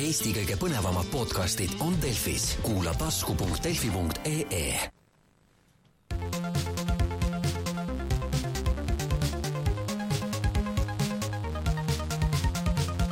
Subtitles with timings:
[0.00, 4.72] Eesti kõige põnevamad podcastid on Delfis, kuula tasku.delfi.ee.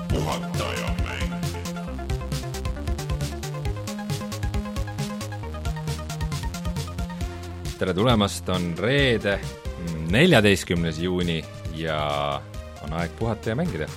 [0.09, 1.37] puhataja mäng.
[7.79, 9.41] tere tulemast, on reede,
[10.09, 11.43] neljateistkümnes juuni
[11.77, 12.01] ja
[12.81, 13.93] on aeg puhata ja mängida.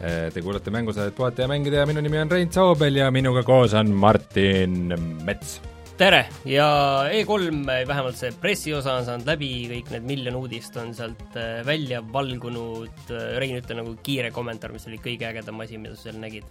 [0.00, 3.74] Te kuulate mängusaadet Puhata ja mängida ja minu nimi on Rein Soobel ja minuga koos
[3.76, 4.94] on Martin
[5.26, 5.58] Mets.
[6.00, 6.66] tere ja
[7.12, 12.00] E3 vähemalt see pressiosa on saanud läbi, kõik need miljon uudist on sealt äh, välja
[12.00, 13.12] valgunud.
[13.36, 16.48] Rein, ütle nagu kiire kommentaar, mis oli kõige ägedam asi, mida sa seal nägid.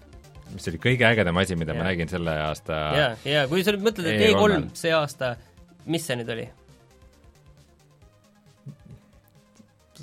[0.53, 1.81] mis oli kõige ägedam asi, mida Jaa.
[1.81, 4.59] ma nägin selle aasta ja, ja kui sa nüüd mõtled, et E3-l.
[4.59, 5.31] E3 see aasta,
[5.89, 6.45] mis see nüüd oli?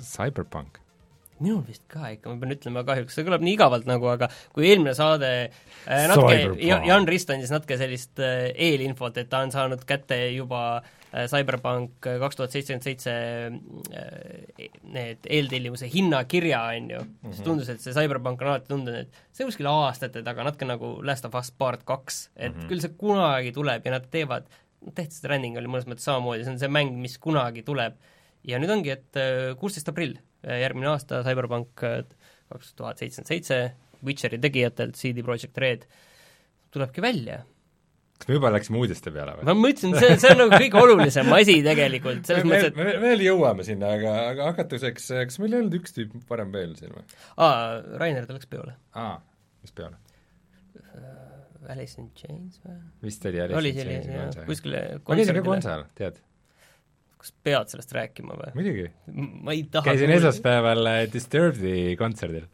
[0.03, 0.83] Cyberpunk.
[1.43, 4.67] Minul vist ka ikka, ma pean ütlema kahjuks, see kõlab nii igavalt nagu, aga kui
[4.69, 9.83] eelmine saade äh, natuke Jan Rist andis natuke sellist äh, eelinfot, et ta on saanud
[9.87, 17.43] kätte juba äh, Cyberpunk kaks tuhat seitsekümmend seitse äh, need eeltellimuse hinnakirja, on ju, siis
[17.45, 21.27] tundus, et see Cyberpunk on alati tundunud, et see kuskil aastate taga, natuke nagu Last
[21.29, 22.71] of Us Part kaks, et mm -hmm.
[22.71, 24.49] küll see kunagi tuleb ja nad teevad,
[24.85, 27.97] Death Stranding oli mõnes mõttes samamoodi, see on see mäng, mis kunagi tuleb.
[28.47, 32.01] Ja nüüd ongi, et äh, kuusteist aprill, järgmine aasta Cyberpunk äh,
[32.53, 33.59] kaks tuhat seitsekümmend seitse,
[34.05, 35.87] Witcheri tegijatelt CD Projekt Red
[36.73, 37.43] tulebki välja.
[38.17, 39.45] kas me juba läksime uudiste peale või?
[39.49, 42.95] ma mõtlesin, see, see on nagu kõige olulisem asi tegelikult, selles me, mõttes, et me
[43.03, 46.93] veel jõuame sinna, aga, aga hakatuseks, kas meil ei olnud üks tüüp varem veel siin
[46.95, 47.05] või?
[47.45, 48.73] aa, Rainer ta läks peole.
[48.97, 49.19] aa,
[49.65, 50.01] mis peale?
[51.67, 52.77] Alice in Chains või?
[53.05, 56.21] vist oli oli Alice in selline, Chains'i jah, kuskile ma käisin ka kontserdil, tead,
[57.27, 58.51] kas pead sellest rääkima või?
[58.55, 58.85] muidugi.
[59.43, 60.13] ma ei taha käisin.
[60.15, 62.45] esmaspäeval äh, Disturbed'i kontserdil.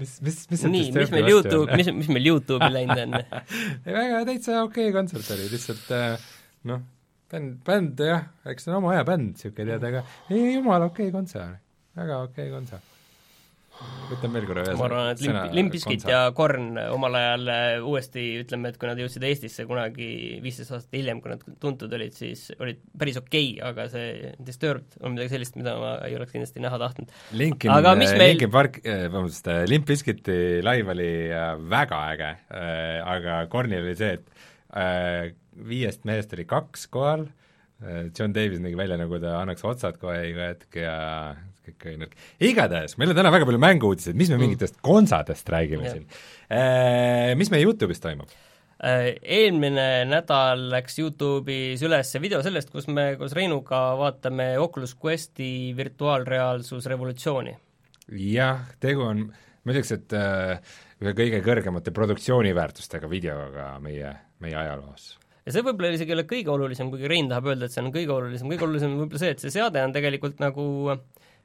[0.00, 3.20] mis, mis, mis nii, mis meil Youtube, mis, mis meil Youtube'i läinud on?
[3.86, 6.32] ei väga täitsa okei okay kontsert oli, lihtsalt äh,
[6.70, 6.82] noh,
[7.30, 11.08] bänd, bänd jah, eks see on oma aja bänd, niisugune tead, aga ei, jumala okei
[11.10, 11.62] okay kontsert,
[12.00, 12.93] väga okei okay kontsert.
[14.08, 17.66] Võtan veel korra ühe ma arvan, et Limp, Limp Bizkit ja Korn omal ajal äh,
[17.84, 20.08] uuesti ütleme, et kui nad jõudsid Eestisse kunagi
[20.44, 24.98] viisteist aastat hiljem, kui nad tuntud olid, siis olid päris okei okay,, aga see Disturbed
[25.02, 27.14] on midagi sellist, mida ma ei oleks kindlasti näha tahtnud.
[27.40, 32.34] Linkin, Aga mis meil- Linkin Park, vabandust, Limp Bizkiti live oli äh, väga äge,
[33.14, 37.28] aga Kornil oli see, et äh, viiest mehest oli kaks kohal,
[38.16, 40.94] John Davis nägi välja, nagu ta annaks otsad kohe iga hetk ja
[41.64, 42.16] kõik oli nõrk.
[42.44, 45.96] igatahes, meil on täna väga palju mängu-uudiseid, mis me mingitest konsadest räägime Jah.
[45.96, 47.38] siin.
[47.40, 48.32] Mis meie Youtube'is toimub?
[48.84, 55.72] Äh, eelmine nädal läks Youtube'is üles video sellest, kus me koos Reinuga vaatame Oculus Questi
[55.76, 57.56] virtuaalreaalsus revolutsiooni.
[58.20, 59.26] jah, tegu on,
[59.64, 60.16] ma ütleks, et
[61.00, 64.12] ühe kõige kõrgemate produktsiooniväärtustega videoga meie,
[64.44, 67.74] meie ajaloos ja see võib-olla isegi ei ole kõige olulisem, kuigi Rein tahab öelda, et
[67.74, 70.64] see on kõige olulisem, kõige olulisem on võib-olla see, et see seade on tegelikult nagu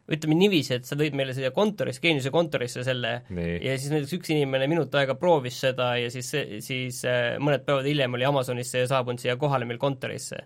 [0.10, 3.60] ütleme niiviisi, et sa tõid meile siia kontorisse, Geeniuse kontorisse selle Nii.
[3.66, 6.32] ja siis näiteks üks inimene minut aega proovis seda ja siis,
[6.66, 10.46] siis äh, mõned päevad hiljem oli Amazonis see saabunud siia kohale meil kontorisse.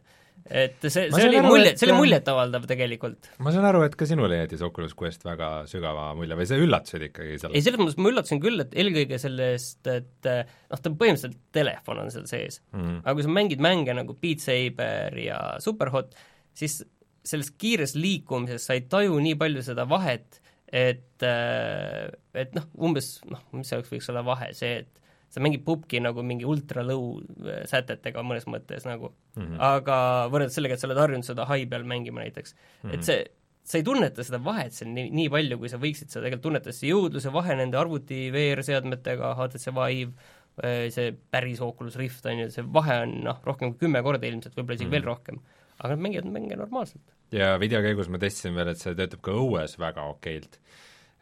[0.50, 3.30] Et see, see oli aru, mulje see oli muljetavaldav tegelikult.
[3.40, 7.06] ma saan aru, et ka sinule jättis Oculus Quest väga sügava mulje või sa üllatasid
[7.08, 7.64] ikkagi ei, sellest?
[7.70, 10.42] selles mõttes ma üllatasin küll, et eelkõige sellest, et äh,
[10.74, 13.00] noh, ta põhimõtteliselt telefon on seal sees Mhm.
[13.06, 16.12] aga kui sa mängid mänge nagu Beat Saber ja Superhot,
[16.54, 16.82] siis
[17.24, 20.42] selles kiires liikumises sa ei taju nii palju seda vahet,
[20.74, 25.03] et, et noh, umbes noh, mis see oleks, võiks olla vahe, see, et
[25.34, 29.54] sa mängid pubgi nagu mingi ultra low äh, sätetega mõnes mõttes nagu mm, Mhm.
[29.54, 29.62] -hmm.
[29.66, 29.96] aga
[30.30, 32.94] võrreldes sellega, et sa oled harjunud seda high peal mängima näiteks mm, -hmm.
[32.94, 33.24] et see
[33.64, 36.74] sa ei tunneta seda vahet seal nii, nii palju, kui sa võiksid seda tegelikult tunnetada,
[36.76, 40.12] see jõudluse vahe nende arvuti VR-seadmetega, HTC Vive,
[40.92, 44.54] see päris Oculus Rift on ju, see vahe on noh, rohkem kui kümme korda ilmselt,
[44.58, 44.96] võib-olla isegi mm.
[44.98, 45.40] veel rohkem.
[45.80, 47.02] aga nad mängivad mänge normaalselt.
[47.32, 50.60] ja video käigus ma testisin veel, et see töötab ka õues väga okeilt.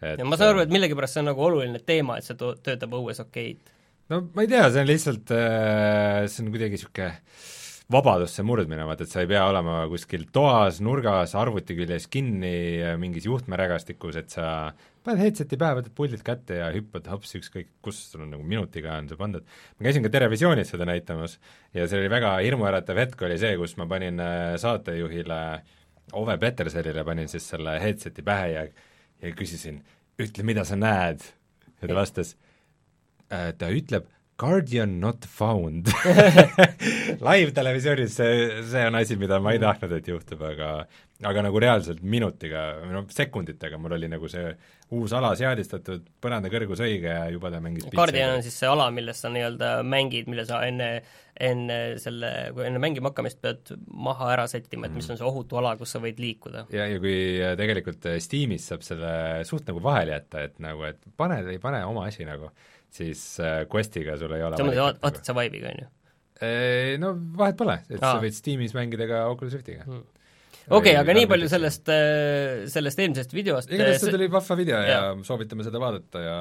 [0.02, 2.92] ja ma saan aru, et millegipärast see on nagu oluline teema, et see to- töötab
[2.98, 3.60] õues okeid.
[4.12, 7.12] No ma ei tea, see on lihtsalt, see on kuidagi niisugune
[7.92, 12.54] vabadusse murdmine, vaata et sa ei pea olema kuskil toas, nurgas, arvuti küljes kinni
[13.02, 14.46] mingis juhtmerägastikus, et sa
[15.04, 18.94] paned headset'i pähe, võtad puldilt kätte ja hüppad hops ükskõik kus sul on nagu minutiga
[19.00, 19.44] on see pandud.
[19.80, 21.40] ma käisin ka Terevisioonis seda näitamas
[21.76, 25.42] ja see oli väga hirmuäratav hetk oli see, kus ma panin äh, saatejuhile
[26.20, 28.66] Ove Peterselile panin siis selle headset'i pähe ja
[29.22, 29.82] ja küsisin,
[30.22, 31.22] ütle, mida sa näed.
[31.82, 32.36] ja ta vastas,
[33.58, 34.10] ta ütleb
[34.42, 35.92] Guardian not found.
[37.22, 40.72] live-televisioonis see, see on asi, mida ma ei tahtnud, et juhtub, aga
[41.30, 44.56] aga nagu reaalselt minutiga noh, sekunditega mul oli nagu see
[44.98, 48.88] uus ala seadistatud, põranda kõrgus õige ja juba ta mängis Guardian on siis see ala,
[48.96, 50.90] milles sa nii-öelda mängid, mille sa enne,
[51.38, 55.14] enne selle, kui enne mängima hakkamist pead maha ära sättima, et mis Mhm.
[55.14, 56.66] on see ohutu ala, kus sa võid liikuda.
[56.74, 59.14] ja, ja kui äh, tegelikult äh, Steamis saab selle
[59.46, 62.50] suht nagu vahele jätta, et nagu, et pane või ei pane oma asi nagu,
[62.92, 65.92] siis äh, Questiga sul ei ole sa mõtled, valikut vaatad sa Vive'iga, on ju?
[66.42, 68.16] Ei, no vahet pole, et Aa.
[68.16, 69.86] sa võid Steamis mängida ka Oculus Riftiga
[70.62, 70.78] Mm.
[70.78, 71.90] okei okay,, aga nii palju sellest,
[72.70, 75.16] sellest eelmisest videost igatahes see tuli vahva video ja Jaa.
[75.26, 76.36] soovitame seda vaadata ja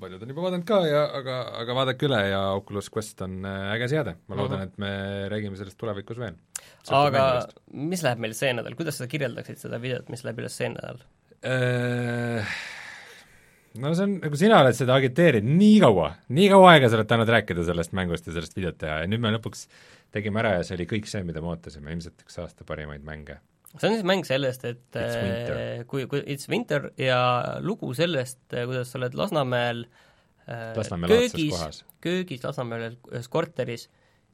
[0.00, 3.70] paljud on juba vaadanud ka ja aga, aga vaadake üle ja Oculus Quest on äh,
[3.76, 4.66] äge seade, ma loodan Mhm.
[4.66, 4.72] uh, -huh.
[4.72, 6.34] et me räägime sellest tulevikus veel.
[6.90, 10.68] aga mis läheb meil see nädal, kuidas sa kirjeldaksid seda videot, mis läheb üles see
[10.74, 10.98] nädal?
[13.82, 17.08] No see on, nagu sina oled seda agiteerinud nii kaua, nii kaua aega sa oled
[17.10, 19.64] tahtnud rääkida sellest mängust ja sellest videot teha ja nüüd me lõpuks
[20.14, 23.40] tegime ära ja see oli kõik see, mida me ootasime, ilmselt üks aasta parimaid mänge.
[23.74, 27.18] see on siis mäng sellest, et It's äh, kui, kui It's winter ja
[27.66, 29.82] lugu sellest, kuidas sa oled Lasnamäel
[30.46, 33.88] äh, Lasnamäe köögis köögis Lasnamäel ühes korteris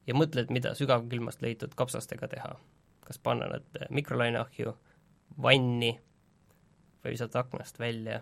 [0.07, 2.55] ja mõtled, mida sügavkülmast leitud kapsastega teha.
[3.05, 4.71] kas panna nad mikrolaineahju,
[5.41, 5.95] vanni
[7.03, 8.21] või visata aknast välja.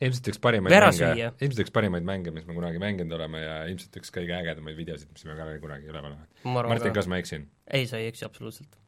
[0.00, 3.98] Ilmselt üks parimaid mänge ilmselt üks parimaid mänge, mis me kunagi mänginud oleme ja ilmselt
[4.00, 6.28] üks kõige ägedamaid videosid, mis me ka kunagi üleval oleme.
[6.44, 7.48] Martin, kas ma eksin?
[7.68, 8.78] ei, sa ei eksi absoluutselt.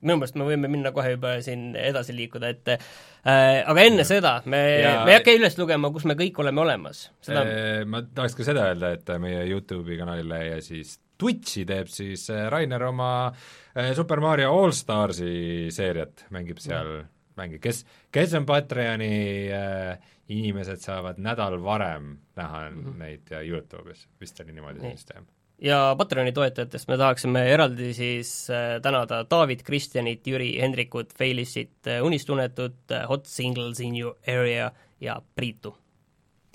[0.00, 4.08] minu meelest me võime minna kohe juba siin edasi liikuda, et äh, aga enne ja.
[4.08, 4.62] seda me
[5.04, 7.08] me ei hakka üles lugema, kus me kõik oleme olemas.
[7.24, 11.90] seda Äh, ma tahaks ka seda öelda, et meie YouTube'i kanalile ja siis Twitchi teeb
[11.90, 17.02] siis äh, Rainer oma äh, Super Mario All Starsi seeriat, mängib seal
[17.38, 19.10] mänge, kes, kes on Patreoni
[19.54, 22.98] äh, inimesed, saavad nädal varem näha mm -hmm.
[22.98, 25.26] neid ja YouTube'is, vist oli niimoodi see süsteem.
[25.62, 32.76] ja Patreoni toetajatest me tahaksime eraldi siis äh, tänada David, Kristjanit, Jüri, Hendrikut, Feilissit, Unistunetut,
[33.08, 34.70] Hot Singles in your area
[35.00, 35.78] ja Priitu.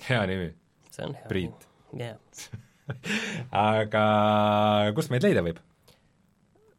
[0.08, 0.54] hea nimi,
[0.90, 1.28] see on hea.
[1.28, 1.68] Priit.
[1.98, 2.16] jah.
[3.50, 4.04] aga
[4.94, 5.60] kust meid leida võib?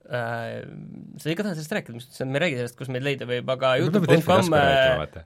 [0.05, 0.61] Äh,
[1.17, 3.71] sa ei taha sellest rääkida, mis me ei räägi sellest, kus meid leida võib, aga
[3.81, 4.53] Youtube.com.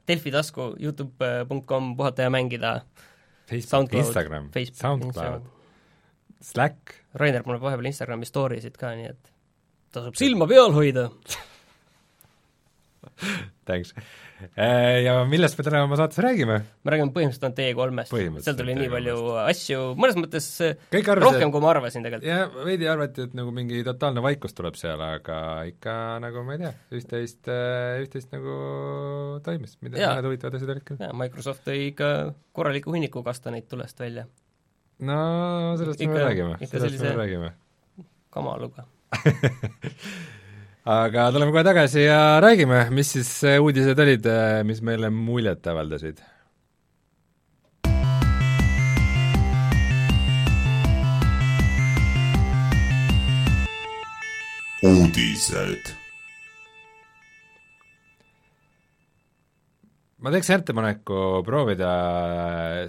[0.07, 2.77] Delfi tasku, Youtube.com puhata ja mängida,
[3.49, 5.49] Facebook, Instagram, Facebook, SoundCloud,
[6.51, 9.33] Slack, Rainer paneb vahepeal Instagrami story sid ka, nii et
[9.91, 11.09] tasub silma peal hoida.
[13.67, 13.91] thanks.
[15.05, 16.57] Ja millest me täna oma saates räägime?
[16.83, 18.93] me räägime põhimõtteliselt ainult E3-st, Põhimõtteliselt seal tuli nii E3-st.
[18.95, 20.47] palju asju, mõnes mõttes
[20.95, 22.27] kõik arvasid, rohkem, kui ma arvasin tegelikult.
[22.29, 25.39] ja veidi arvati, et nagu mingi totaalne vaikus tuleb seal, aga
[25.71, 27.51] ikka nagu ma ei tea, üht-teist,
[28.05, 28.57] üht-teist nagu
[29.45, 31.01] toimis, mida mõned huvitavad asjad olid küll.
[31.03, 32.11] jaa, Microsoft tõi ikka
[32.55, 34.27] korraliku hunniku kastaneid tulest välja,
[35.03, 35.19] no
[35.79, 37.51] sellest me Ikka- veel räägime, sellest me sellise- veel räägime.
[38.31, 38.87] kamaluga.
[40.95, 44.27] aga tuleme kohe tagasi ja räägime, mis siis äh, uudised olid,
[44.69, 46.21] mis meile muljet avaldasid.
[54.83, 55.95] uudised.
[60.19, 61.89] ma teeks ettepaneku proovida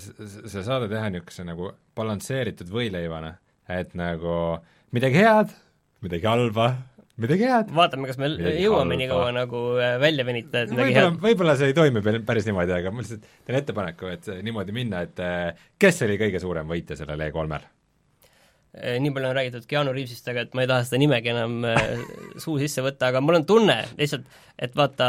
[0.00, 0.10] s-
[0.50, 1.68] see saade teha niisuguse nagu
[1.98, 3.36] balansseeritud võileivana,
[3.70, 4.32] et nagu
[4.94, 5.52] midagi head,
[6.02, 6.66] midagi halba,
[7.22, 10.94] midagi head, vaatame, kas me Midagi jõuame nii kaua nagu äh, välja venitada, et midagi
[10.94, 11.20] võib-olla head,.
[11.26, 15.04] võib-olla see ei toimi päris- päris niimoodi, aga ma lihtsalt teen ettepaneku, et niimoodi minna,
[15.08, 17.68] et eh, kes oli kõige suurem võitja sellel E3-l?
[18.70, 21.64] Eh, nii palju on räägitud Keanu Reavesist, aga et ma ei taha seda nimegi enam
[21.66, 21.80] äh,
[22.38, 24.28] suu sisse võtta, aga mul on tunne lihtsalt,
[24.62, 25.08] et vaata,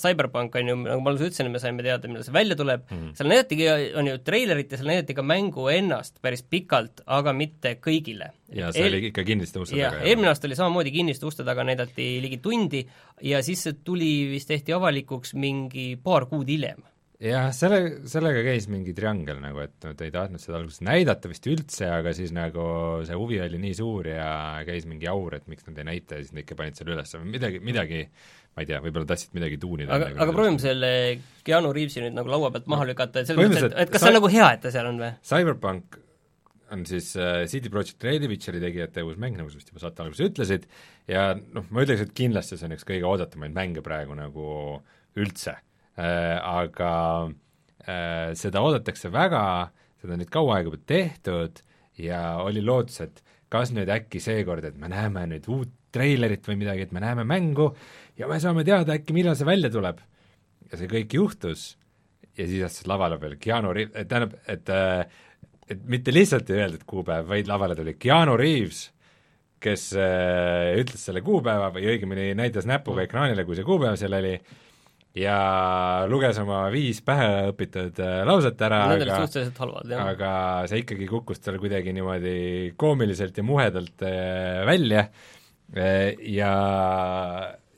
[0.00, 3.02] Cyberpunk on ju, nagu ma alguses ütlesin, me saime teada, millal see välja tuleb mm.
[3.02, 3.10] -hmm.
[3.18, 3.66] seal näidatigi,
[4.00, 8.30] on ju treilerit ja seal näidati ka mängu ennast päris pikalt, aga mitte kõigile.
[8.48, 10.00] ja see oli ikka kinniste uste taga.
[10.00, 12.86] eelmine aasta oli samamoodi kinniste uste taga, näidati ligi tundi
[13.20, 16.80] ja siis see tuli vist tehti avalikuks mingi paar kuud hiljem.
[17.22, 21.46] jah, selle, sellega käis mingi triangel nagu, et nad ei tahtnud seda alguses näidata vist
[21.50, 22.66] üldse, aga siis nagu
[23.06, 24.28] see huvi oli nii suur ja
[24.66, 27.14] käis mingi aur, et miks nad ei näita ja siis nad ikka panid selle üles,
[27.28, 28.04] midagi, midagi
[28.52, 29.96] ma ei tea, võib-olla tahtsid midagi tuunida.
[29.96, 30.92] aga, aga proovime selle
[31.46, 34.12] Keanu Reavesi nüüd nagu laua pealt maha lükata, et selles mõttes, et, et kas see
[34.12, 35.12] on nagu hea, et ta seal on või?
[35.30, 35.98] Cyberpunk
[36.72, 40.04] on siis äh, CD Projekt Redi Witcheri tegijate uus mäng, nagu sa vist juba saate
[40.04, 40.68] alguses ütlesid,
[41.08, 44.46] ja noh, ma ütleks, et kindlasti see on üks kõige oodatumaid mänge praegu nagu
[45.20, 45.56] üldse
[46.00, 46.92] aga
[47.84, 49.44] äh, seda oodatakse väga,
[50.00, 51.62] seda on nüüd kaua aega juba tehtud
[52.00, 53.22] ja oli lootus, et
[53.52, 57.26] kas nüüd äkki seekord, et me näeme nüüd uut treilerit või midagi, et me näeme
[57.28, 57.68] mängu
[58.16, 60.00] ja me saame teada äkki, millal see välja tuleb.
[60.70, 61.74] ja see kõik juhtus
[62.38, 65.04] ja siis astus lavale peal Keanu Reaves, tähendab, et äh,
[65.68, 68.88] et mitte lihtsalt ei öeldud kuupäev, vaid lavale tuli Keanu Reaves
[69.62, 74.34] kes äh, ütles selle kuupäeva või õigemini näitas näpuga ekraanile, kui see kuupäev seal oli,
[75.18, 75.36] ja
[76.08, 79.18] luges oma viis päheõpitud äh, lauset ära, aga
[79.60, 80.10] halvad, jah.
[80.14, 80.32] aga
[80.70, 82.36] see ikkagi kukkus tal kuidagi niimoodi
[82.80, 85.06] koomiliselt ja muhedalt äh, välja.
[85.76, 86.52] Äh, ja,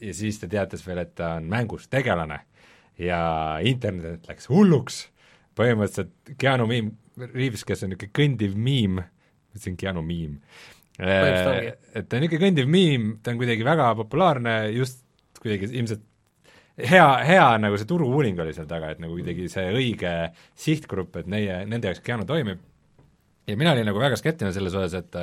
[0.00, 2.44] ja siis ta teatas veel, et ta on mängus tegelane
[3.00, 5.00] ja internet läks hulluks,
[5.58, 10.38] põhimõtteliselt Keanu Miim, Reaves, kes on niisugune kõndiv miim, ma ütlesin Keanu Miim,
[10.94, 15.02] et ta on niisugune kõndiv miim, ta on kuidagi väga populaarne, just
[15.42, 16.06] kuidagi ilmselt
[16.76, 20.14] hea, hea nagu see turu-uuring oli seal taga, et nagu kuidagi see õige
[20.58, 22.62] sihtgrupp, et neie, nende jaoks Keanu toimib.
[23.46, 25.18] ja mina olin nagu väga skeptiline selles osas, et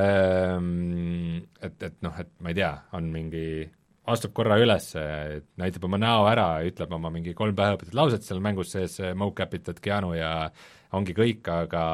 [0.00, 3.46] ähm, et, et noh, et ma ei tea, on mingi,
[4.10, 4.90] astub korra üles,
[5.60, 9.80] näitab oma näo ära, ütleb oma mingi kolm päevaõpetut lauset seal mängus sees, mocap itud
[9.82, 10.50] Keanu ja
[10.92, 11.86] ongi kõik, aga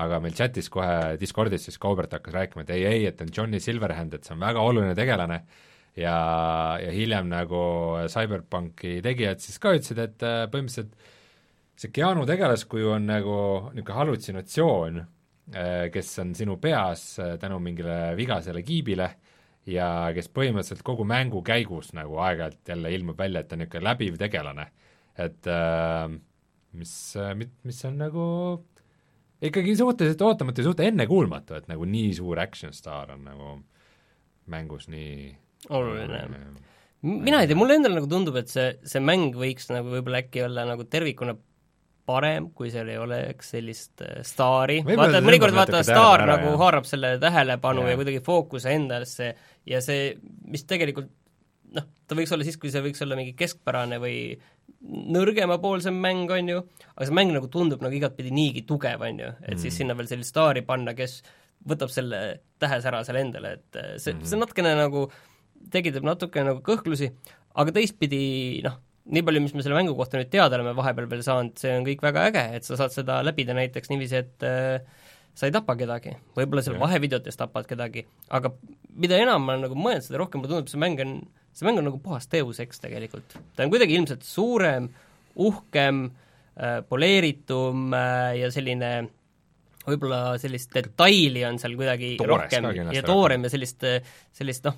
[0.00, 3.60] aga meil chatis kohe Discordis siis Kaubert hakkas rääkima, et ei, ei, et on Johnny
[3.60, 5.42] Silverhand, et see on väga oluline tegelane
[5.96, 6.16] ja,
[6.82, 7.62] ja hiljem nagu
[8.12, 10.94] CyberPunki tegijad siis ka ütlesid, et äh, põhimõtteliselt
[11.82, 13.36] see Keanu tegelaskuju on nagu
[13.72, 15.02] niisugune hallutsinatsioon,
[15.92, 19.08] kes on sinu peas äh, tänu mingile vigasele kiibile
[19.68, 23.88] ja kes põhimõtteliselt kogu mängu käigus nagu aeg-ajalt jälle ilmub välja, et ta on niisugune
[23.88, 24.68] läbiv tegelane.
[25.18, 26.08] et äh,
[26.72, 26.92] mis,
[27.64, 28.24] mis on nagu
[29.42, 33.56] ikkagi suhteliselt ootamatu ja suht ennekuulmatu, et nagu nii suur action staar on nagu
[34.46, 35.36] mängus nii
[35.70, 36.24] oluline.
[37.02, 40.44] mina ei tea, mulle endale nagu tundub, et see, see mäng võiks nagu võib-olla äkki
[40.46, 41.36] olla nagu tervikuna
[42.06, 46.60] parem, kui seal ei oleks sellist äh, staari, vaata, mõnikord vaata, staar ära, nagu jah.
[46.64, 47.92] haarab selle tähelepanu Jah.
[47.92, 49.28] ja kuidagi fookuse endasse
[49.70, 50.14] ja see,
[50.50, 51.12] mis tegelikult
[51.76, 54.16] noh, ta võiks olla siis, kui see võiks olla mingi keskpärane või
[54.82, 56.64] nõrgemapoolsem mäng, on ju,
[56.96, 60.10] aga see mäng nagu tundub nagu igatpidi niigi tugev, on ju, et siis sinna veel
[60.10, 61.20] sellist staari panna, kes
[61.70, 62.22] võtab selle
[62.62, 65.06] tähesära seal endale, et äh, see, see natukene nagu
[65.72, 67.10] tekitab natuke nagu kõhklusi,
[67.58, 68.24] aga teistpidi
[68.64, 68.78] noh,
[69.12, 71.86] nii palju, mis me selle mängu kohta nüüd teada oleme vahepeal veel saanud, see on
[71.86, 75.74] kõik väga äge, et sa saad seda läbida näiteks niiviisi, et äh, sa ei tapa
[75.78, 78.04] kedagi, võib-olla seal vahevideotes tapad kedagi,
[78.34, 78.52] aga
[79.02, 81.16] mida enam ma nagu mõelnud, seda rohkem mulle tundub, see mäng on,
[81.56, 83.38] see mäng on nagu puhas Deus Ex tegelikult.
[83.56, 84.90] ta on kuidagi ilmselt suurem,
[85.42, 88.92] uhkem äh, poleeritum äh, ja selline
[89.82, 93.82] võib-olla sellist detaili on seal kuidagi Toores rohkem ja toorem ja sellist,
[94.36, 94.76] sellist noh,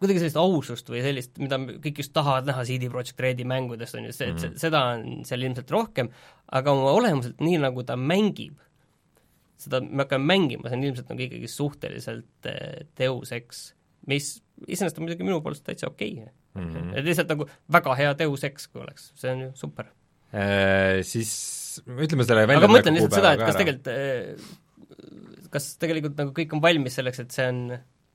[0.00, 4.08] kuidagi sellist ausust või sellist, mida kõik just tahavad näha CD Projekt Redi mängudest, on
[4.08, 4.60] ju, see mm, -hmm.
[4.62, 6.08] seda on seal ilmselt rohkem,
[6.56, 8.56] aga oma olemuselt nii, nagu ta mängib,
[9.60, 13.60] seda me hakkame mängima, see on ilmselt nagu ikkagi suhteliselt eh, Deus Ex,
[14.08, 16.32] mis iseenesest on muidugi minu poolest täitsa okei okay.
[16.54, 16.72] mm.
[16.72, 16.96] -hmm.
[16.96, 19.92] et lihtsalt nagu väga hea Deus Ex, kui oleks, see on ju super.
[20.32, 26.16] Äh, siis ütleme selle aga ma mõtlen lihtsalt seda, et kas tegelikult, eh, kas tegelikult
[26.24, 27.62] nagu kõik on valmis selleks, et see on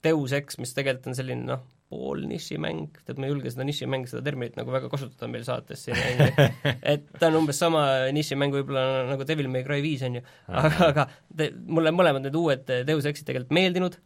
[0.06, 4.08] Deus Ex, mis tegelikult on selline noh, pool nišimäng, tead ma ei julge seda nišimäng,
[4.10, 6.48] seda terminit nagu väga kasutada meil saates siin, on ju,
[6.96, 7.84] et ta on umbes sama
[8.16, 12.40] nišimäng võib-olla nagu Devil May Cry viis, on ju, aga, aga te, mulle mõlemad need
[12.40, 14.00] uued Deus Exid tegelikult meeldinud,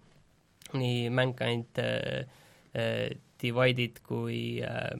[0.75, 2.27] nii Mankind äh,
[2.75, 3.07] äh,
[3.39, 4.91] Divided kui äh,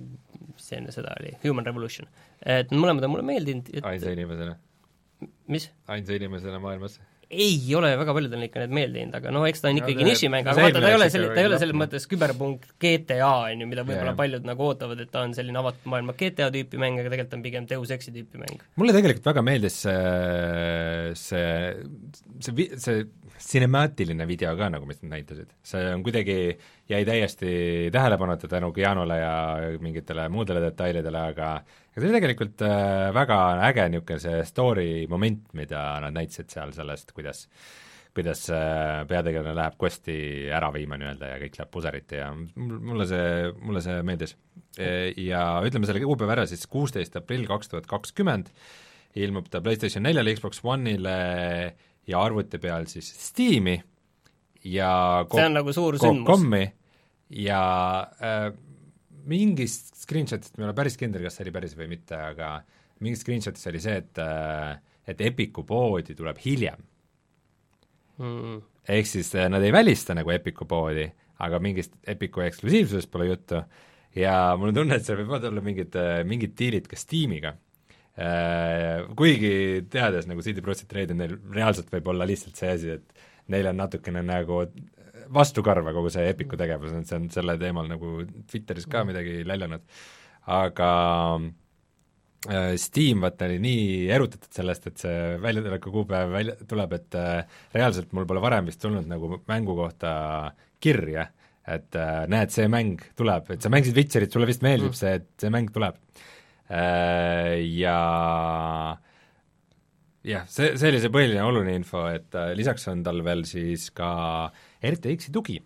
[0.48, 2.08] mis see enne seda oli, Human Revolution.
[2.40, 4.56] et mõlemad on mulle meeldinud, et ainsa inimesena,
[5.52, 5.68] mis?
[5.92, 7.00] ainsa inimesena maailmas.
[7.30, 10.10] Ei ole väga paljudel ikka need meeldinud, aga no eks ta on No ikkagi see-
[10.10, 11.84] nišimäng, no aga vaata, ta ei ole selle, ta ei ole selles lõpuni.
[11.84, 14.18] mõttes küberpunkt GTA, on ju, mida võib-olla Jaa.
[14.18, 17.44] paljud nagu ootavad, et ta on selline avatud maailma GTA tüüpi mäng, aga tegelikult on
[17.46, 18.64] pigem Deus Exi tüüpi mäng.
[18.76, 21.76] mulle tegelikult väga meeldis see, see,
[22.40, 23.06] see, vi- see
[23.40, 25.54] cinemaatiline video ka nagu, mis nad näitasid.
[25.64, 26.58] see on kuidagi,
[26.90, 29.34] jäi täiesti tähelepanuta tänu Keanule ja
[29.80, 33.38] mingitele muudele detailidele, aga aga see oli tegelikult äh, väga
[33.70, 37.48] äge niisugune see story moment, mida nad näitasid seal sellest, kuidas
[38.16, 40.20] kuidas äh, peategelane läheb quest'i
[40.56, 44.36] ära viima nii-öelda ja kõik läheb puseriti ja mul- mulle see, mulle see meeldis.
[45.20, 48.52] Ja ütleme selle kuupäeva ära siis, kuusteist aprill kaks tuhat kakskümmend
[49.20, 51.16] ilmub ta PlayStation neljale, Xbox One'ile
[52.10, 53.78] ja arvuti peal siis Steam'i
[54.68, 54.92] ja
[55.32, 56.46] see on nagu suur sündmus.
[57.30, 57.62] ja
[58.22, 58.50] äh,
[59.30, 62.58] mingist screenshot'ist ma ei ole päris kindel, kas see oli päris või mitte, aga
[63.04, 64.74] mingist screenshot'is oli see, et äh,
[65.10, 66.82] et Epiku poodi tuleb hiljem
[68.22, 68.58] mm.
[68.96, 71.08] ehk siis äh, nad ei välista nagu Epiku poodi,
[71.46, 73.64] aga mingist Epiku eksklusiivsusest pole juttu
[74.18, 75.96] ja mul on tunne, et seal võivad olla mingid,
[76.26, 77.54] mingid diilid ka Steamiga.
[79.16, 79.52] Kuigi
[79.94, 83.22] teades nagu CD Projekt Red, neil reaalselt võib olla lihtsalt see asi, et
[83.54, 84.64] neil on natukene nagu
[85.34, 88.20] vastukarva kogu see Epiku tegevus, et see on selle teemal nagu
[88.50, 89.84] Twitteris ka midagi läljanud,
[90.56, 90.92] aga
[92.50, 97.60] äh, Steam vaata oli nii erutatud sellest, et see väljatuleku kuupäev välja tuleb, et äh,
[97.76, 100.14] reaalselt mul pole varem vist tulnud nagu mängu kohta
[100.82, 101.28] kirja,
[101.70, 105.02] et äh, näed, see mäng tuleb, et sa mängisid Witcherit, sulle vist meeldib mm.
[105.04, 106.00] see, et see mäng tuleb
[106.70, 107.60] äh,.
[107.80, 108.00] Ja
[110.26, 113.90] jah, see, see oli see põhiline oluline info, et äh, lisaks on tal veel siis
[113.96, 114.10] ka
[114.84, 115.60] RTX-i tugi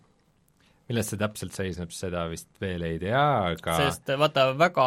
[0.84, 3.20] milles see täpselt seisneb, seda vist veel ei tea,
[3.54, 4.84] aga sest vaata, väga,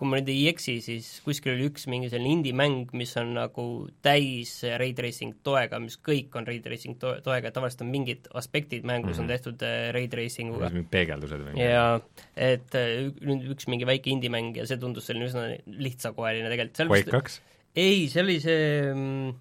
[0.00, 3.66] kui ma nüüd ei eksi, siis kuskil oli üks mingi selline indie-mäng, mis on nagu
[4.04, 8.88] täis ray tracing toega, mis kõik on ray tracing to-, toega, tavaliselt on mingid aspektid
[8.88, 9.20] mängus mm -hmm.
[9.20, 9.32] on Mhm.
[9.36, 10.72] tehtud äh, ray tracing uga.
[10.90, 12.00] peegeldused või jaa,
[12.36, 17.10] et äh, nüüd üks mingi väike indie-mäng ja see tundus selline üsna lihtsakoeline tegelikult, Quake
[17.10, 17.42] kaks?
[17.76, 19.34] ei, see oli see mm,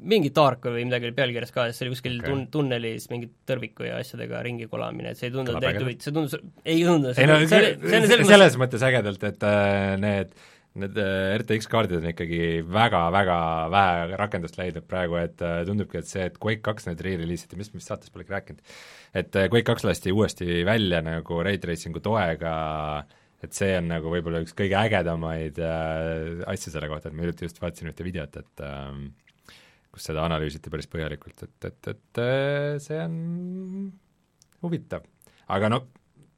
[0.00, 2.30] mingi Dark või midagi oli pealkirjas ka, see oli kuskil okay.
[2.30, 5.86] tun-, tunnelis mingi tõrviku ja asjadega ringi kolamine, et see ei tundunud ägedalt.
[5.86, 9.98] huvitav, see tundus, ei tundunud, ei no see, see, see selles mõttes ägedalt, et äh,
[10.00, 10.34] need
[10.78, 12.40] need äh, RTX kaardid on ikkagi
[12.70, 13.36] väga-väga
[13.72, 17.58] vähe rakendust leidnud praegu, et äh, tundubki, et see, et Quake kaks nüüd re-release iti,
[17.58, 18.60] mis, mis saates polegi rääkinud,
[19.18, 22.54] et äh, Quake kaks lasti uuesti välja nagu ray tracing'u toega,
[23.42, 27.48] et see on nagu võib-olla üks kõige ägedamaid äh, asju selle kohta, et ma hiljuti
[27.48, 29.08] just vaatasin ühte videot, et ähm,
[29.90, 33.16] kus seda analüüsiti päris põhjalikult, et, et, et äh, see on
[34.62, 35.06] huvitav.
[35.50, 35.88] aga noh,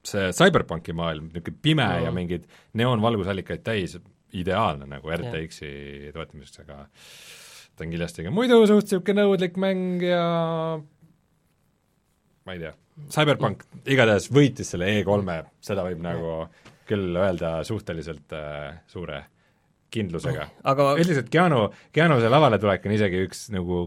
[0.06, 2.06] see CyberPunki maailm, niisugune pime mm.
[2.06, 2.48] ja mingeid
[2.80, 3.98] neoonvalgusallikaid täis,
[4.32, 6.86] ideaalne nagu RTX-i toetamiseks, aga
[7.76, 10.24] ta on kindlasti ka muidu suht niisugune nõudlik mäng ja
[12.42, 12.72] ma ei tea,
[13.12, 16.38] CyberPunk igatahes võitis selle E3-e, seda võib nagu
[16.88, 19.20] küll öelda suhteliselt äh, suure
[19.92, 20.48] kindlusega.
[20.72, 23.84] aga üldiselt Keanu, Keanu see lavale tulek on isegi üks nagu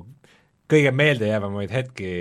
[0.72, 2.12] kõige meeldejäävamaid hetki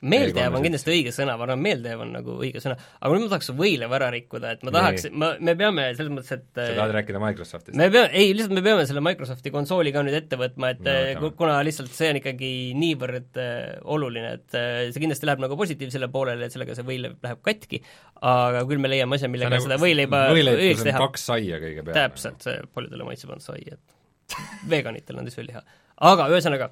[0.00, 0.64] meeldejääv on E3-s.
[0.64, 3.96] kindlasti õige sõna, ma arvan, meeldejääv on nagu õige sõna, aga nüüd ma tahaks võileiva
[3.98, 7.76] ära rikkuda, et ma tahaks, ma, me peame selles mõttes, et sa tahad rääkida Microsoftist?
[7.76, 10.94] me peame, ei, lihtsalt me peame selle Microsofti konsooli ka nüüd ette võtma, et No,
[10.94, 11.32] võtame.
[11.42, 13.58] kuna lihtsalt see on ikkagi niivõrd äh,
[13.92, 17.82] oluline, et äh, see kindlasti läheb nagu positiivsele poolele, et sellega see võileiv läheb katki,
[18.30, 21.02] aga küll me leiame asja, millega nagu seda võileiba võileib, õigeks on teha.
[21.04, 21.98] kaks saia kõige peale.
[21.98, 24.38] täpselt, see paljudele maitseb ainult sai, et
[24.70, 25.60] veganitel on tissuliha.
[26.08, 26.70] aga ühesõnaga,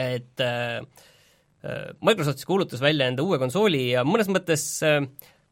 [0.00, 0.80] et äh,
[2.00, 5.02] Microsoft siis kuulutas välja enda uue konsooli ja mõnes mõttes äh,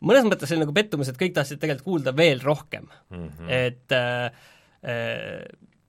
[0.05, 3.25] mõnes mõttes oli nagu pettumus, et kõik tahtsid tegelikult kuulda veel rohkem mm.
[3.25, 3.51] -hmm.
[3.51, 4.31] et äh,
[4.85, 5.43] äh,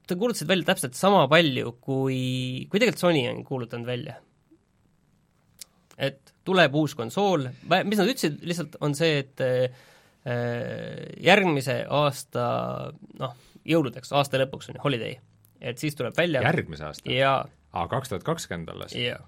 [0.08, 4.16] ta kuulutasid välja täpselt sama palju, kui, kui tegelikult Sony on kuulutanud välja.
[5.98, 7.50] et tuleb uus konsool,
[7.84, 9.70] mis nad ütlesid lihtsalt, on see, et äh,
[11.22, 12.46] järgmise aasta
[13.20, 13.36] noh,
[13.68, 15.20] jõuludeks, aasta lõpuks on ju, holiday,
[15.62, 17.12] et siis tuleb välja järgmise aasta?
[17.12, 18.96] jaa, aa, kaks tuhat kakskümmend alles?
[18.96, 19.20] jaa.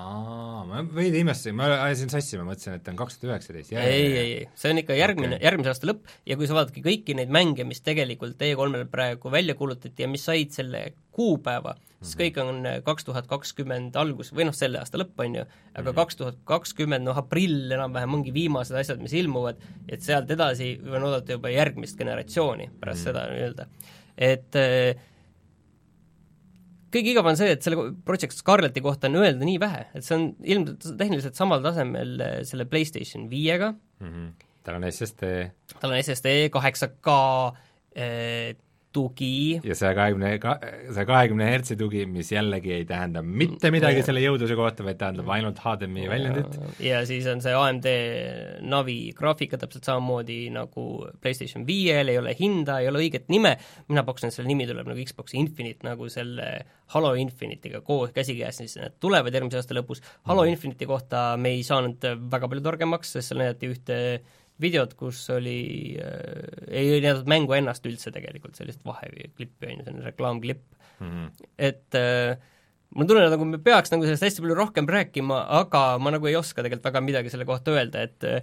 [0.00, 3.74] Aa, ma veidi imestasin, ma ajasin sassi, ma mõtlesin, et on kaks tuhat üheksateist.
[3.76, 6.82] ei, ei, ei, see on ikka järgmine okay., järgmise aasta lõpp ja kui sa vaadadki
[6.84, 10.82] kõiki neid mänge, mis tegelikult E3-l praegu välja kuulutati ja mis said selle
[11.16, 15.44] kuupäeva, siis kõik on kaks tuhat kakskümmend algus, või noh, selle aasta lõpp, on ju,
[15.82, 19.60] aga kaks tuhat kakskümmend, noh aprill enam-vähem ongi viimased asjad, mis ilmuvad,
[19.90, 23.08] et sealt edasi võin oodata juba järgmist generatsiooni pärast mm.
[23.10, 23.68] seda nii-öelda.
[24.30, 25.06] et äh,
[26.92, 30.16] kõige igav on see, et selle Project Scarleti kohta on öelda nii vähe, et see
[30.18, 34.30] on ilmselt tehniliselt samal tasemel äh, selle PlayStation viiega, Mhm.
[34.64, 35.50] tal on SSD
[35.80, 37.14] tal on SSD kaheksa K
[37.96, 38.54] eh,
[38.92, 40.32] tugi, ja saja kahekümne,
[40.90, 45.30] saja kahekümne hertsi tugi, mis jällegi ei tähenda mitte midagi selle jõudluse kohta, vaid tähendab
[45.30, 46.58] ainult HDMI väljundit.
[46.82, 47.86] ja siis on see AMD
[48.66, 50.86] Navi graafika täpselt samamoodi nagu
[51.22, 53.54] PlayStation viiel, ei ole hinda, ei ole õiget nime,
[53.88, 56.50] mina pakkusin, et selle nimi tuleb nagu Xbox Infinite, nagu selle
[56.90, 60.02] Halo Infinite'iga koos käsikäes, siis need tulevad järgmise aasta lõpus.
[60.26, 63.98] Halo Infinite'i kohta me ei saanud väga palju targemaks, sest seal näidati ühte
[64.60, 65.60] videot, kus oli
[66.00, 70.66] äh,, ei näidatud mängu ennast üldse tegelikult, sellist vaheklippi, on ju, selline reklaamklipp
[71.00, 71.28] Mhm.
[71.56, 72.36] et äh,
[72.92, 76.36] mul tunne, nagu me peaks nagu sellest hästi palju rohkem rääkima, aga ma nagu ei
[76.36, 78.42] oska tegelikult väga midagi selle kohta öelda, et äh,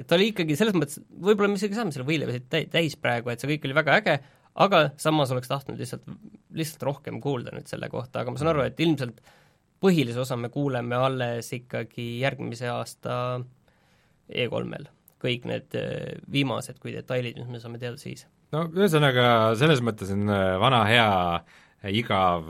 [0.00, 2.96] et ta oli ikkagi selles mõttes, võib-olla me isegi saame selle võileiva siit täi-, täis
[2.98, 4.16] praegu, et see kõik oli väga äge,
[4.64, 6.08] aga samas oleks tahtnud lihtsalt,
[6.56, 9.20] lihtsalt rohkem kuulda nüüd selle kohta, aga ma saan aru, et ilmselt
[9.84, 13.18] põhilise osa me kuuleme alles ikkagi järgmise aasta
[14.28, 14.86] E3-l.
[15.24, 18.26] kõik need äh, viimased kui detailid, mis me saame teada siis.
[18.52, 22.48] no ühesõnaga, selles mõttes on äh, vana hea äh, igav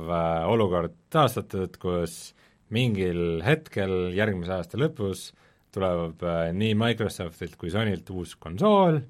[0.50, 2.34] olukord taastatud, kus
[2.74, 5.28] mingil hetkel järgmise aasta lõpus
[5.74, 6.22] tuleb
[6.54, 9.00] nii Microsoftilt kui Sonylt uus konsool,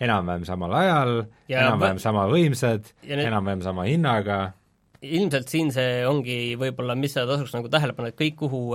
[0.00, 1.12] enam-vähem samal ajal,
[1.48, 4.38] Ja enam-vähem vä- sama võimsad, enam-vähem sama hinnaga,
[5.04, 8.72] ilmselt siin see ongi võib-olla, mis seda tasuks nagu tähele panna, et kõik, kuhu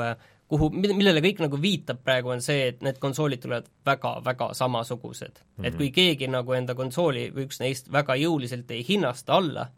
[0.49, 5.43] kuhu, millele kõik nagu viitab praegu, on see, et need konsoolid tulevad väga-väga samasugused mm.
[5.57, 5.67] -hmm.
[5.67, 9.69] et kui keegi nagu enda konsooli või üks neist väga jõuliselt ei hinnasta alla,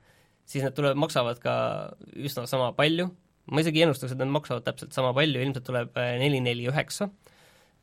[0.46, 1.56] siis need tulevad, maksavad ka
[2.16, 3.10] üsna sama palju,
[3.52, 7.10] ma isegi ennustaks, et nad maksavad täpselt sama palju, ilmselt tuleb äh, neli, neli, üheksa,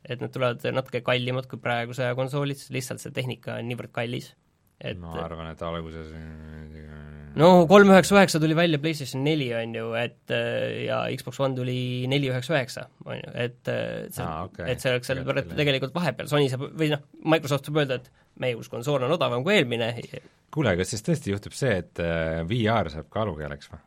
[0.03, 4.33] et need tulevad natuke kallimad kui praeguse konsoolid, lihtsalt see tehnika on niivõrd kallis
[4.79, 6.11] et ma arvan, et alguses
[7.37, 11.57] no kolm üheksa üheksa tuli välja PlayStation neli, on ju, et äh, ja Xbox One
[11.57, 11.79] tuli
[12.11, 14.71] neli üheksa üheksa, on ju, et äh, see ah,, okay.
[14.73, 17.03] et see oleks seal tegelikult, tegelikult vahepeal, Sony saab, või noh,
[17.35, 18.09] Microsoft saab öelda, et
[18.41, 19.91] meie uus konsool on odavam kui eelmine.
[20.53, 23.85] kuule, kas siis tõesti juhtub see, et äh, VR saab kaalukeeleks või?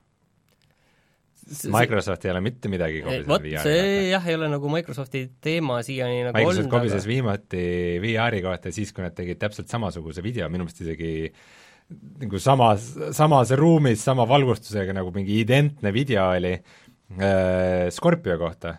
[1.74, 6.20] Microsoft ei ole mitte midagi kobisenud vot see jah, ei ole nagu Microsofti teema siiani
[6.28, 7.10] nagu Microsoft olnud, kobises aga...
[7.10, 7.64] viimati
[8.04, 11.10] VR-i kohta siis, kui nad tegid täpselt samasuguse video, minu meelest isegi
[12.22, 18.76] nagu samas, samas ruumis sama valgustusega nagu mingi identne video oli äh, Scorpio kohta,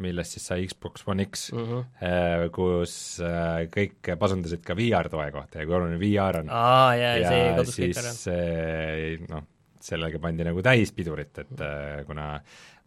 [0.00, 1.86] millest siis sai Xbox One X mm, -hmm.
[2.02, 6.50] äh, kus äh, kõik pasundasid ka VR-toe kohta ja kui oluline VR on.
[6.50, 8.12] aa, jaa, see kadus kõik ära.
[8.16, 9.46] siis noh,
[9.80, 12.34] sellega pandi nagu täis pidurit, et äh, kuna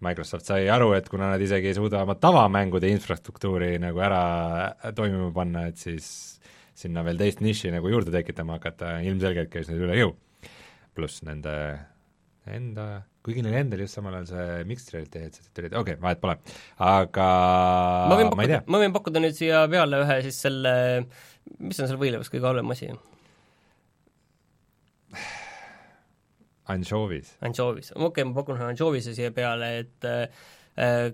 [0.04, 4.24] Microsoft sai aru, et kuna nad isegi ei suuda oma tavamängude infrastruktuuri nagu ära
[4.96, 6.33] toimima panna, et siis
[6.84, 10.14] sinna veel teist niši nagu juurde tekitama hakata, ilmselgelt käis neil üle jõu.
[10.94, 11.54] pluss nende
[12.54, 12.86] enda,
[13.26, 16.36] kuigi neil endal just samal ajal see Mixed Reality headset'id tulid, okei okay,, vahet pole,
[16.84, 17.28] aga
[18.12, 20.74] ma võin pakkuda, ma võin pakkuda nüüd siia peale ühe siis selle,
[21.58, 22.92] mis on seal võileivas kõige halvem asi?
[26.74, 27.34] Anchovis.
[27.44, 30.44] Anchovis, okei okay,, ma pakun ühe Anchovise siia peale, et äh,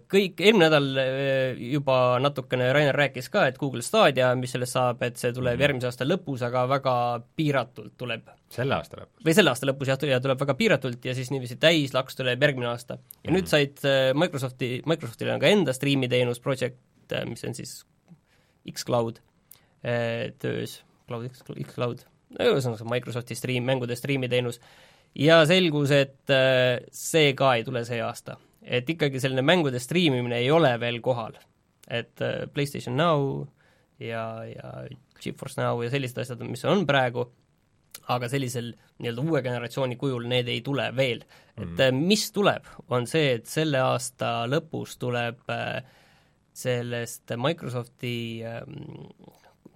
[0.08, 5.04] kõik, eelmine nädal äh, juba natukene Rainer rääkis ka, et Google Stadia, mis sellest saab,
[5.04, 6.94] et see tuleb mm järgmise aasta lõpus, aga väga
[7.36, 8.30] piiratult tuleb.
[8.50, 9.26] selle aasta lõpus?
[9.26, 12.72] või selle aasta lõpus jah, ja tuleb väga piiratult ja siis niiviisi täislaks tuleb järgmine
[12.72, 13.00] aasta.
[13.24, 16.80] ja mm nüüd said äh, Microsofti, Microsoftil on ka enda striimiteenus, Project,
[17.28, 17.82] mis on siis
[18.70, 19.20] X-Cloud
[20.40, 22.02] töös, Cloud X, X-Cloud,
[22.36, 24.60] ühesõnaga Microsofti striim, mängude striimiteenus,
[25.16, 28.38] ja selgus, et äh, see ka ei tule see aasta.
[28.62, 31.38] Et ikkagi selline mängude striimimine ei ole veel kohal.
[31.90, 33.48] et äh, PlayStation Now
[34.00, 34.86] ja, ja
[35.22, 37.26] GeForce Now ja sellised asjad, mis on praegu,
[38.14, 41.24] aga sellisel nii-öelda uue generatsiooni kujul need ei tule veel.
[41.58, 42.04] et mm.
[42.06, 45.42] mis tuleb, on see, et selle aasta lõpus tuleb
[46.54, 49.08] sellest Microsofti ähm,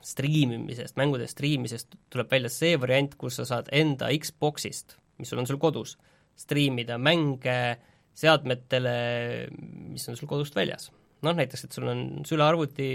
[0.04, 5.48] striimimisest, mängude striimisest tuleb välja see variant, kus sa saad enda Xboxist mis sul on
[5.48, 5.98] sul kodus,
[6.36, 7.78] striimida mänge
[8.18, 8.96] seadmetele,
[9.94, 10.92] mis on sul kodust väljas.
[11.24, 12.90] noh, näiteks, et sul on sülearvuti,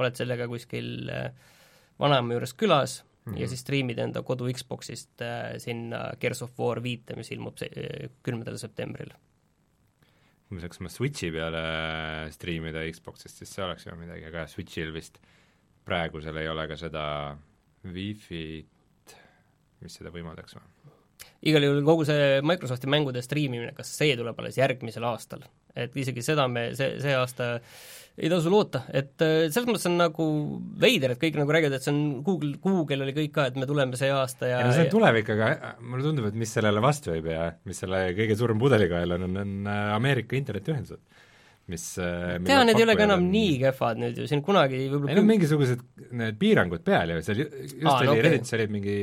[0.00, 1.28] oled sellega kuskil äh,
[2.00, 3.40] vanaema juures külas mm -hmm.
[3.40, 8.10] ja siis striimid enda kodu Xboxist äh, sinna Gears of War viite, mis ilmub äh,
[8.22, 9.12] kümnendal septembril.
[10.48, 15.18] kui me saaksime Switchi peale striimida Xboxist, siis see oleks ju midagi, aga Switchil vist
[15.84, 17.36] praegusel ei ole ka seda
[17.84, 19.16] Wi-Fi-t,
[19.80, 20.93] mis seda võimaldaks või?
[21.50, 25.44] Igal juhul kogu see Microsofti mängude striimimine, kas see tuleb alles järgmisel aastal?
[25.74, 27.56] et isegi seda me see, see aasta
[28.14, 30.24] ei tasu loota, et äh, selles mõttes on nagu
[30.80, 33.66] veider, et kõik nagu räägivad, et see on Google, Google oli kõik ka, et me
[33.66, 36.54] tuleme see aasta ja ei no see on tulevik, aga äh, mulle tundub, et mis
[36.54, 41.02] sellele vastu ei pea, mis selle kõige suurem pudelikael on, on, on äh, Ameerika internetiühendused
[41.72, 43.28] mis tea, need ei ole ka enam on...
[43.32, 45.84] nii kehvad nüüd ju, siin kunagi võib-olla ei no mingisugused
[46.20, 48.24] need piirangud peal ju, seal just Aa, oli no, okay.
[48.26, 48.96] Reddit'is olid mingi,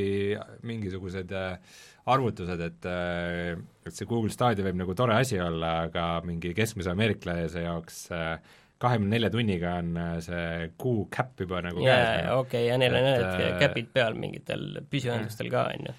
[0.70, 6.06] mingisugused äh, arvutused, et äh, et see Google Stadia võib nagu tore asi olla, aga
[6.26, 8.36] mingi keskmise ameeriklase jaoks äh,
[8.82, 12.24] kahekümne nelja tunniga on äh, see kuu käpp juba nagu yeah, käes.
[12.26, 12.46] Nagu.
[12.46, 15.96] okei okay,, ja neil on need käpid peal mingitel püsiühendustel ka, on ju.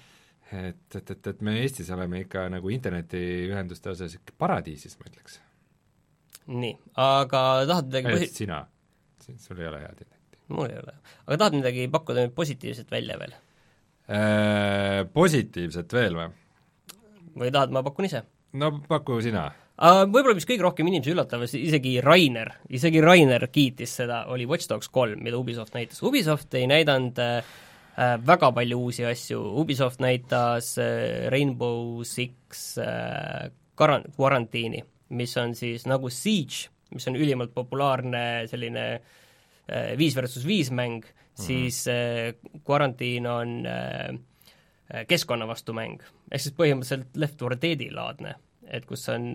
[0.59, 5.39] et, et, et, et me Eestis oleme ikka nagu internetiühenduste osas ikka paradiisis, ma ütleks.
[6.51, 8.33] nii, aga tahad midagi posi-?
[8.43, 8.59] sina,
[9.23, 10.43] sul ei ole head internetti.
[10.51, 10.99] mul ei ole.
[11.27, 13.39] aga tahad midagi pakkuda nüüd positiivset välja veel?
[14.03, 16.31] Äh, positiivset veel või?
[17.39, 18.19] või tahad, ma pakun ise?
[18.59, 20.03] no paku sina uh,.
[20.03, 24.91] Võib-olla mis kõige rohkem inimesi üllatab, isegi Rainer, isegi Rainer kiitis seda, oli Watch Dogs
[24.91, 26.03] kolm, mida Ubisoft näitas.
[26.03, 27.39] Ubisoft ei näidanud äh,
[28.27, 34.83] väga palju uusi asju, Ubisoft näitas äh, Rainbow Six äh, karan-, Quarantine'i,
[35.15, 39.22] mis on siis nagu Siege, mis on ülimalt populaarne selline äh,
[39.97, 41.45] viis versus viis mäng -hmm.
[41.45, 41.85] siis
[42.67, 46.01] Quarantine äh, on äh, keskkonna vastu mäng.
[46.31, 48.35] ehk siis põhimõtteliselt Left 4 Deadi laadne,
[48.67, 49.33] et kus on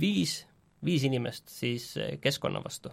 [0.00, 0.46] viis,
[0.84, 2.90] viis inimest siis keskkonna vastu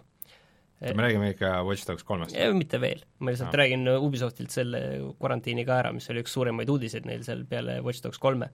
[0.80, 2.36] me räägime ikka Watch Dogs kolmest?
[2.52, 3.56] mitte veel, ma lihtsalt no.
[3.56, 4.80] räägin Ubisoftilt selle
[5.20, 8.50] karantiini ka ära, mis oli üks suuremaid uudiseid neil seal peale Watch Dogs kolme.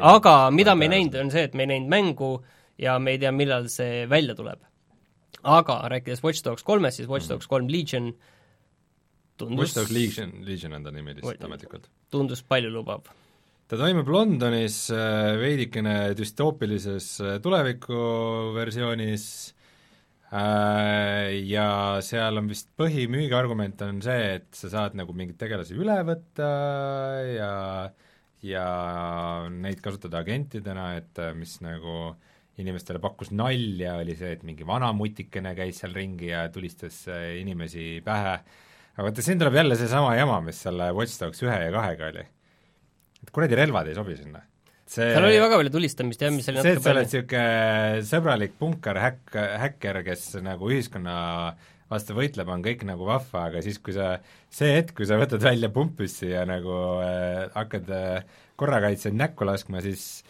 [0.00, 2.30] aga mida me ei näinud, on see, et me ei näinud mängu
[2.78, 4.60] ja me ei tea, millal see välja tuleb.
[5.46, 8.12] Aga rääkides Watch Dogs kolmest, siis Watch Dogs kolm Legion
[9.38, 11.90] tundus Watch Dogs Legion, Legion on ta nimi lihtsalt ametlikult.
[12.10, 13.10] tundus paljulubav.
[13.66, 19.28] ta toimub Londonis äh, veidikene düstoopilises äh, tulevikuversioonis
[20.30, 21.68] äh, ja
[22.04, 26.50] seal on vist põhimüügiargument on see, et sa saad nagu mingeid tegelasi üle võtta
[27.30, 27.52] ja
[28.46, 28.66] ja
[29.50, 32.14] neid kasutada agentidena, et äh, mis nagu
[32.62, 37.36] inimestele pakkus nalja, oli see, et mingi vana mutikene käis seal ringi ja tulistas äh,
[37.42, 38.34] inimesi pähe,
[38.96, 42.26] aga vaata, siin tuleb jälle seesama jama, mis selle Watch Dogs ühe ja kahega oli.
[43.22, 44.40] et kuradi relvad ei sobi sinna.
[44.86, 48.58] see seal oli väga palju tulistamist jah, mis oli see, et sa oled niisugune sõbralik
[48.58, 51.16] punkar häkk, häkker, kes nagu ühiskonna
[51.90, 54.16] vastu võitleb, on kõik nagu vahva, aga siis, kui sa,
[54.50, 59.82] see hetk, kui sa võtad välja pumppüssi ja nagu äh, hakkad äh, korrakaitsjaid näkku laskma,
[59.84, 60.24] siis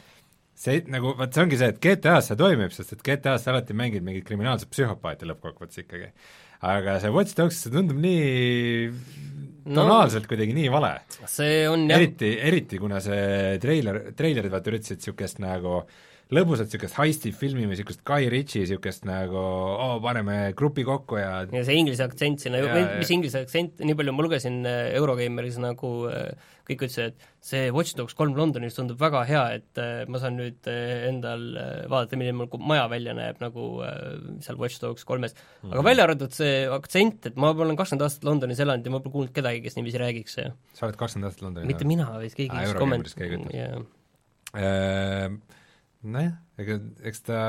[0.57, 3.77] see nagu, vot see ongi see, et GTA-s see toimib, sest et GTA-s sa alati
[3.77, 6.11] mängid mingit kriminaalset psühhopaati lõppkokkuvõttes ikkagi.
[6.67, 8.91] aga see Watch Dogs, see tundub nii
[9.67, 9.83] No.
[9.83, 10.93] tonaalselt kuidagi nii vale
[11.27, 15.81] see on jah, eriti, eriti kuna see treiler, treilerid vaata üritasid niisugust nagu
[16.31, 21.41] lõbusat niisugust heisti filmi või niisugust Guy Ritchie niisugust nagu oo, paneme grupi kokku ja
[21.51, 22.63] ja see inglise aktsent sinna
[22.95, 27.71] mis inglise aktsent, nii palju ma lugesin äh, Eurogeimeris nagu äh, kõik ütlesid, et see
[27.75, 31.85] Watch Dogs kolm Londonis tundub väga hea, et äh, ma saan nüüd äh, endal äh,
[31.91, 33.67] vaadata, milline mul maja välja näeb nagu
[34.45, 35.37] seal Watch Dogs kolmes.
[35.65, 35.87] aga Mhm.
[35.87, 39.35] välja arvatud see aktsent, et ma olen kakskümmend aastat Londonis elanud ja ma pole kuulnud
[39.37, 40.39] kedagi, kes niiviisi räägiks
[40.75, 43.15] sa oled kakskümmend aastat Londonis mitte mina, vaid keegi, kes komment-
[43.55, 43.81] jaa.
[44.57, 45.41] Ehm,
[46.07, 47.41] nojah, ega eks ta,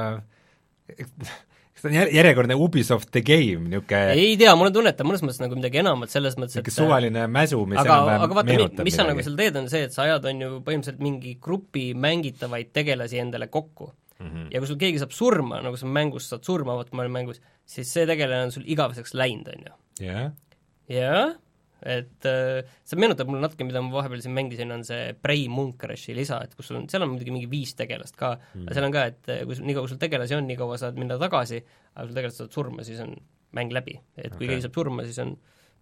[0.97, 1.12] eks
[1.82, 5.06] ta on jär- järjekordne Ubisoft The Game, niisugune ei tea, mul on tunne, et ta
[5.08, 8.86] mõnes mõttes nagu midagi enamat, selles mõttes, et niisugune suvaline mäsu, mis aga, aga vaata,
[8.88, 9.30] mis sa nagu midagi.
[9.30, 13.50] seal teed, on see, et sa ajad, on ju, põhimõtteliselt mingi grupi mängitavaid tegelasi endale
[13.54, 14.28] kokku mm.
[14.28, 14.48] -hmm.
[14.54, 17.42] ja kui sul keegi saab surma, nagu sa mängus saad surma, vot ma olen mängus,
[17.66, 19.76] siis see tegelane on sul igaveseks läinud, on ju.
[20.08, 20.32] jah,
[20.90, 21.36] jah,
[21.86, 26.16] et äh, see meenutab mulle natuke, mida ma vahepeal siin mängisin, on see Prey Mooncrashi
[26.18, 28.96] lisa, et kus on, seal on muidugi mingi viis tegelast ka mm., aga seal on
[28.96, 31.62] ka, et äh, kui sul, nii kaua sul tegelasi on, nii kaua saad minna tagasi,
[31.94, 33.13] aga kui sul tegelased saavad surma, siis on
[33.58, 34.00] mäng läbi.
[34.16, 34.56] et kui Okei.
[34.56, 35.36] keegi saab surma, siis on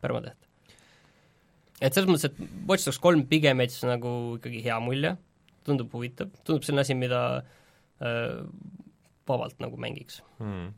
[0.03, 0.49] permadeath.
[1.79, 5.15] et selles mõttes, et Watch Dogs kolm pigem jättis nagu ikkagi hea mulje,
[5.65, 7.21] tundub huvitav, tundub selline asi, mida
[8.03, 8.41] äh,
[9.27, 10.19] vabalt nagu mängiks.
[10.41, 10.73] hmm.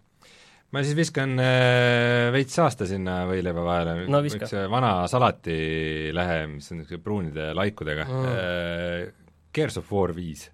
[0.75, 6.67] Ma siis viskan äh, veits saasta sinna võileiva vahele No üks äh, vana salatilehe, mis
[6.71, 8.27] on niisuguse pruunide laikudega Mm.
[8.34, 10.49] äh, Gears of War viis.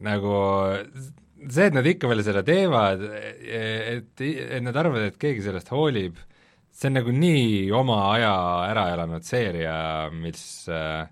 [0.00, 0.32] nagu
[1.50, 3.02] see, et nad ikka veel seda teevad,
[3.44, 6.18] et, et nad arvavad, et keegi sellest hoolib,
[6.72, 8.32] see on nagu nii oma aja
[8.70, 9.74] ära elanud seeria,
[10.12, 11.04] mis äh,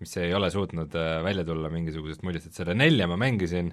[0.00, 3.72] mis ei ole suutnud äh, välja tulla mingisugusest muljest, et selle nelja ma mängisin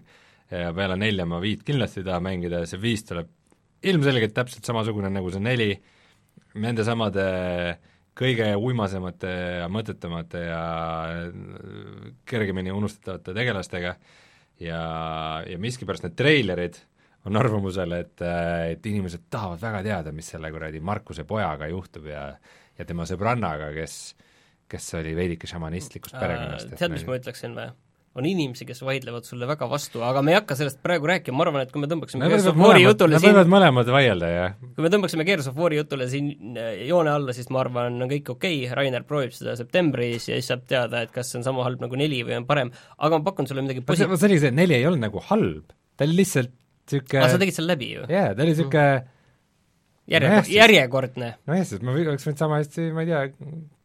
[0.51, 3.29] ja peale nelja ma viit kindlasti ei taha mängida ja see viis tuleb
[3.83, 5.69] ilmselgelt täpselt samasugune nagu see neli,
[6.57, 7.25] nende samade
[8.17, 10.61] kõige uimasemate ja mõttetumate ja
[11.05, 13.97] äh, kergemini unustatavate tegelastega
[14.63, 14.83] ja,
[15.45, 16.79] ja miskipärast need treilerid
[17.27, 18.21] on arvamusel, et,
[18.71, 22.29] et inimesed tahavad väga teada, mis selle kuradi Markuse pojaga juhtub ja
[22.77, 23.97] ja tema sõbrannaga, kes,
[24.69, 26.73] kes oli veidike šamanistlikust perekonnast.
[26.73, 27.71] Äh, tead, mis ma ütleksin või?
[28.19, 31.45] On inimesi, kes vaidlevad sulle väga vastu, aga me ei hakka sellest praegu rääkima, ma
[31.45, 34.55] arvan, et kui me tõmbaksime Gears of War'i jutule siin võivad mõlemad vaielda, jah.
[34.75, 38.11] kui me tõmbaksime Gears of War'i jutule siin äh, joone alla, siis ma arvan, on
[38.11, 41.47] kõik okei okay., Rainer proovib seda septembris ja siis saab teada, et kas see on
[41.47, 44.45] sama halb nagu neli või on parem, aga ma pakun sulle midagi posi-, see oligi
[44.45, 46.53] see, et neli ei olnud nagu halb, ta oli lihtsalt
[46.87, 48.07] niisugune aga sa tegid selle läbi ju?
[48.11, 48.87] jaa, ta oli niisugune
[50.07, 53.23] järje- nojah,, siis- järjekordne nojah, sest ma oleks võinud sama hästi, ma ei tea,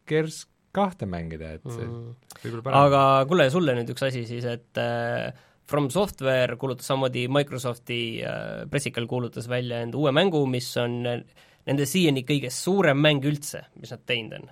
[0.09, 0.43] Gears
[0.73, 2.13] kahte mängida, et see mm.
[2.43, 2.77] võib-olla parem.
[2.87, 5.29] aga kuule, sulle nüüd üks asi siis, et äh,
[5.69, 11.21] From Software kuulutas samamoodi Microsofti äh, pressikal kuulutas välja enda uue mängu, mis on äh,
[11.69, 14.51] nende siiani kõige suurem mäng üldse, mis nad teinud on.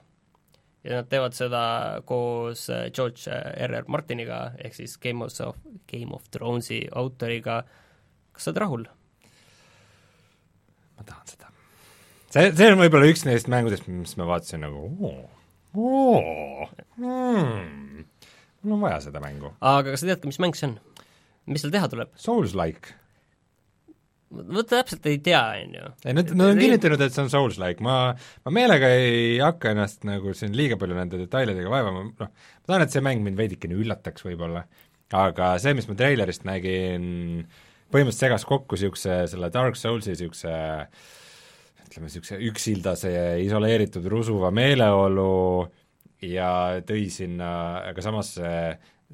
[0.82, 1.64] ja nad teevad seda
[2.08, 3.82] koos äh, George äh, R.
[3.82, 3.90] R.
[3.92, 5.36] Martiniga, ehk siis Game of,
[5.90, 7.62] Game of Thronesi autoriga,
[8.32, 8.88] kas sa oled rahul?
[10.98, 11.52] ma tahan seda.
[12.30, 15.30] see, see on võib-olla üks neist mängudest, mis ma vaatasin nagu oo,
[15.78, 18.08] oo, hmm,
[18.62, 19.54] mul on vaja seda mängu.
[19.60, 20.80] aga kas sa tead ka, mis mäng see on?
[21.52, 22.12] mis seal teha tuleb?
[22.20, 22.98] Souls-like.
[24.32, 25.90] vot täpselt ei tea, on ju.
[26.06, 27.98] ei, nad, nad on kinnitanud, et see on Souls-like, ma,
[28.46, 32.86] ma meelega ei hakka ennast nagu siin liiga palju nende detailidega vaevama, noh, ma tahan,
[32.86, 34.64] et see mäng mind veidikene üllataks võib-olla,
[35.18, 37.04] aga see, mis ma treilerist nägin,
[37.92, 40.54] põhimõtteliselt segas kokku niisuguse, selle Dark Soulsi niisuguse
[41.92, 43.12] ütleme, niisuguse üksildase
[43.44, 45.68] isoleeritud rusuva meeleolu
[46.24, 47.52] ja tõi sinna,
[47.92, 48.64] aga samas see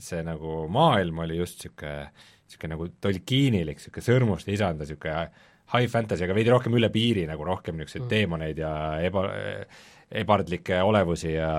[0.02, 2.08] see nagu maailm oli just niisugune,
[2.48, 5.28] niisugune nagu Tolkienilik, niisugune sõrmuste isanda niisugune
[5.74, 8.12] high fantasy, aga veidi rohkem üle piiri, nagu rohkem niisuguseid mm.
[8.14, 8.72] teemoneid ja
[9.04, 9.26] eba,
[10.22, 11.52] ebardlikke olevusi ja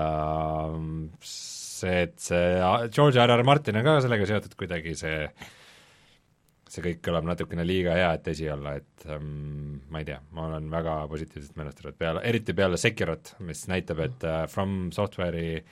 [1.21, 2.43] see, et see
[2.95, 3.35] George R.
[3.37, 3.45] R.
[3.47, 5.21] Martin on ka sellega seotud kuidagi, see
[6.73, 10.47] see kõik kõlab natukene liiga hea, et tõsi olla, et um, ma ei tea, ma
[10.47, 15.63] olen väga positiivselt meelestatud peale, eriti peale Sekirot, mis näitab, et uh, From Software'i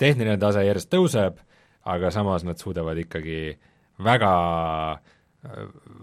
[0.00, 1.40] tehniline tase järjest tõuseb,
[1.86, 3.40] aga samas nad suudavad ikkagi
[4.04, 4.34] väga,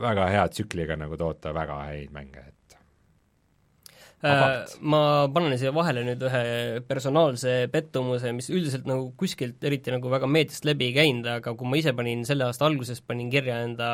[0.01, 2.62] väga hea tsükliga nagu toota väga häid mänge, et Äh,
[4.23, 5.01] ma
[5.33, 6.43] panen siia vahele nüüd ühe
[6.87, 11.67] personaalse pettumuse, mis üldiselt nagu kuskilt eriti nagu väga meediast läbi ei käinud, aga kui
[11.69, 13.89] ma ise panin selle aasta alguses, panin kirja enda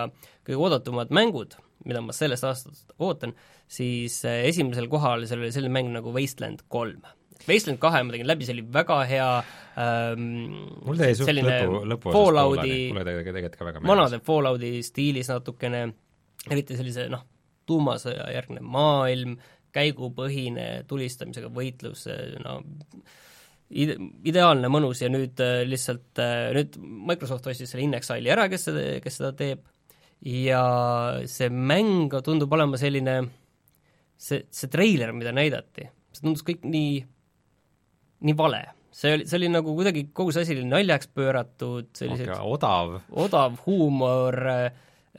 [0.45, 3.33] kõige oodatumad mängud, mida ma sellest aastast ootan,
[3.69, 7.01] siis äh, esimesel kohal seal oli selline mäng nagu Wasteland kolm.
[7.47, 9.27] Wasteland kahe ma tegin läbi, see oli väga hea
[9.79, 10.23] ähm,
[10.85, 13.93] mul jäi suht lõpu, lõpuosas Fallouti, mulle tegelikult ka väga meeldis.
[13.95, 15.85] vanade Fallouti stiilis natukene,
[16.51, 17.23] eriti sellise noh,
[17.69, 19.37] tuumasõja järgne maailm,
[19.75, 22.07] käigupõhine tulistamisega võitlus,
[22.43, 22.59] no
[23.69, 23.97] ide-,
[24.29, 28.87] ideaalne, mõnus ja nüüd äh, lihtsalt, äh, nüüd Microsoft ostis selle Inexile'i ära, kes seda,
[29.03, 29.63] kes seda teeb,
[30.25, 30.63] ja
[31.29, 33.21] see mäng tundub olema selline,
[34.19, 36.99] see, see treiler, mida näidati, see tundus kõik nii,
[38.27, 38.65] nii vale.
[38.99, 42.99] see oli, see oli nagu kuidagi, kogu see asi oli naljaks pööratud, sellised okay, odav.
[43.13, 44.39] odav huumor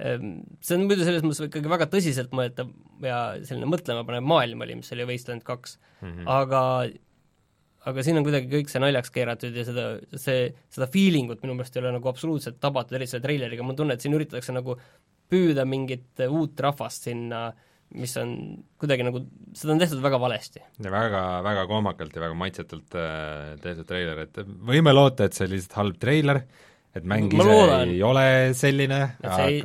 [0.00, 2.70] see on muidu selles mõttes ikkagi väga tõsiselt mõeldav
[3.04, 6.28] ja selline mõtlema panev maailm oli, mis oli Wasteland kaks mm, -hmm.
[6.28, 6.62] aga
[7.88, 9.86] aga siin on kuidagi kõik see naljaks keeratud ja seda,
[10.20, 13.74] see, seda feeling ut minu meelest ei ole nagu absoluutselt tabatud, eriti selle treileriga, mul
[13.74, 14.76] on tunne, et siin üritatakse nagu
[15.30, 17.46] püüda mingit uut rahvast sinna,
[17.96, 18.34] mis on
[18.80, 19.22] kuidagi nagu,
[19.56, 20.62] seda on tehtud väga valesti.
[20.84, 25.48] ja väga, väga kohmakalt ja väga maitsetult äh, tehtud treiler, et võime loota, et see
[25.48, 26.42] oli lihtsalt halb treiler,
[26.94, 28.26] et mäng ise ei ole
[28.58, 29.62] selline, aga ei...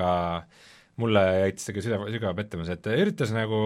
[1.01, 3.59] mulle jättis see ka sügava, sügava pettumuse, et üritas nagu,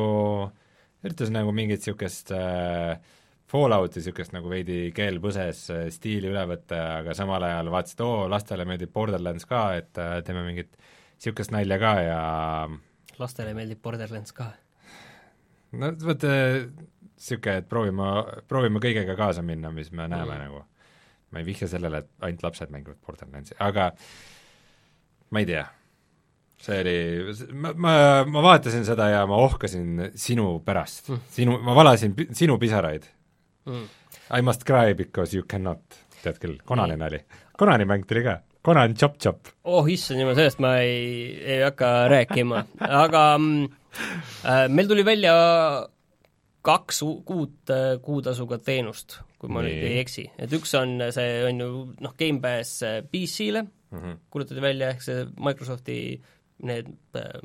[1.05, 2.99] üritas nagu mingit niisugust äh,
[3.49, 8.05] Fallouti niisugust nagu veidi keel põses äh, stiili üle võtta, aga samal ajal vaatas, et
[8.05, 10.75] oo, lastele meeldib Borderlands ka, et äh, teeme mingit
[11.17, 12.21] niisugust nalja ka ja
[13.19, 14.51] lastele meeldib Borderlands ka?
[15.77, 18.11] no vot, niisugune, et proovime,
[18.49, 20.43] proovime kõigega kaasa minna, mis me näeme mm.
[20.47, 20.65] nagu
[21.29, 23.91] ma ei vihja sellele, et ainult lapsed mängivad Borderlandsi, aga
[25.29, 25.65] ma ei tea,
[26.59, 26.97] see oli,
[27.55, 27.93] ma, ma,
[28.27, 33.07] ma vaatasin seda ja ma ohkasin sinu pärast mm., sinu, ma valasin sinu pisaraid
[33.69, 33.87] mm..
[34.37, 35.81] I must cry because you cannot,
[36.21, 37.01] tead küll, Konani mm.
[37.01, 37.19] nali.
[37.57, 39.47] Konani mäng tuli ka, Konan Chop Chop.
[39.63, 42.65] oh issand jumal, sellest ma ei, ei hakka rääkima,
[43.03, 43.63] aga mm,
[44.43, 45.33] äh, meil tuli välja
[46.65, 50.27] kaks uut äh, kuutasuga teenust, kui ma nüüd ei eksi.
[50.37, 51.69] et üks on, see on ju
[52.03, 54.19] noh, Gamepass äh, PC-le mm -hmm.
[54.29, 55.97] kuulutati välja, ehk see Microsofti
[56.67, 57.39] need, äh,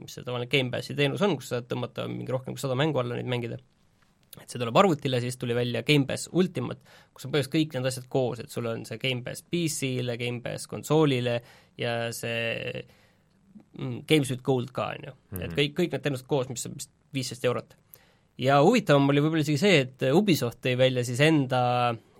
[0.00, 3.18] mis see tavaline Gamepassi teenus on, kus saad tõmmata mingi rohkem kui sada mängu alla
[3.18, 3.58] neid mängida,
[4.36, 6.82] et see tuleb arvutile, siis tuli välja Gamepass Ultimate,
[7.14, 11.40] kus on põhimõtteliselt kõik need asjad koos, et sul on see Gamepass PC-le, Gamepass konsoolile
[11.80, 12.84] ja see
[13.78, 15.16] mm, Games with Gold ka, on ju.
[15.38, 15.56] et mhm.
[15.60, 17.76] kõik, kõik need teenused koos, mis on vist viisteist eurot
[18.38, 21.60] ja huvitavam oli võib-olla isegi see, et Ubisoft tõi välja siis enda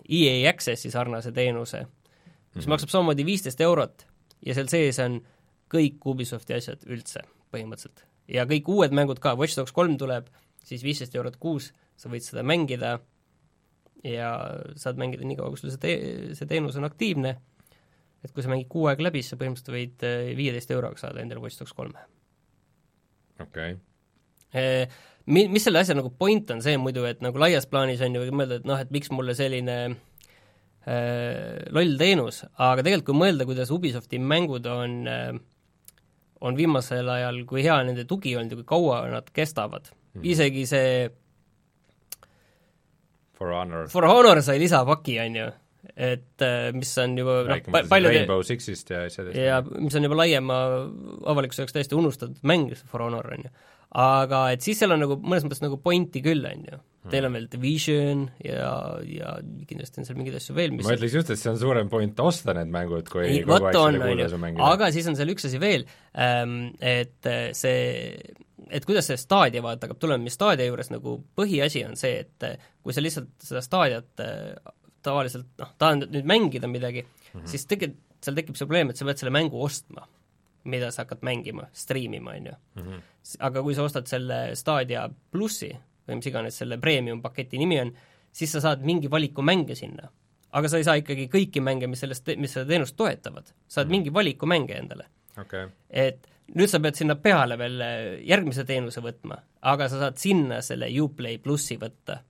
[0.07, 2.69] EA Accessi sarnase teenuse, mis mm -hmm.
[2.73, 4.07] maksab samamoodi viisteist eurot
[4.45, 5.21] ja seal sees on
[5.71, 8.05] kõik Ubisofti asjad üldse põhimõtteliselt.
[8.31, 10.29] ja kõik uued mängud ka, Watch Dogs kolm tuleb,
[10.63, 12.97] siis viisteist eurot kuus, sa võid seda mängida
[14.03, 14.31] ja
[14.79, 17.35] saad mängida nii kaua, kui sul see tee-, see teenus on aktiivne,
[18.23, 21.23] et kui sa mängid kuu aega läbi, siis sa põhimõtteliselt võid eh, viieteist euroga saada
[21.23, 22.03] endale Watch Dogs kolme.
[23.39, 27.67] okei okay eh, mi-, mis selle asja nagu point on see muidu, et nagu laias
[27.69, 32.83] plaanis on ju, võib mõelda, et noh, et miks mulle selline äh, loll teenus, aga
[32.83, 35.31] tegelikult kui mõelda, kuidas Ubisofti mängud on äh,
[36.41, 40.65] on viimasel ajal, kui hea nende tugi olnud ja kui kaua nad kestavad mm., isegi
[40.69, 40.91] see
[43.37, 45.47] For Honor For Honor sai lisapaki, on ju,
[45.93, 49.37] et äh, mis on juba noh, palju Rainbow Sixist ja asjadest.
[49.37, 50.59] ja mis on juba laiema
[51.33, 53.55] avalikkuse jaoks täiesti unustatud mäng, see For Honor, on ju
[53.95, 56.79] aga et siis seal on nagu mõnes mõttes nagu pointi küll, on ju.
[57.11, 58.71] Teil on veel Division ja,
[59.07, 59.35] ja
[59.69, 62.19] kindlasti on seal mingeid asju veel, mis ma ütleks just, et see on suurem point
[62.23, 64.71] osta need mängud, kui ei, kogu aeg selle kuuldasu mängida.
[64.75, 65.87] aga siis on seal üks asi veel,
[66.25, 68.17] ähm, et äh, see,
[68.67, 72.47] et kuidas see staadia vaata hakkab tulema, mis staadia juures nagu põhiasi on see, et
[72.47, 74.75] äh, kui sa lihtsalt seda staadiat äh,
[75.05, 77.49] tavaliselt noh, tahad nüüd mängida midagi mm, -hmm.
[77.49, 80.07] siis tegelikult seal tekib see probleem, et sa pead selle mängu ostma
[80.67, 82.55] mida sa hakkad mängima, striimima, on ju.
[82.75, 83.01] Mhm.
[83.39, 85.71] aga kui sa ostad selle Stadia plussi
[86.07, 87.91] või mis iganes selle premium paketi nimi on,
[88.31, 90.09] siis sa saad mingi valiku mänge sinna.
[90.57, 93.53] aga sa ei saa ikkagi kõiki mänge, mis sellest, mis seda teenust toetavad.
[93.67, 95.07] saad mingi valiku mänge endale.
[95.37, 95.67] okay.
[95.89, 100.61] et nüüd sa pead sinna peale veel äh, järgmise teenuse võtma, aga sa saad sinna
[100.65, 102.21] selle Uplay plussi võtta.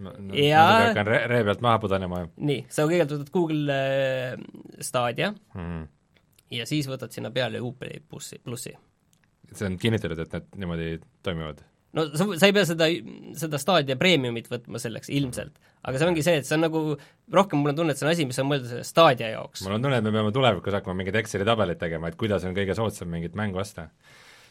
[0.00, 4.36] ma no, Ja- hakkan re-, ree pealt maha pudenema nii, sa kõigepealt võtad Google äh,
[4.80, 5.82] Stadia mm.
[6.58, 8.74] ja siis võtad sinna peale Uplay plussi, plussi.
[9.52, 10.92] see on kinnitatud, et need niimoodi
[11.22, 11.64] toimivad?
[11.96, 12.88] No sa, sa ei pea seda,
[13.38, 16.82] seda Stadia Premiumit võtma selleks ilmselt, aga see ongi see, et see on nagu,
[17.34, 19.64] rohkem mul on tunne, et see on asi, mis on mõeldud selle Stadia jaoks.
[19.66, 22.56] mul on tunne, et me peame tulevikus hakkama mingeid Exceli tabeleid tegema, et kuidas on
[22.56, 23.88] kõige soodsam mingit mängu osta.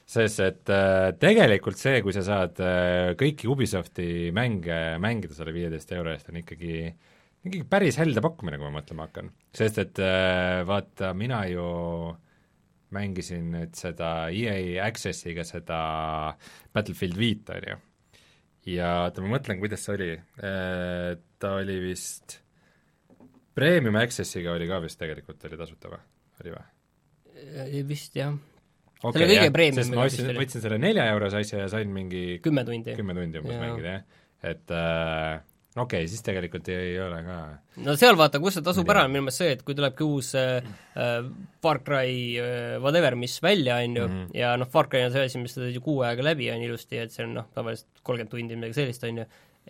[0.09, 5.91] sest et äh, tegelikult see, kui sa saad äh, kõiki Ubisofti mänge mängida selle viieteist
[5.93, 6.89] euro eest, on ikkagi
[7.45, 9.29] ikkagi päris helde pakkumine, kui ma mõtlema hakkan.
[9.55, 11.67] sest et äh, vaata, mina ju
[12.95, 15.79] mängisin nüüd seda EA Accessiga seda
[16.73, 17.79] Battlefield viit, on ju.
[18.75, 22.39] ja oota, ma mõtlen, kuidas see oli, ta oli vist
[23.59, 26.01] Premium Accessiga oli ka vist tegelikult, oli tasuta või?
[26.43, 27.83] oli või?
[27.87, 28.33] vist jah,
[29.01, 32.39] okay, kõige jah, premium sest ma ostsin, võtsin selle nelja eurose asja ja sain mingi
[32.43, 32.95] kümme tundi.
[32.97, 34.25] kümme tundi umbes mängida, jah.
[34.51, 35.39] et äh,
[35.76, 37.36] okei okay,, siis tegelikult ei, ei ole ka
[37.86, 40.32] no seal vaata, kus see tasub ära, on minu meelest see, et kui tulebki uus
[40.39, 40.63] äh,
[40.97, 41.20] äh,
[41.61, 44.32] Far Cry äh, whatever, mis välja, on ju, Mhm.
[44.34, 46.65] ja noh, Far Cry on see asi, mis sa teed ju kuu ajaga läbi, on
[46.65, 49.28] ilusti, et see on noh, tavaliselt kolmkümmend tundi, midagi sellist, on ju,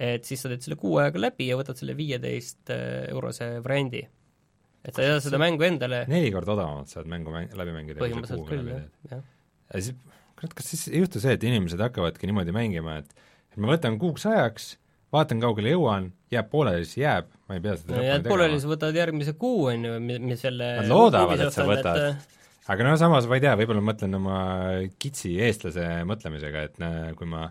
[0.09, 4.05] et siis sa teed selle kuu ajaga läbi ja võtad selle viieteist äh, eurose variandi.
[4.85, 7.99] et sa ei saa seda mängu endale neli korda odavamalt saad mängu mäng, läbi mängida.
[7.99, 8.69] põhimõtteliselt küll,
[9.11, 9.25] jah.
[9.73, 9.97] ja siis,
[10.39, 13.11] kurat, kas siis ei juhtu see, et inimesed hakkavadki niimoodi mängima, et
[13.51, 14.77] et ma võtan kuuks ajaks,
[15.13, 18.69] vaatan, kaugele jõuan, jääb pooleli, siis jääb, ma ei pea seda no jääd pooleli, sa
[18.71, 22.01] võtad järgmise kuu, on ju, mis selle Nad loodavad, et sa võtad.
[22.11, 24.39] äh, aga no samas ma ei tea, võib-olla mõtlen oma
[25.01, 27.49] kitsi eestlase mõtlemisega, et näe, kui ma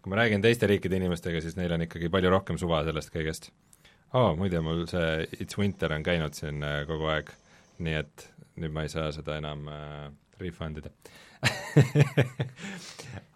[0.00, 3.50] kui ma räägin teiste riikide inimestega, siis neil on ikkagi palju rohkem suva sellest kõigest.
[4.10, 7.30] aa oh,, muide, mul see It's Winter on käinud siin äh, kogu aeg,
[7.84, 8.30] nii et
[8.60, 10.08] nüüd ma ei saa seda enam äh,
[10.40, 10.90] refund ida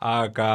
[0.04, 0.48] aga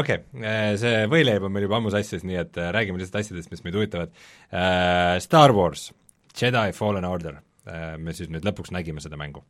[0.00, 3.50] okei okay., see võileib on meil juba ammu sassis, nii et äh, räägime lihtsalt asjadest,
[3.52, 5.90] mis meid huvitavad äh, Star Wars,
[6.36, 9.44] Jedi Fallen Order äh, me siis nüüd lõpuks nägime seda mängu.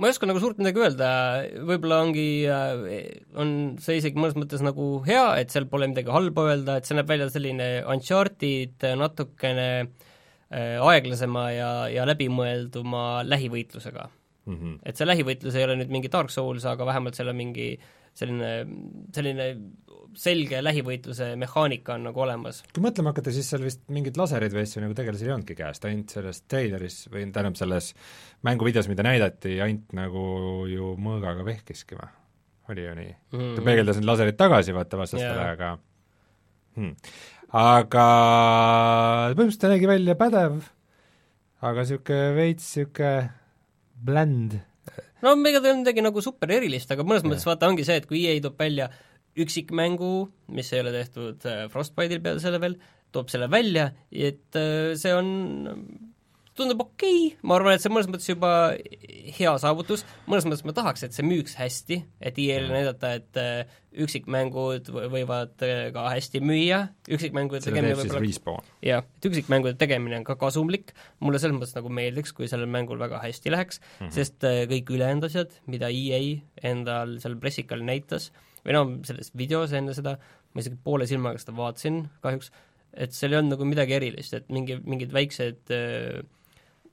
[0.00, 1.08] ma ei oska nagu suurt midagi öelda,
[1.68, 2.28] võib-olla ongi,
[3.40, 3.50] on
[3.84, 7.08] see isegi mõnes mõttes nagu hea, et seal pole midagi halba öelda, et see näeb
[7.08, 9.68] välja selline Uncharted natukene
[10.50, 14.08] aeglasema ja, ja läbimõelduma lähivõitlusega.
[14.46, 14.78] Mm -hmm.
[14.84, 17.74] et see lähivõitlus ei ole nüüd mingi Dark Souls, aga vähemalt seal on mingi
[18.16, 18.52] selline,
[19.14, 19.48] selline
[20.18, 22.62] selge lähivõitluse mehaanika on nagu olemas.
[22.74, 25.84] kui mõtlema hakata, siis seal vist mingeid lasereid või asju nagu tegelasi ei olnudki käest,
[25.86, 27.92] ainult selles treileris või tähendab, selles
[28.46, 30.24] mänguvideos, mida näidati, ainult nagu
[30.70, 32.10] ju mõõgaga vehkiski või?
[32.70, 33.54] oli ju nii mm.?
[33.56, 35.70] ta peegeldas need laserid tagasi, vaata, vastastele yeah., aga
[36.78, 36.92] hmm.
[37.60, 38.06] aga
[39.34, 40.62] põhimõtteliselt ta nägi välja pädev,
[41.66, 43.39] aga niisugune veits niisugune
[44.04, 44.58] bland.
[45.22, 48.00] no ega ta ei olnud midagi nagu super erilist, aga mõnes mõttes vaata, ongi see,
[48.00, 48.90] et kui EA toob välja
[49.40, 50.14] üksikmängu,
[50.56, 52.76] mis ei ole tehtud äh, Frostbite'il peale selle veel,
[53.14, 55.30] toob selle välja, et äh, see on,
[56.58, 57.30] tundub okei.
[57.30, 58.50] Okay., ma arvan, et see mõnes mõttes juba
[59.36, 63.78] hea saavutus, mõnes mõttes ma tahaks, et see müüks hästi, et EA-le näidata, et äh,
[64.04, 70.26] üksikmängud võ- võivad äh, ka hästi müüa, üksikmängude tegemine võib-olla jah, et üksikmängude tegemine on
[70.26, 74.14] ka kasumlik, mulle selles mõttes nagu meeldiks, kui sellel mängul väga hästi läheks mm, -hmm.
[74.18, 76.40] sest äh, kõik ülejäänud asjad, mida EA
[76.72, 78.30] endal seal pressikal näitas,
[78.64, 80.18] või noh, selles videos enne seda,
[80.54, 82.50] ma isegi poole silmaga seda vaatasin kahjuks,
[82.94, 86.20] et seal ei olnud nagu midagi erilist, et mingi, mingid väiksed äh,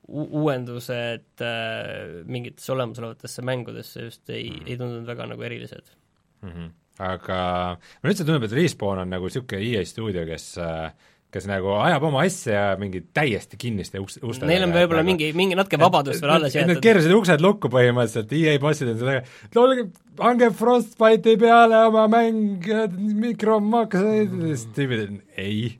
[0.08, 5.92] uuendused äh, mingitesse olemasolevatesse mängudesse just ei mm., ei tundunud väga nagu erilised.
[6.42, 6.50] mm.
[6.50, 6.70] -hmm.
[6.98, 7.40] aga
[7.76, 10.92] mulle üldse tundub, et Respawn on nagu niisugune EA stuudio, kes äh,
[11.28, 15.28] kes nagu ajab oma asja ja mingi täiesti kinniste uks, uste Neil on võib-olla mingi,
[15.36, 16.80] mingi natuke vabadust veel alles Nad jäetud.
[16.86, 19.18] keerasid uksed lukku põhimõtteliselt, EA bossid on seda,
[19.60, 19.84] olge,
[20.16, 22.64] pange Frostbite'i peale oma mäng,
[23.26, 25.76] mikromakseid, siis tüübid ei.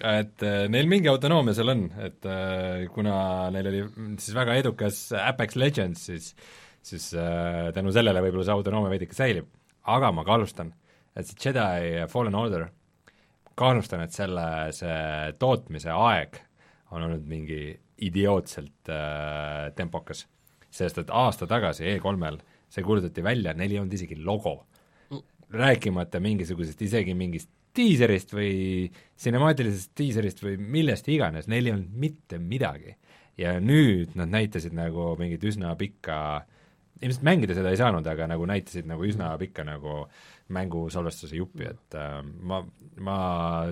[0.00, 3.14] Et äh, neil mingi autonoomia seal on, et äh, kuna
[3.54, 3.84] neil oli
[4.20, 6.34] siis väga edukas Apex Legends, siis
[6.82, 9.48] siis äh, tänu sellele võib-olla see autonoomia veidike säilib.
[9.90, 10.72] aga ma kaalustan,
[11.16, 12.66] et see Jedi Fallen Order,
[13.58, 14.44] kahtlustan, et selle,
[14.76, 16.40] see tootmise aeg
[16.90, 17.74] on olnud mingi
[18.06, 20.26] idiootselt äh, tempokas.
[20.70, 22.38] sest et aasta tagasi E3-l
[22.70, 24.66] see kuulutati välja, neil ei olnud isegi logo.
[25.50, 28.88] rääkimata mingisugusest, isegi mingist diiserist või
[29.20, 32.96] cinemaatilisest diiserist või millest iganes, neil ei olnud mitte midagi.
[33.40, 36.44] ja nüüd nad näitasid nagu mingit üsna pikka
[37.00, 40.02] ilmselt mängida seda ei saanud, aga nagu näitasid nagu üsna pikka nagu
[40.52, 42.60] mängusalvestuse juppi, et äh, ma,
[43.00, 43.18] ma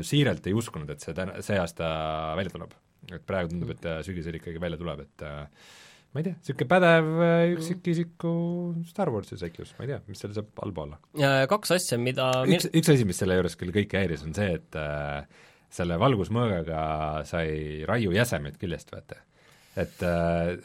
[0.07, 1.88] siiralt ei uskunud, et see täna, see aasta
[2.38, 2.76] välja tuleb.
[3.09, 5.68] et praegu tundub, et äh, sügisel ikkagi välja tuleb, et äh,
[6.14, 8.32] ma ei tea, niisugune pädev äh, üksikisiku
[8.88, 11.00] Star Warsi seikluus, ma ei tea, mis seal saab halba olla.
[11.50, 14.80] kaks asja, mida üks, üks asi, mis selle juures küll kõike häiris, on see, et
[14.80, 16.82] äh, selle valgusmõõgaga
[17.28, 19.20] sai raiu jäsemeid küljest, vaata
[19.78, 20.02] et,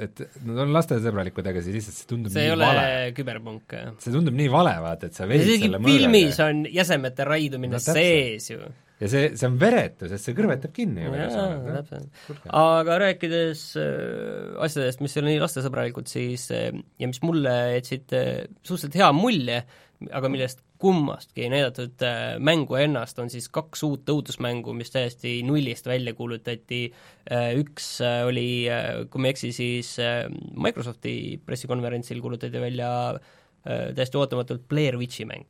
[0.01, 2.85] et nad on lastesõbralikud, aga siis lihtsalt see tundub see nii ei ole vale.
[3.17, 3.91] küberpunk, jah.
[4.01, 7.81] see tundub nii vale, vaata, et sa veid selle filmis mõõgaga on jäsemete raidumine no,
[7.81, 7.99] täpselt.
[7.99, 8.71] sees ju.
[9.03, 12.43] Ja see, see on veretu, sest see kõrvetab kinni ju veresooned, täpselt.
[12.55, 16.69] Aga rääkides äh, asjadest, mis ei ole nii lastesõbralikud, siis äh,
[17.01, 18.29] ja mis mulle jätsid äh,
[18.61, 19.63] suhteliselt hea mulje,
[20.11, 25.37] aga millest kummastki ei näidatud äh, mängu ennast, on siis kaks uut õudusmängu, mis täiesti
[25.47, 26.85] nullist välja kuulutati.
[27.23, 30.25] Äh,, üks äh, oli äh,, kui ma ei eksi, siis äh,
[30.59, 35.47] Microsofti pressikonverentsil kuulutati välja äh, täiesti ootamatult Blair Witchi mäng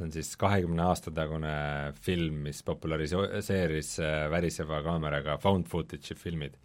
[0.00, 1.52] see on siis kahekümne aasta tagune
[2.00, 6.56] film, mis populariseeris äh, väriseva kaameraga found footage'i filmid.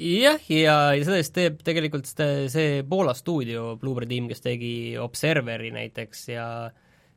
[0.00, 4.74] jah, ja, ja seda siis teeb tegelikult see, see Poola stuudio, Blueberry tiim, kes tegi
[4.98, 6.46] Observeri näiteks ja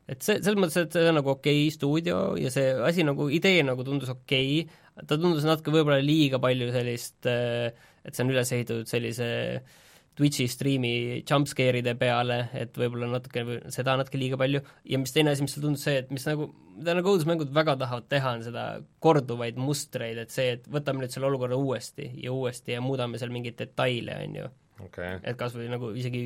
[0.04, 3.30] et see, selles mõttes, et see on nagu okei okay stuudio ja see asi nagu,
[3.32, 8.30] idee nagu tundus okei okay., ta tundus natuke võib-olla liiga palju sellist, et see on
[8.30, 9.30] üles ehitatud sellise
[10.14, 10.92] Twitch'i striimi
[11.26, 13.42] jumpscare'ide peale, et võib-olla natuke,
[13.74, 16.48] seda natuke liiga palju, ja mis teine asi, mis seal tundus see, et mis nagu,
[16.76, 18.66] mida nagu õudusmängud väga tahavad teha, on seda
[19.02, 23.34] korduvaid mustreid, et see, et võtame nüüd selle olukorra uuesti ja uuesti ja muudame seal
[23.34, 24.52] mingeid detaile, on ju.
[24.86, 25.18] okay.
[25.22, 26.22] et kas või nagu isegi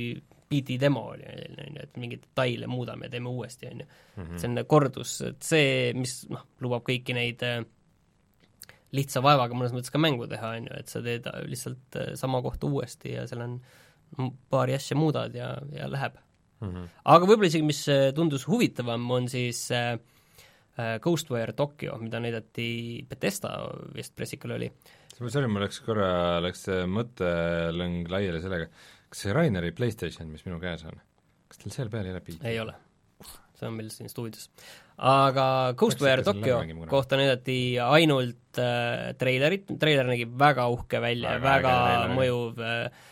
[0.49, 3.89] BT demo oli selline, on ju, et mingeid detaile muudame ja teeme uuesti, on ju.
[4.37, 7.63] see on kordus, et see, mis noh, lubab kõiki neid äh,
[8.93, 12.43] lihtsa vaevaga mõnes mõttes ka mängu teha, on ju, et sa teed lihtsalt äh, sama
[12.45, 13.61] kohta uuesti ja seal on
[14.51, 16.17] paari asja muudad ja, ja läheb
[16.61, 16.69] mm.
[16.69, 16.87] -hmm.
[17.05, 19.93] aga võib-olla isegi, mis äh, tundus huvitavam, on siis äh,
[20.79, 23.55] äh, Ghostwire Tokyo, mida näidati Betesta
[23.95, 24.73] vist pressikal oli.
[25.29, 28.69] sorry, mul läks korra, läks mõttelõng laiali sellega,
[29.09, 31.01] kas see Raineri PlayStation, mis minu käes on,
[31.49, 32.47] kas tal seal peal ei ole piiti?
[32.47, 32.75] ei ole.
[33.59, 34.51] see on meil siin stuudios.
[34.99, 36.59] Aga Ghostwire Tokyo
[36.91, 43.07] kohta näidati ainult äh, treilerit, treiler nägi väga uhke välja, Väga väga, mõjuv äh,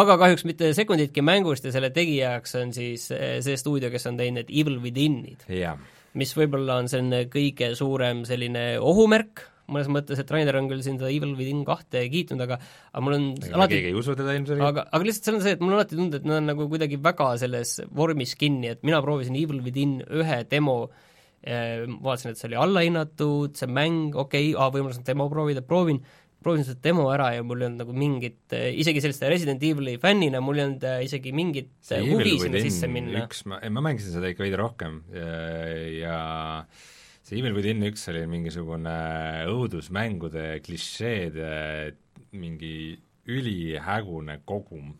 [0.00, 4.20] aga kahjuks mitte sekunditki mängust ja selle tegijaks on siis äh, see stuudio, kes on
[4.20, 5.76] teinud Evil Within'id, jah,
[6.16, 10.96] mis võib-olla on selline kõige suurem selline ohumärk, mõnes mõttes, et Rainer on küll siin
[10.98, 14.34] seda Evil Within kahte kiitnud, aga aga mul on ega alati keegi ei usu teda
[14.38, 14.66] ilmselgelt.
[14.72, 16.66] aga, aga lihtsalt seal on see, et mul on alati tundnud, et nad on nagu
[16.72, 20.80] kuidagi väga selles vormis kinni, et mina proovisin Evil Within ühe demo
[21.42, 26.00] eh,, vaatasin, et see oli allahinnatud, see mäng, okei okay,, võimalus on demo proovida, proovin,
[26.40, 30.40] proovin seda demo ära ja mul ei olnud nagu mingit, isegi selliste Resident Evil'i fännina
[30.44, 33.26] mul ei olnud eh, isegi mingit huvi sinna sisse minna.
[33.26, 35.28] üks, ma, ma mängisin seda ikka veidi rohkem ja,
[36.00, 36.16] ja
[37.26, 38.96] see Evil Within üks oli mingisugune
[39.52, 41.52] õudusmängude klišeede
[42.32, 42.98] mingi
[43.30, 44.94] ülihägune kogum.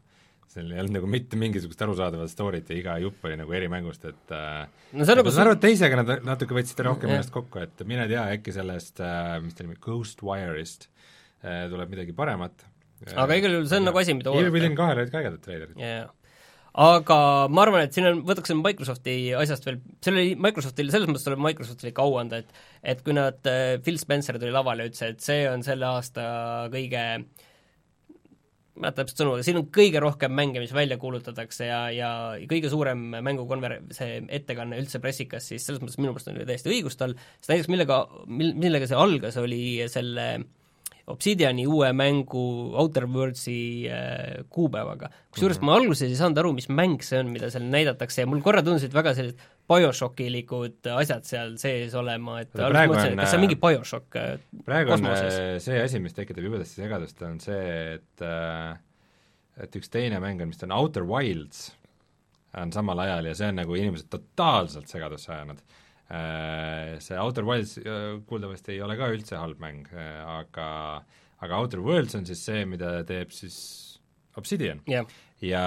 [0.51, 4.35] Seal ei olnud nagu mitte mingisugust arusaadavat story't ja iga jupp oli nagu erimängust, et
[4.35, 4.65] äh,
[4.99, 7.85] no see on ma saan aru, et teisega nad natuke võtsid rohkem ennast kokku, et
[7.87, 12.65] mine tea, äkki sellest äh, mis ta nimi, Ghostwire'ist äh, tuleb midagi paremat.
[13.15, 14.57] aga igal juhul see on nagu asi, mida Evil oodata.
[14.59, 15.77] Within kahel olid ka ägedad treilerid.
[15.79, 16.09] jaa.
[16.87, 17.19] aga
[17.51, 21.29] ma arvan, et siin on, võtaks selle Microsofti asjast veel, seal oli Microsoftil, selles mõttes
[21.29, 24.91] tuleb Microsoftile ikka au anda, et et kui nad, äh, Phil Spencer tuli lavale ja
[24.91, 26.27] ütles, et see on selle aasta
[26.75, 27.05] kõige
[28.81, 31.81] ma ei mäleta täpselt sõnu, aga siin on kõige rohkem mänge, mis välja kuulutatakse ja,
[31.95, 32.11] ja
[32.51, 36.97] kõige suurem mängukonver-, see ettekanne üldse pressikas, siis selles mõttes minu meelest oli täiesti õigus
[37.01, 39.63] tal, sest näiteks millega, mil-, millega see algas, oli
[39.93, 40.31] selle
[41.13, 42.43] Obsidiani uue mängu
[42.81, 43.57] Outer Worldsi
[43.91, 45.11] äh, kuupäevaga.
[45.31, 45.67] kusjuures Mhm.
[45.67, 48.63] ma alguses ei saanud aru, mis mäng see on, mida seal näidatakse ja mul korra
[48.67, 49.41] tundusid väga sellised
[49.71, 53.59] BioShockilikud asjad seal sees olema, et alguses mõtlesin, on, et kas see on äh, mingi
[53.63, 54.31] BioShock äh,
[54.67, 55.35] praegu on kosmoses.
[55.39, 57.67] äh, see asi, mis tekitab jubedasti segadust, on see,
[57.99, 58.79] et äh,
[59.61, 61.69] et üks teine mäng on, vist on Outer Wilds,
[62.57, 65.61] on samal ajal ja see on nagu inimesed totaalselt segadusse ajanud.
[66.11, 70.69] See Outer Wilds äh, kuuldavasti ei ole ka üldse halb mäng, äh, aga
[71.41, 73.57] aga Outer Worlds on siis see, mida teeb siis
[74.39, 74.83] Obsidian.
[74.91, 75.07] Jah,
[75.45, 75.63] ja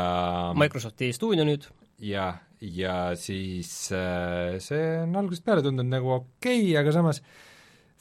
[0.58, 1.66] Microsofti stuudio nüüd,
[2.04, 2.28] ja,
[2.60, 7.24] ja siis äh, see on algusest peale tundunud nagu okei okay,, aga samas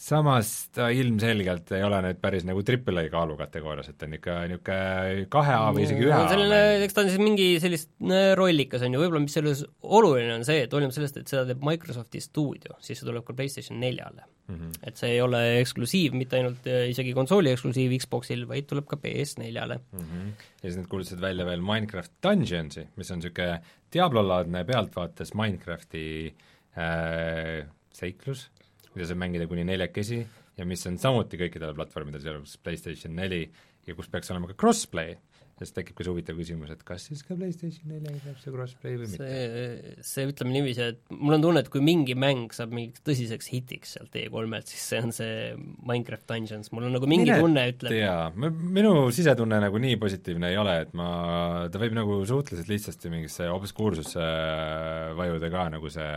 [0.02, 4.16] samas ta ilmselgelt ei ole nüüd päris nagu triple A kaalu kategoorias, et ta on
[4.16, 7.92] ikka niisugune kahe A või isegi ühe A selline, eks ta on siis mingi sellist
[8.38, 11.62] rollikas, on ju, võib-olla mis selles oluline on see, et hoolimata sellest, et seda teeb
[11.66, 14.56] Microsofti stuudio, siis see tuleb ka PlayStation neljale mm.
[14.56, 14.72] -hmm.
[14.90, 18.98] et see ei ole eksklusiiv, mitte ainult äh, isegi konsooli eksklusiiv Xboxil, vaid tuleb ka
[19.04, 20.00] PS4-le mm.
[20.00, 20.32] -hmm.
[20.62, 23.60] ja siis nad kuulutasid välja veel Minecraft Dungeonsi, mis on niisugune
[23.92, 26.34] Diablo-laadne pealtvaates Minecrafti
[26.74, 28.48] äh, seiklus
[28.94, 30.22] mida saab mängida kuni neljakesi
[30.58, 33.46] ja mis on samuti kõikidele platvormidele, sealhulgas PlayStation neli,
[33.86, 35.14] ja kus peaks olema ka crossplay,
[35.62, 38.96] sest tekib ka see huvitav küsimus, et kas siis ka PlayStation neljaga tuleb see crossplay
[38.98, 39.28] või mitte?
[39.28, 43.50] see, see ütleme niiviisi, et mul on tunne, et kui mingi mäng saab mingiks tõsiseks
[43.52, 45.36] hitiks sealt E3-lt, siis see on see
[45.88, 50.50] Minecraft Dungeons, mul on nagu mingi Mine tunne ütleb jaa, minu sisetunne nagu nii positiivne
[50.52, 51.12] ei ole, et ma,
[51.72, 54.26] ta võib nagu suhteliselt lihtsasti mingisse obskuursusse
[55.20, 56.10] vajuda ka, nagu see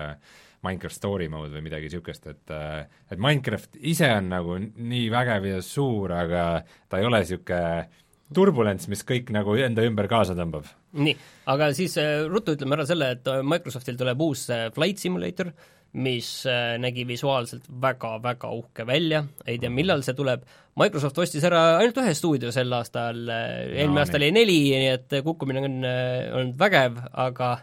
[0.65, 5.47] Minecraft story mode või midagi niisugust, et äh, et Minecraft ise on nagu nii vägev
[5.49, 6.47] ja suur, aga
[6.89, 8.03] ta ei ole niisugune
[8.35, 10.67] turbulents, mis kõik nagu enda ümber kaasa tõmbab.
[10.97, 11.15] nii,
[11.53, 15.53] aga siis äh, ruttu ütleme ära selle, et äh, Microsoftil tuleb uus Flight Simulator,
[15.95, 16.27] mis
[16.83, 20.41] nägi visuaalselt väga-väga uhke välja, ei tea, millal see tuleb,
[20.75, 25.15] Microsoft ostis ära ainult ühe stuudio sel aastal, eelmine no, aasta oli neli, nii et
[25.23, 27.53] kukkumine on olnud vägev, aga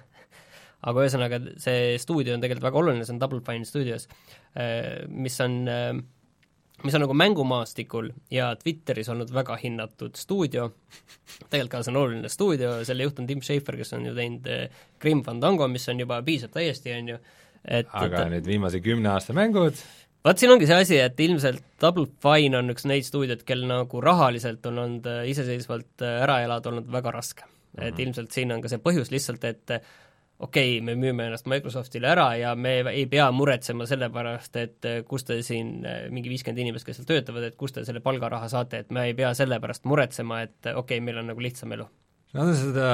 [0.83, 4.09] aga ühesõnaga, see stuudio on tegelikult väga oluline, see on Double Fine Studios,
[4.59, 5.93] äh, mis on äh,
[6.83, 10.68] mis on nagu mängumaastikul ja Twitteris olnud väga hinnatud stuudio,
[11.47, 14.51] tegelikult ka see on oluline stuudio, selle juht on Tim Schafer, kes on ju teinud
[14.51, 17.20] äh, Grim Fandango, mis on juba, piisab täiesti, on ju,
[17.62, 19.78] et aga et, nüüd viimase kümne aasta mängud
[20.26, 24.03] vaat siin ongi see asi, et ilmselt Double Fine on üks neid stuudioid, kel nagu
[24.03, 27.53] rahaliselt on olnud iseseisvalt ära elada olnud väga raske mm.
[27.76, 27.89] -hmm.
[27.89, 29.78] et ilmselt siin on ka see põhjus lihtsalt, et
[30.43, 34.88] okei okay,, me müüme ennast Microsoftile ära ja me ei pea muretsema selle pärast, et
[34.88, 38.03] eh, kust te siin, eh, mingi viiskümmend inimest, kes seal töötavad, et kust te selle
[38.05, 41.30] palgaraha saate, et me ei pea selle pärast muretsema, et eh, okei okay,, meil on
[41.32, 41.86] nagu lihtsam elu.
[42.32, 42.84] Nad on seda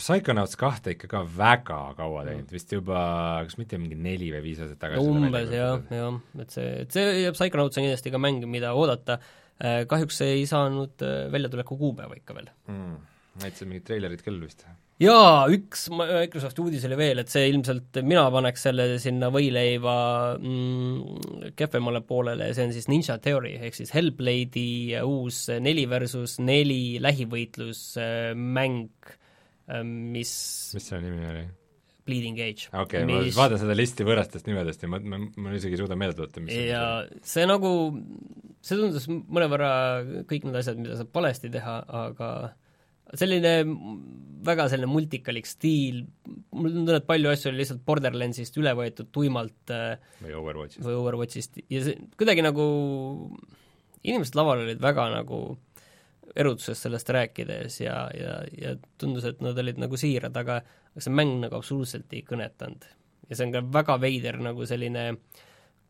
[0.00, 3.02] Psychonauts kahte ikka ka väga kaua teinud, vist juba,
[3.46, 6.96] kas mitte mingi neli või viis aastat tagasi no, umbes jah, jah, et see, et
[6.96, 9.20] see Psychonauts on kindlasti ka mäng, mida oodata,
[9.62, 12.96] kahjuks ei saanud väljatuleku kuupäeva ikka veel mm..
[13.44, 14.66] näitasid mingit treilerit küll vist?
[15.02, 19.96] Jaa, üks Microsofti uudis oli veel, et see ilmselt, mina paneks selle sinna võileiva
[20.38, 27.00] mm, kehvemale poolele, see on siis Ninja Theory, ehk siis Hellblade'i uus neli versus neli
[27.02, 29.10] lähivõitlusmäng,
[29.72, 30.36] äh, mis
[30.76, 31.48] mis selle nimi oli?
[32.02, 32.66] Bleeding Age.
[32.72, 35.82] okei okay, mis..., ma vaatan seda listi võõrastest nimedest ja ma, ma, ma isegi ei
[35.84, 36.86] suuda meelde tuletada, mis ja
[37.26, 37.70] see nagu,
[38.64, 39.70] see tundus mõnevõrra
[40.30, 42.32] kõik need asjad, mida saab valesti teha, aga
[43.18, 43.54] selline
[44.42, 46.02] väga selline multikalik stiil,
[46.56, 50.84] mul tunne, et palju asju oli lihtsalt Borderlandsist üle võetud tuimalt äh, või Overwatchist.
[50.86, 52.64] või Overwatchist ja see kuidagi nagu,
[54.02, 55.42] inimesed laval olid väga nagu
[56.38, 61.14] erutuses sellest rääkides ja, ja, ja tundus, et nad olid nagu siirad, aga aga see
[61.14, 62.84] mäng nagu absoluutselt ei kõnetanud.
[63.28, 65.04] ja see on ka väga veider nagu selline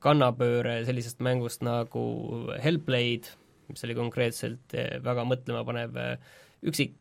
[0.02, 2.02] kannapööre sellisest mängust nagu
[2.62, 3.36] Hellblade,
[3.70, 6.34] mis oli konkreetselt äh, väga mõtlemapanev äh,
[6.66, 6.98] üksik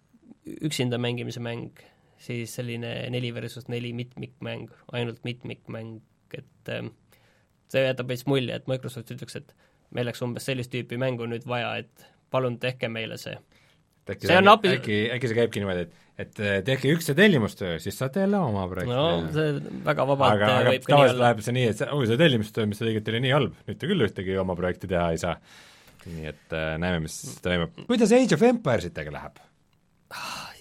[0.61, 1.81] üksinda mängimise mäng,
[2.21, 5.99] siis selline neli versus neli mitmikmäng, ainult mitmikmäng,
[6.37, 6.85] et äh,
[7.71, 9.55] see jätab veits mulje, et Microsoft ütleks, et
[9.91, 13.35] meil oleks umbes sellist tüüpi mängu nüüd vaja, et palun tehke meile see.
[14.11, 14.75] äkki see on api...
[14.77, 18.39] äkki, äkki see käibki niimoodi, et et äh, tehke üks see tellimustöö, siis saate jälle
[18.41, 19.53] oma projekti no see
[19.85, 23.11] väga vabalt aga, aga tavaliselt läheb see nii, et see, oi, see tellimustöö, mis tegid,
[23.13, 25.37] oli nii halb, nüüd te küll ühtegi oma projekti teha ei saa.
[26.05, 27.79] nii et äh, näeme, mis toimub.
[27.87, 29.41] kuidas Age of Empiresitega läheb?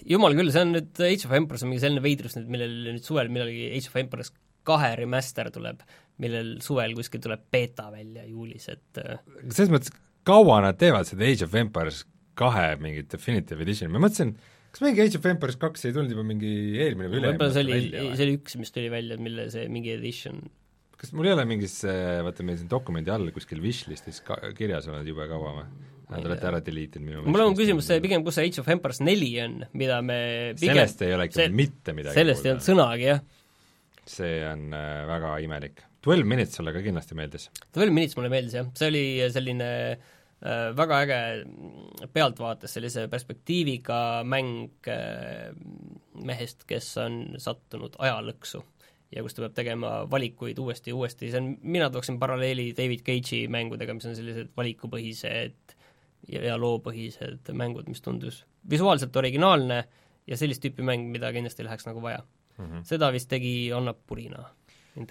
[0.07, 3.05] Jumal küll, see on nüüd Age of Empires on mingi selline veidrus nüüd, millel nüüd
[3.05, 4.31] suvel millalgi Age of Empires
[4.67, 5.81] kahe remaster tuleb,
[6.21, 9.93] millel suvel kuskil tuleb beeta välja juulis, et äh, selles mõttes,
[10.27, 12.05] kaua nad teevad seda Age of Empires
[12.39, 14.35] kahe mingit Definitive Edition, ma mõtlesin,
[14.71, 17.67] kas mingi Age of Empires kaks ei tulnud juba mingi eelmine või üle-eelmine võib-olla see
[17.67, 20.43] oli, see oli üks, mis tuli välja, mille see mingi edition
[21.01, 21.79] kas mul ei ole mingis,
[22.25, 25.90] vaata meil siin dokumendi all kuskil wishlist'is ka kirjas olnud jube kaua või?
[26.11, 28.71] Te olete ära delete inud minu mul on küsimus see pigem, kus see Age of
[28.73, 30.17] Empires neli on, mida me
[30.59, 33.21] pigem sellest ei ole ikka see, mitte midagi sellest ei olnud sõnagi, jah.
[34.11, 35.85] see on äh, väga imelik.
[36.01, 37.47] Twelve Minutes sulle ka kindlasti meeldis?
[37.71, 41.21] Twelve Minutes mulle meeldis, jah, see oli selline äh, väga äge
[42.11, 45.51] pealtvaates sellise perspektiiviga mäng äh,
[46.27, 48.65] mehest, kes on sattunud ajalõksu
[49.11, 53.03] ja kus ta peab tegema valikuid uuesti ja uuesti, see on, mina tooksin paralleeli David
[53.07, 55.57] Cage'i mängudega, mis on sellised valikupõhised
[56.27, 59.83] ja, ja loopõhised mängud, mis tundus visuaalselt originaalne
[60.27, 62.21] ja sellist tüüpi mäng, mida kindlasti läheks nagu vaja
[62.57, 62.65] mm.
[62.65, 62.83] -hmm.
[62.87, 64.45] seda vist tegi Anna Purina.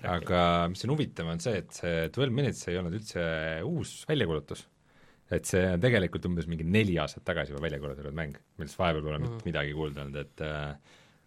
[0.05, 3.23] Aga mis on huvitav, on see, et see Twelve Minutes ei olnud üldse
[3.65, 4.67] uus väljakuulutus.
[5.31, 9.03] et see on tegelikult umbes mingi neli aastat tagasi juba välja kuulutatud mäng, millest vahepeal
[9.03, 9.45] pole mitte Mhm.
[9.45, 10.75] midagi kuulda olnud, et äh,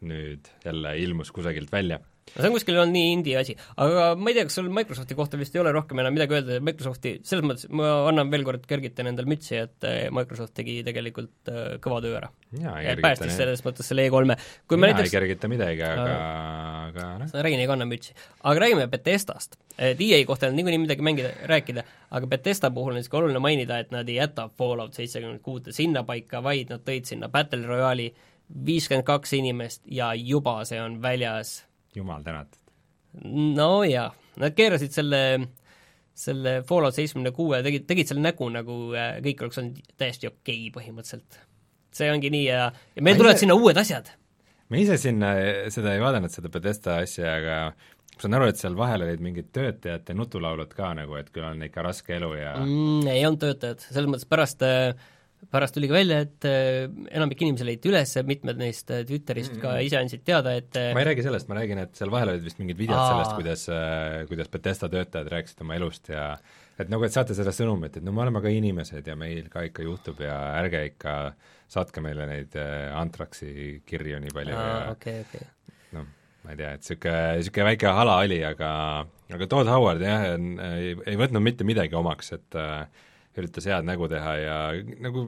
[0.02, 2.00] nüüd jälle ilmus kusagilt välja.
[2.32, 5.18] No see on kuskil olnud nii indie asi, aga ma ei tea, kas sul Microsofti
[5.18, 8.66] kohta vist ei ole rohkem enam midagi öelda, Microsofti, selles mõttes ma annan veel kord,
[8.70, 12.32] kergitan endale mütsi, et eh, Microsoft tegi tegelikult äh, kõva töö ära.
[13.04, 14.38] päästis selles mõttes selle E3-e.
[14.68, 15.12] kui mina me näiteks...
[15.12, 16.18] ei kergita midagi, aga,
[16.88, 18.18] aga noh, sa räägin, ei kanna mütsi.
[18.42, 19.60] aga räägime Betestast.
[19.78, 23.44] et EA kohta ei olnud niikuinii midagi mängida, rääkida, aga Betesta puhul on niisugune oluline
[23.44, 28.14] mainida, et nad ei jäta Fallout seitsekümmend kuute sinnapaika, vaid nad tõid sinna Battle Royale'i
[28.66, 31.64] viiskümmend kaks inimest ja juba see on väljas.
[31.96, 32.60] Jumal tänatud.
[33.58, 34.10] no jaa,
[34.41, 35.24] nad keerasid selle
[36.14, 40.68] selle Fallout seitsmekümne kuue, tegid, tegid selle nägu, nagu äh, kõik oleks olnud täiesti okei
[40.68, 41.39] okay, põhimõtteliselt.
[41.94, 44.12] see ongi nii ja, ja meil Ma tulevad ise- sinna uued asjad.
[44.70, 45.34] ma ise sinna
[45.74, 49.50] seda ei vaadanud, seda Bethesda asja, aga ma saan aru, et seal vahel olid mingid
[49.56, 53.10] töötajate nutulaulud ka nagu, et küll on ikka raske elu ja mm.
[53.10, 54.62] ei olnud töötajad, selles mõttes pärast
[55.52, 56.86] pärast tuli ka välja, et äh,
[57.16, 61.04] enamik inimesi leiti üles, mitmed neist äh, Twitterist ka ise andsid teada, et äh, ma
[61.04, 63.14] ei räägi sellest, ma räägin, et seal vahel olid vist mingid videod Aa.
[63.14, 63.66] sellest, kuidas,
[64.30, 66.28] kuidas Bethesda töötajad rääkisid oma elust ja
[66.80, 69.66] et nagu, et saate seda sõnumit, et no me oleme ka inimesed ja meil ka
[69.68, 71.16] ikka juhtub ja ärge ikka
[71.74, 72.58] saatke meile neid
[72.94, 75.48] Antraksi kirju nii palju aa, ja okei, okei.
[75.98, 76.12] noh,
[76.46, 78.70] ma ei tea, et niisugune, niisugune väike hala oli, aga
[79.34, 82.86] aga Todd Howard jah, ei, ei võtnud mitte midagi omaks, et äh,
[83.42, 84.58] üritas head nägu teha ja
[85.04, 85.28] nagu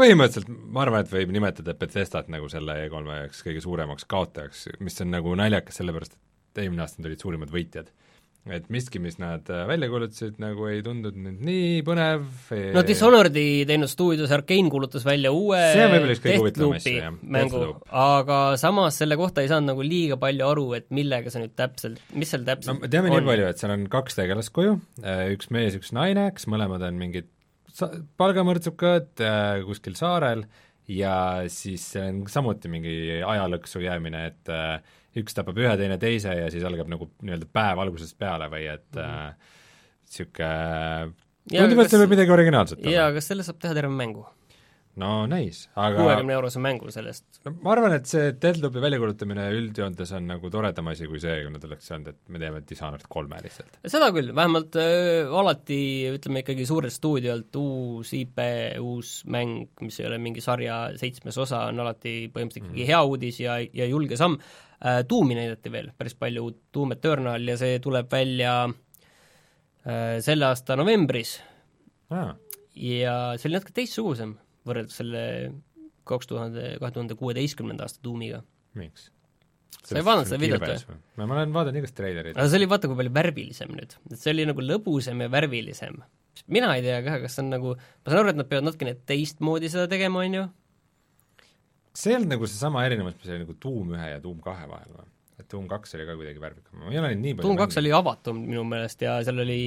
[0.00, 5.00] põhimõtteliselt ma arvan, et võib nimetada Bethesdat nagu selle E3-e üheks kõige suuremaks kaotajaks, mis
[5.04, 7.90] on nagu naljakas, sellepärast et eelmine aasta olid suurimad võitjad.
[8.48, 12.24] Et miski, mis nad äh, välja kuulutasid, nagu ei tundunud nüüd nii põnev
[12.74, 19.44] no Dishonored'i teinud stuudios Arkane kuulutas välja uue on Deathloopi mängu, aga samas selle kohta
[19.44, 22.80] ei saanud nagu liiga palju aru, et millega see nüüd täpselt, mis seal no täpselt
[22.86, 24.78] me teame nii palju, et seal on kaks tegelast koju,
[25.34, 27.28] üks mees, üks naine, kes mõlemad on mingid
[27.76, 30.46] sa-, palgamõrtsukad äh, kuskil saarel
[30.90, 31.14] ja
[31.52, 36.50] siis see on samuti mingi ajalõksu jäämine, et äh, üks tapab ühe, teine teise ja
[36.52, 39.00] siis algab nagu nii-öelda päev algusest peale või et
[40.10, 40.50] niisugune
[41.50, 41.56] Mhm.
[41.56, 43.14] äh, tundub, et see võib midagi originaalset jaa, olla.
[43.16, 44.26] kas sellest saab teha terve mängu?
[44.98, 47.24] No näis, aga kuuekümne eurose mängu sellest.
[47.44, 51.52] no ma arvan, et see Deadloopi väljakuulutamine üldjoontes on nagu toredam asi kui see, kui
[51.54, 53.78] nad oleks öelnud, et me teeme Dishonored kolme lihtsalt.
[53.86, 55.80] seda küll, vähemalt äh, alati
[56.10, 58.42] ütleme ikkagi suurelt stuudiolt uus IP,
[58.82, 63.40] uus mäng, mis ei ole mingi sarja seitsmes osa, on alati põhimõtteliselt ikkagi hea uudis
[63.44, 65.02] ja, ja julge samm äh,.
[65.08, 70.74] Tuumi näidati veel päris palju uut, Doom Eternal ja see tuleb välja äh, selle aasta
[70.80, 71.38] novembris
[72.10, 72.32] aa,
[72.74, 74.38] ja see oli natuke teistsugusem
[74.68, 75.22] võrreldes selle
[76.08, 78.42] kaks tuhande, kahe tuhande kuueteistkümnenda aasta Doomiga.
[78.78, 79.10] miks?
[79.80, 80.96] Sa ei vaadanud seda videot või?
[81.16, 81.26] või?
[81.30, 82.36] ma olen vaadanud igast treilerit.
[82.36, 86.00] aga see oli vaata kui palju värvilisem nüüd, et see oli nagu lõbusam ja värvilisem.
[86.52, 88.96] mina ei tea ka, kas see on nagu, ma saan aru, et nad peavad natukene
[89.08, 90.44] teistmoodi seda tegema, on ju,
[92.02, 95.08] see olnud nagu seesama erinevus, mis oli nagu Doom ühe ja Doom kahe vahel või?
[95.40, 97.80] et Doom kaks oli ka kuidagi värvikam, ma ei ole neid nii palju Doom kaks
[97.80, 99.60] oli avatum minu meelest ja seal oli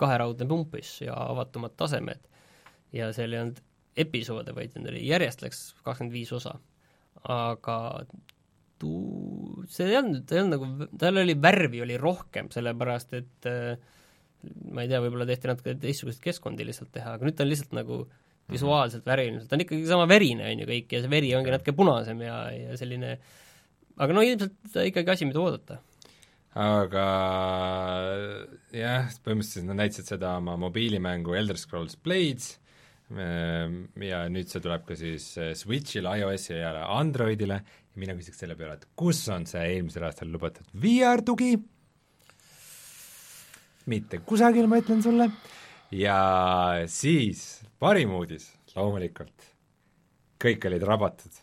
[0.00, 2.24] kaheraudne pumpis ja avatumad tasemed.
[2.96, 3.60] ja seal ei olnud
[3.98, 6.56] episoode, vaid need oli, järjest läks kakskümmend viis osa.
[7.28, 7.76] aga
[8.80, 13.50] tuu-, see ei olnud, ta ei olnud nagu, tal oli värvi oli rohkem, sellepärast et
[13.50, 13.74] äh,
[14.72, 17.76] ma ei tea, võib-olla tehti natuke teistsuguseid keskkondi lihtsalt teha, aga nüüd ta on lihtsalt
[17.76, 18.02] nagu
[18.50, 21.74] visuaalselt värviline, ta on ikkagi sama verine, on ju, kõik, ja see veri ongi natuke
[21.76, 23.14] punasem ja, ja selline
[24.00, 25.78] aga no ilmselt ikkagi asi, mida oodata.
[26.58, 27.04] aga
[28.74, 32.56] jah, põhimõtteliselt nad näitasid seda oma mobiilimängu Elder Scrolls Blades
[33.10, 37.60] ja nüüd see tuleb ka siis äh, Switch'ile, iOS-ile ja Androidile.
[37.90, 41.56] Ja mina küsiks selle peale, et kus on see eelmisel aastal lubatud VR tugi,
[43.90, 45.26] mitte kusagil, ma ütlen sulle,
[45.90, 46.20] ja
[46.86, 48.46] siis parim uudis,
[48.76, 49.48] loomulikult,
[50.38, 51.42] kõik olid rabatud.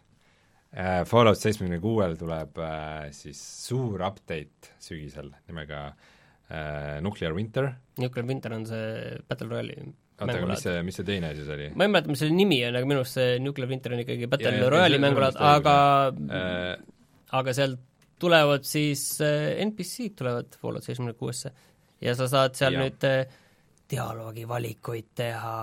[0.78, 8.28] Äh, Fallout seitsmekümne kuuel tuleb äh, siis suur update sügisel nimega äh, Nuclear Winter, Nuclear
[8.28, 9.88] Winter on see Battle Royale'i
[10.18, 11.70] oota, aga mis see, mis see teine siis oli?
[11.76, 14.30] ma ei mäleta, mis selle nimi on, aga minu arust see Nuclear Winter on ikkagi
[14.32, 15.78] Battle Ja, ja, Royale'i vist aga
[16.38, 16.74] Äh,
[17.38, 17.84] aga sealt
[18.22, 21.52] tulevad siis äh, NPC-d tulevad Fallout seitsmekümne kuuesse
[22.02, 22.86] ja sa saad seal Jah.
[22.86, 23.40] nüüd äh,
[23.92, 25.56] dialoogivalikuid teha,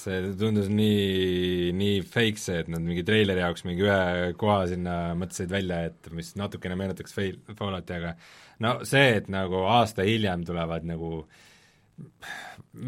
[0.00, 4.94] see tundus nii, nii fake see, et nad mingi treileri jaoks mingi ühe koha sinna
[5.18, 8.14] mõtlesid välja, et mis natukene meenutaks fail, Fallouti, aga
[8.64, 11.26] no see, et nagu aasta hiljem tulevad nagu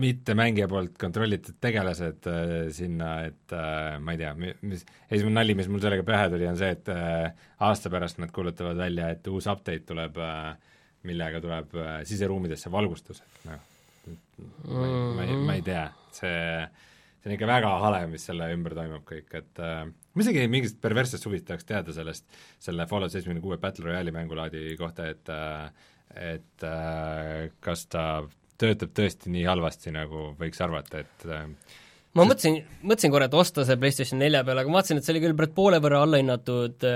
[0.03, 5.57] mitte mängija poolt kontrollitud tegelased äh, sinna, et äh, ma ei tea, mis, esimene nali,
[5.59, 9.27] mis mul sellega pähe tuli, on see, et äh, aasta pärast nad kuulutavad välja, et
[9.33, 10.53] uus update tuleb äh,
[11.09, 13.69] millega tuleb äh, siseruumidesse valgustus, et noh,
[14.71, 16.41] ma ei, ma ei, ma ei tea, see
[17.23, 20.81] see on ikka väga hale, mis selle ümber toimub kõik, et äh, ma isegi mingist
[20.83, 22.27] perverssest huvist tahaks teada sellest,
[22.63, 28.05] selle Fallout seitsmekümne kuue Battle Royale'i mängulaadi kohta, et äh, et äh, kas ta
[28.61, 31.47] töötab tõesti nii halvasti, nagu võiks arvata, et äh,
[32.19, 35.15] ma mõtlesin, mõtlesin korra, et osta see PlayStation nelja peale, aga ma vaatasin, et see
[35.17, 36.87] oli küll poole võrra allahinnatud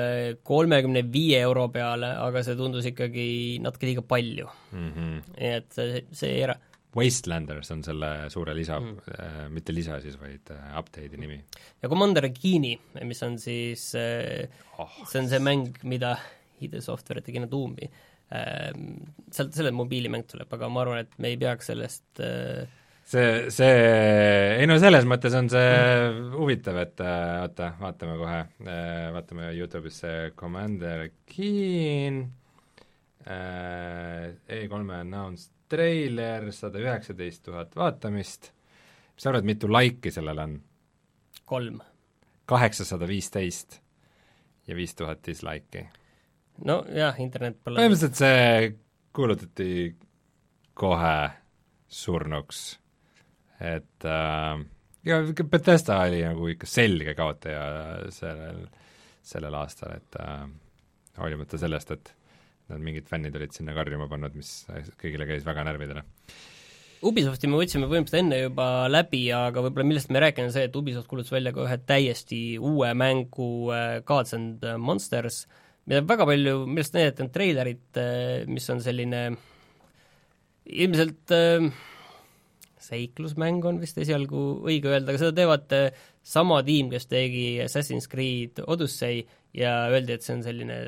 [0.47, 3.29] kolmekümne viie euro peale, aga see tundus ikkagi
[3.65, 4.89] natuke liiga palju mm.
[4.93, 5.21] -hmm.
[5.37, 6.61] nii et see, see ei era-,
[6.97, 11.39] Wastelanders on selle suure lisa mm., äh, mitte lisa siis, vaid äh, update'i nimi.
[11.83, 12.73] ja Commander Keen'i,
[13.05, 14.47] mis on siis äh,
[14.79, 16.17] oh, see on see mäng, mida
[16.65, 21.31] ID Software tegi enne Doomi äh,, sealt, selle mobiilimäng tuleb, aga ma arvan, et me
[21.31, 22.67] ei peaks sellest äh,
[23.07, 23.75] see, see,
[24.61, 26.33] ei no selles mõttes on see mm.
[26.35, 32.25] huvitav, et äh, oota, vaatame kohe, äh, vaatame Youtube'is see Commander Keen
[33.27, 38.53] äh,, E3 announced treiler, sada üheksateist tuhat vaatamist,
[39.15, 40.59] mis sa arvad, mitu laiki sellel on?
[41.47, 41.79] kolm.
[42.47, 43.81] kaheksasada viisteist
[44.67, 45.87] ja viis tuhat dislike'i.
[46.65, 48.73] No jah, internet pole põhimõtteliselt see
[49.17, 49.71] kuulutati
[50.77, 51.19] kohe
[51.89, 52.65] surnuks,
[53.61, 54.65] et äh,
[55.07, 57.63] ja Bethesda oli nagu ikka selge kaotaja
[58.15, 58.67] sellel,
[59.25, 60.45] sellel aastal, et äh,
[61.21, 62.13] hoolimata sellest, et
[62.73, 64.67] nad mingid fännid olid sinna karjuma pannud, mis
[64.99, 66.03] kõigile käis väga närvidele.
[67.07, 70.77] Ubisofti me võtsime põhimõtteliselt enne juba läbi, aga võib-olla millest me rääkinud, on see, et
[70.81, 75.45] Ubisoft kuulutas välja ka ühe täiesti uue mängu äh, Gods and Monsters,
[75.87, 79.23] mida väga palju, millest näidati on treilerit, äh, mis on selline
[80.67, 81.69] ilmselt äh,
[82.87, 85.75] seiklusmäng on vist esialgu õige öelda, aga seda teevad
[86.27, 89.25] sama tiim, kes tegi Assassin's Creed Odyssey
[89.57, 90.79] ja öeldi, et see on selline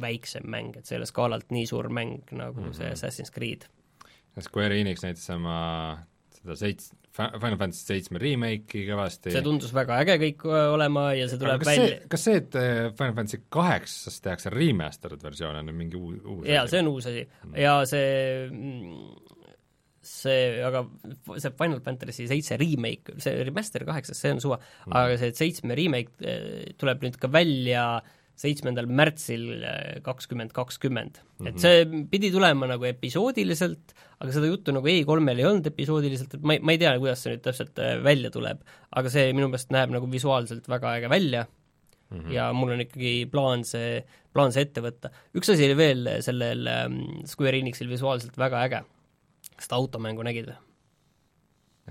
[0.00, 2.76] väiksem mäng, et see ei ole skaalalt nii suur mäng nagu mm -hmm.
[2.76, 3.68] see Assassin's Creed.
[4.40, 10.16] Square Enix näitas oma seda seits-, Final Fantasy seitsme remake'i kõvasti see tundus väga äge
[10.22, 14.24] kõik äh, olema ja see tuleb kas välja kas see, et äh, Final Fantasy kaheksast
[14.24, 17.54] tehakse remastered versioon, on mingi uus, uus jaa, see on uus asi mm.
[17.62, 18.02] ja see
[20.04, 20.82] see, aga
[21.38, 25.78] see Final Fantasy seitse remake, see remaster kaheksas, see on suva mm., aga see seitsme
[25.78, 31.20] remake äh, tuleb nüüd ka välja äh, seitsmendal märtsil äh, kakskümmend kakskümmend.
[31.44, 31.60] et mhm.
[31.62, 36.56] see pidi tulema nagu episoodiliselt, aga seda juttu nagu E3-l ei olnud episoodiliselt, et ma
[36.56, 38.64] ei, ma ei tea, kuidas see nüüd täpselt äh, välja tuleb,
[38.98, 42.32] aga see minu meelest näeb nagu visuaalselt väga äge välja mm -hmm.
[42.34, 44.02] ja mul on ikkagi plaan see,
[44.34, 45.12] plaan see ette võtta.
[45.34, 48.82] üks asi oli veel sellel ähm, Square Enixil visuaalselt väga äge.
[49.54, 50.58] kas te automängu nägid või?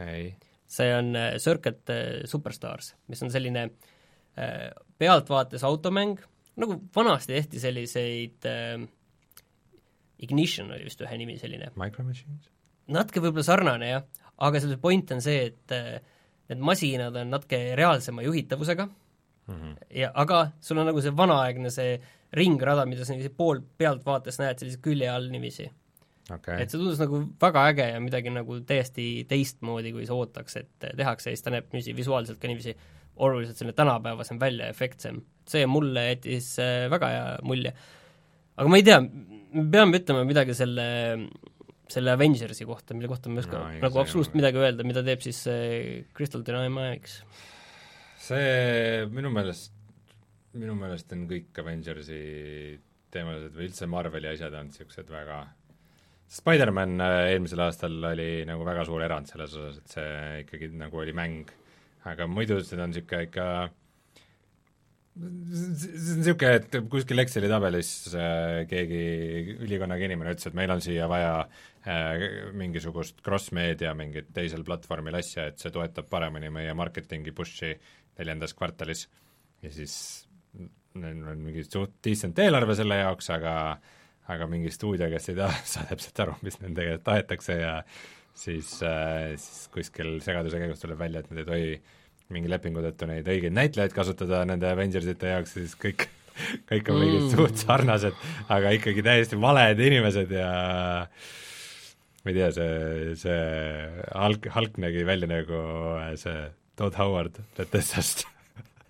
[0.04, 0.36] ei.
[0.68, 3.70] see on äh, Circuit Superstars, mis on selline
[4.98, 6.18] pealtvaates automäng,
[6.62, 8.84] nagu vanasti tehti selliseid äh,
[10.24, 11.72] Ignition oli vist ühe nimi selline.
[11.80, 12.50] Micro Machines?
[12.94, 14.04] natuke võib-olla sarnane jah,
[14.44, 16.02] aga selle point on see, et äh,
[16.52, 19.78] need masinad on natuke reaalsema juhitavusega mm -hmm.
[20.00, 22.02] ja aga sul on nagu see vanaaegne see
[22.34, 25.70] ringrada, mida sa niiviisi pool pealtvaates näed sellise külje all niiviisi
[26.30, 26.62] okay..
[26.62, 30.90] et see tundus nagu väga äge ja midagi nagu täiesti teistmoodi, kui sa ootaks, et
[30.98, 32.76] tehakse ja siis ta näeb niiviisi visuaalselt ka niiviisi
[33.22, 35.22] oluliselt selline tänapäevasem välja, efektsem.
[35.50, 37.74] see mulle jättis äh, väga hea mulje.
[38.58, 40.86] aga ma ei tea, me peame ütlema midagi selle,
[41.92, 45.26] selle Avengersi kohta, mille kohta ma ei oska no, nagu absoluutselt midagi öelda, mida teeb
[45.26, 47.22] siis äh, Crystal Dynamics?
[48.24, 49.74] see minu meelest,
[50.56, 52.22] minu meelest on kõik Avengersi
[53.14, 55.44] teemalised või üldse Marveli asjad on niisugused väga
[56.34, 61.04] Spider-man äh, eelmisel aastal oli nagu väga suur erand selles osas, et see ikkagi nagu
[61.04, 61.52] oli mäng
[62.10, 63.48] aga muidu see on niisugune ikka
[65.14, 69.02] see on niisugune, et kuskil Exceli tabelis äh, keegi
[69.62, 71.36] ülikonnaga inimene ütles, et meil on siia vaja
[71.86, 72.26] äh,
[72.58, 77.76] mingisugust cross-meedia mingit teisel platvormil asja, et see toetab paremini meie marketingi push'i
[78.18, 79.08] neljandas kvartalis.
[79.62, 79.96] ja siis
[81.00, 83.54] neil on mingi suht decent eelarve selle jaoks, aga
[84.34, 87.78] aga mingi stuudio, kes ei tea, saa täpselt aru, mis nendega tahetakse ja
[88.34, 91.70] siis äh,, siis kuskil segaduse käigus tuleb välja, et nad ei tohi
[92.34, 96.08] mingi lepingu tõttu neid õigeid näitlejaid kasutada nende Avengersite jaoks, siis kõik,
[96.72, 97.32] kõik on mingid mm.
[97.36, 98.20] suht sarnased,
[98.54, 100.50] aga ikkagi täiesti valed inimesed ja
[102.24, 103.40] ma ei tea, see, see
[104.16, 105.64] Hulk, Hulk nägi välja nagu
[106.20, 106.46] see
[106.80, 108.26] Todd Howard Bethesdast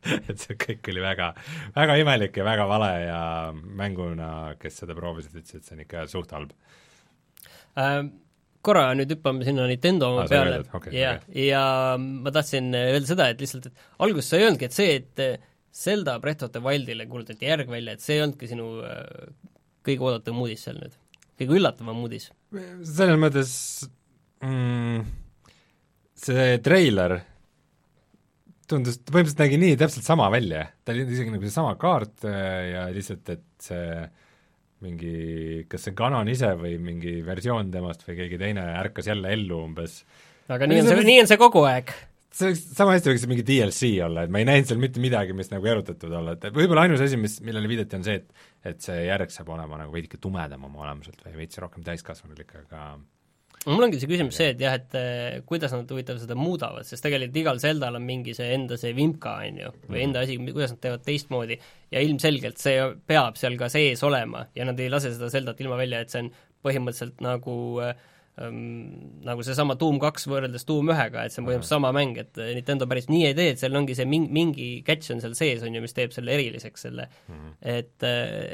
[0.29, 1.31] et see kõik oli väga,
[1.75, 3.21] väga imelik ja väga vale ja
[3.53, 6.53] mänguna, kes seda proovisid, ütlesid, et see on ikka suht halb
[7.79, 8.13] ähm
[8.64, 11.64] korra nüüd hüppame sinna Nintendo ah, peale okay, ja okay., ja
[11.99, 16.20] ma tahtsin öelda seda, et lihtsalt, et alguses sa ei öelnudki, et see, et Zelda
[16.22, 19.34] Breath of the Wildile kuulutati järg välja, et see ei olnudki sinu äh,
[19.86, 20.95] kõige oodatum uudis seal nüüd?
[21.39, 22.30] kõige üllatavam uudis.
[22.86, 23.53] selles mõttes
[24.45, 25.05] mm,
[26.24, 27.18] see treiler
[28.70, 32.86] tundus, põhimõtteliselt nägi nii täpselt sama välja, ta oli isegi nagu seesama kaart äh, ja
[32.93, 33.88] lihtsalt, et see
[34.84, 39.63] mingi, kas see kanon ise või mingi versioon temast või keegi teine ärkas jälle ellu
[39.67, 40.01] umbes.
[40.51, 41.93] aga nii on see, nii on see kogu aeg.
[42.34, 45.03] see võiks, sama hästi võiks see mingi DLC olla, et ma ei näinud seal mitte
[45.03, 48.49] midagi, mis nagu erutatud olla, et võib-olla ainus asi, mis, millele viidati, on see, et
[48.63, 52.93] et see järg saab olema nagu veidike tumedam oma olemuselt või veits rohkem täiskasvanulik, aga
[53.70, 57.05] mul ongi see küsimus see, et jah, et eh, kuidas nad huvitav seda muudavad, sest
[57.05, 60.74] tegelikult igal Zeldal on mingi see enda see vimka, on ju, või enda asi, kuidas
[60.76, 61.59] nad teevad teistmoodi,
[61.93, 65.80] ja ilmselgelt see peab seal ka sees olema ja nad ei lase seda Zeldat ilma
[65.80, 66.34] välja, et see on
[66.64, 68.59] põhimõtteliselt nagu ähm,
[69.24, 72.88] nagu seesama Doom kaks võrreldes Doom ühega, et see on põhimõtteliselt sama mäng, et Nintendo
[72.91, 75.76] päris nii ei tee, et seal ongi see mingi, mingi catch on seal sees, on
[75.76, 77.59] ju, mis teeb selle eriliseks, selle mm -hmm.
[77.78, 78.09] et,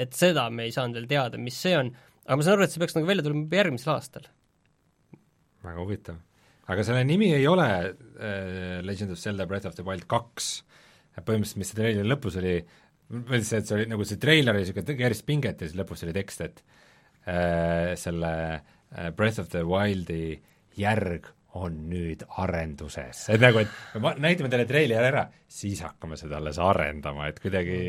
[0.06, 1.96] et seda me ei saanud veel teada, mis see on,
[2.28, 4.30] aga ma saan aru, et see peaks nagu välja tulema järgmisel aastal
[5.66, 6.20] väga huvitav.
[6.70, 10.52] aga selle nimi ei ole äh, Legend of Zelda Breath of the Wild kaks,
[11.20, 12.54] põhimõtteliselt mis see treileri lõpus oli,
[13.10, 16.06] või see, et see oli nagu see treiler oli niisugune, keeris pinget ja siis lõpus
[16.06, 16.62] oli tekst, et
[17.26, 20.38] äh, selle äh, Breath of the Wildi
[20.80, 26.38] järg on nüüd arenduses, et nagu, et ma, näitame teile treileri ära, siis hakkame seda
[26.38, 27.80] alles arendama, et kuidagi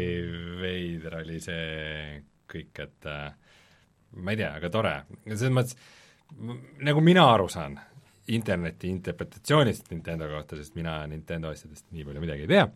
[0.62, 3.26] veider oli see kõik, et äh,
[4.24, 4.94] ma ei tea, aga tore,
[5.28, 5.76] selles mõttes
[6.86, 7.78] nagu mina aru saan
[8.30, 12.66] interneti interpretatsioonist Nintendo kohta, sest mina Nintendo asjadest nii palju midagi ei tea,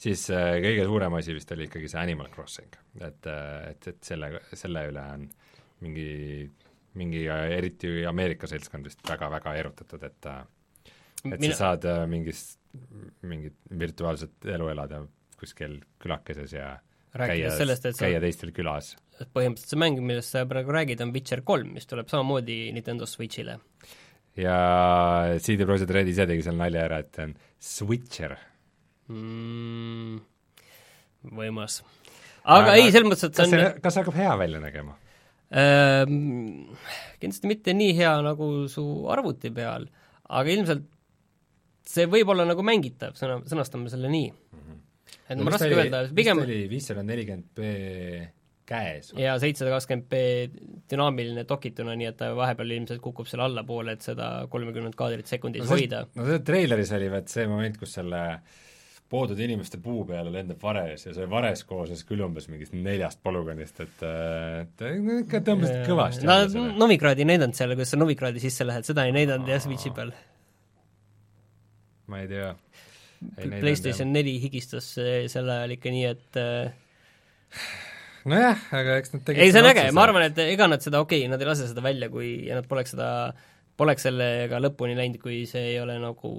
[0.00, 2.76] siis äh, kõige suurem asi vist oli ikkagi see Animal Crossing.
[3.00, 5.26] et, äh, et, et selle, selle üle on
[5.84, 6.08] mingi,
[7.00, 10.42] mingi eriti Ameerika seltskond vist väga-väga erutatud, et äh,
[11.20, 11.52] et Mina...
[11.52, 12.58] sa saad mingist,
[13.28, 15.02] mingit virtuaalset elu elada
[15.40, 16.70] kuskil külakeses ja
[17.14, 18.24] rääkides käia, sellest, et käia sa...
[18.26, 18.94] teistel külas
[19.34, 23.58] põhimõtteliselt see mäng, millest sa praegu räägid, on Witcher kolm, mis tuleb samamoodi Nintendo Switchile.
[24.40, 24.56] ja
[25.42, 27.34] CD Projekt Red ise tegi seal nalja ära, et see on
[27.70, 28.36] Switcher
[29.10, 30.20] mm,.
[31.36, 31.80] võimas.
[32.44, 34.96] aga ei, selles mõttes, et see on kas see hakkab hea välja nägema
[35.50, 36.70] ähm,?
[37.20, 39.84] Kindlasti mitte nii hea, nagu su arvuti peal,
[40.30, 40.86] aga ilmselt
[41.90, 44.30] see võib olla nagu mängitav, sõna, sõnastame selle nii.
[45.28, 47.72] Et no, ma raske öelda, pigem oli viissada nelikümmend B
[48.70, 49.12] käes.
[49.18, 50.22] ja seitsesada kakskümmend B
[50.90, 55.66] dünaamiline dokituna, nii et ta vahepeal ilmselt kukub seal allapoole, et seda kolmekümmet kaadrit sekundis
[55.66, 56.04] no, hoida.
[56.18, 58.24] no see treileris oli vaat see moment, kus selle
[59.10, 63.80] poodud inimeste puu peale lendab vares ja see vares koosnes küll umbes mingist neljast polügoonist,
[63.82, 64.84] et et
[65.16, 69.16] ikka tõmbasid kõvasti Nad Novigradi ei näidanud seal, kuidas sa Novigradi sisse lähed, seda ei
[69.16, 70.14] näidanud jah, Switchi peal.
[72.10, 72.54] ma ei tea.
[73.36, 76.72] PlayStation neli higistas sel ajal ikka nii, et äh,
[78.28, 81.02] nojah, aga eks nad tegid ei, see on äge, ma arvan, et ega nad seda,
[81.04, 83.10] okei okay,, nad ei lase seda välja, kui, ja nad poleks seda,
[83.80, 86.32] poleks sellega lõpuni läinud, kui see ei ole nagu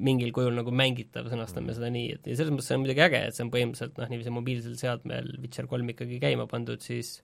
[0.00, 3.20] mingil kujul nagu mängitav, sõnastame seda nii, et ja selles mõttes see on muidugi äge,
[3.28, 7.18] et see on põhimõtteliselt noh, niiviisi mobiilsel seadmel Witcher kolm ikkagi käima pandud, siis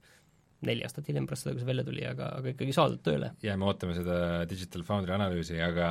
[0.67, 3.33] neli aastat hiljem pärast seda, kui see välja tuli, aga, aga ikkagi saadud tööle.
[3.45, 4.19] jääme ootame seda
[4.49, 5.89] Digital Foundry analüüsi, aga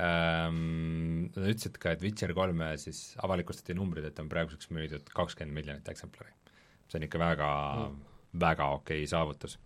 [0.00, 5.56] ähm, nad ütlesid ka, et Witcher kolme siis avalikustati numbrid, et on praeguseks müüdud kakskümmend
[5.56, 6.34] miljonit eksemplari
[6.90, 8.02] see on ikka väga mm.,
[8.40, 9.58] väga okei okay saavutus.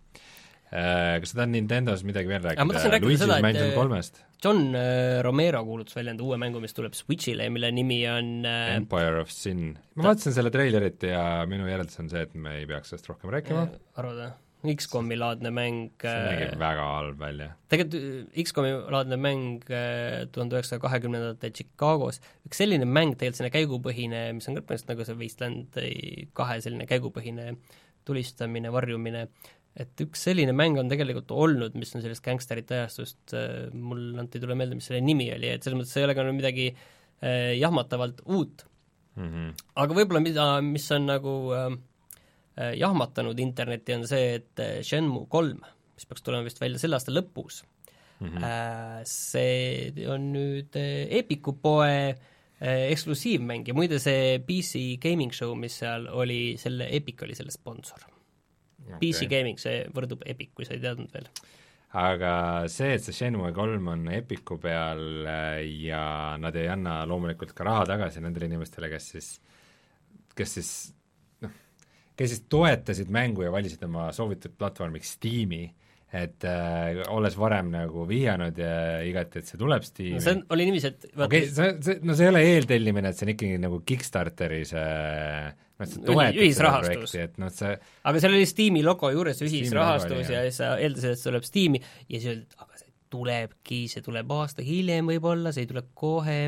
[0.71, 2.99] Äh, kas sa tahad Nintendos midagi veel rääkida?
[3.03, 4.21] Luigi's Mansion äh, kolmest?
[4.41, 8.45] John äh, Romero kuulutas välja enda uue mängu, mis tuleb Switch'ile ja mille nimi on
[8.47, 9.75] Empire of Sin.
[9.95, 13.35] ma vaatasin selle treilerit ja minu järeldus on see, et me ei peaks sellest rohkem
[13.35, 13.67] rääkima.
[13.99, 14.31] arvad või?
[14.61, 17.47] X-komi laadne mäng see nägib väga halb välja.
[17.71, 24.49] tegelikult X-komi laadne mäng tuhande üheksasaja kahekümnendate Chicagos, üks selline mäng, tegelikult selline käigupõhine, mis
[24.49, 25.81] on põhimõtteliselt nagu see Wasteland
[26.37, 27.49] kahe selline käigupõhine
[28.05, 29.27] tulistamine, varjumine,
[29.81, 33.33] et üks selline mäng on tegelikult olnud, mis on sellest gängsterite ajastust,
[33.73, 36.27] mul ainult ei tule meelde, mis selle nimi oli, et selles mõttes ei ole ka
[36.29, 36.71] midagi
[37.61, 38.63] jahmatavalt uut
[39.15, 39.27] mm.
[39.27, 39.49] -hmm.
[39.83, 41.90] aga võib-olla mida, mis on nagu äh, Äh,
[42.57, 45.61] jahmatanud internetti, on see, et äh, Shenmue kolm,
[45.95, 47.61] mis peaks tulema vist välja selle aasta lõpus
[48.19, 49.07] mm, -hmm.
[49.07, 50.77] see on nüüd
[51.21, 52.15] Epiku poe
[52.61, 58.03] eksklusiivmäng ja muide see PC Gaming Show, mis seal oli, selle Epic oli selle sponsor.
[58.85, 58.99] Okay..
[58.99, 61.25] PC Gaming, see võrdub Epic, kui sa ei teadnud veel.
[61.97, 65.25] Aga see, et see Shenmue kolm on Epiku peal
[65.81, 66.03] ja
[66.39, 69.31] nad ei anna loomulikult ka raha tagasi nendele inimestele, kes siis,
[70.37, 70.71] kes siis
[72.21, 75.65] kes siis toetasid mängu ja valisid oma soovitud platvormiks Steam'i,
[76.11, 78.73] et äh, olles varem nagu vihjanud ja
[79.07, 80.17] igati, et see tuleb Steam'i.
[80.19, 83.11] No see on, oli niiviisi, et okei okay,, see, see, no see ei ole eeltellimine,
[83.11, 86.97] et see on ikkagi nagu Kickstarteri see noh, sa Ühi- toetad seda ühisrahastus.
[86.97, 87.75] projekti, et noh, see
[88.11, 91.81] aga seal oli Steam'i logo juures ühisrahastus ja siis sa eeldasid, et see tuleb Steam'i
[91.81, 95.83] ja siis öeldi, et aga see tulebki, see tuleb aasta hiljem võib-olla, see ei tule
[95.97, 96.41] kohe,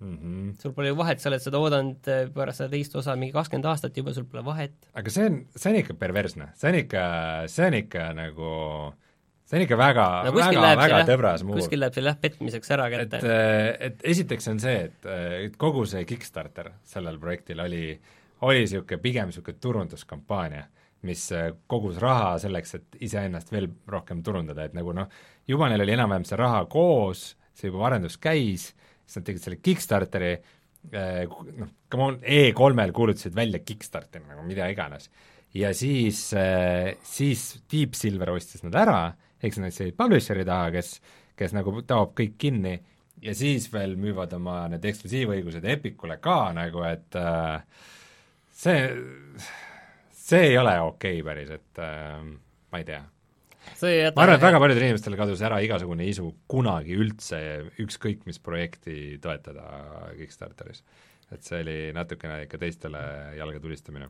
[0.00, 0.54] mm -hmm.
[0.62, 3.68] sul pole ju vahet, sa oled seda oodanud eh, pärast seda teist osa mingi kakskümmend
[3.70, 4.72] aastat juba, sul pole vahet.
[4.94, 7.04] aga see on, see on ikka perversne, see on ikka,
[7.46, 8.50] see on ikka nagu,
[9.44, 11.58] see on ikka väga no väga, väga tõbras muu.
[11.60, 13.36] kuskil läheb see jah petmiseks ära et kätte.,
[13.90, 15.10] et esiteks on see, et,
[15.46, 17.84] et kogu see Kickstarter sellel projektil oli,
[18.48, 20.66] oli niisugune pigem niisugune turunduskampaania,
[21.02, 21.30] mis
[21.66, 25.08] kogus raha selleks, et iseennast veel rohkem turundada, et nagu noh,
[25.48, 28.74] juba neil oli enam-vähem see raha koos, see juba arendus käis,
[29.10, 30.30] siis nad tegid selle Kickstarteri,
[30.94, 35.10] noh, come on, E3-l kuulutasid välja Kickstarteri nagu mida iganes.
[35.54, 36.22] ja siis,
[37.02, 37.42] siis
[37.72, 39.00] Deep Silver ostis nad ära,
[39.42, 40.94] eks nad said publisheri taha, kes,
[41.36, 42.78] kes nagu taob kõik kinni
[43.22, 47.86] ja siis veel müüvad oma need eksklusiivõigused Epicule ka nagu, et äh,
[48.62, 48.84] see,
[50.16, 53.02] see ei ole okei okay päris, et äh, ma ei tea.
[53.90, 57.40] Jäta ma arvan, et väga paljudel inimestel kadus ära igasugune isu kunagi üldse
[57.82, 59.64] ükskõik mis projekti toetada
[60.18, 60.82] Kickstarteris.
[61.30, 63.00] et see oli natukene ikka teistele
[63.38, 64.08] jalga tulistamine.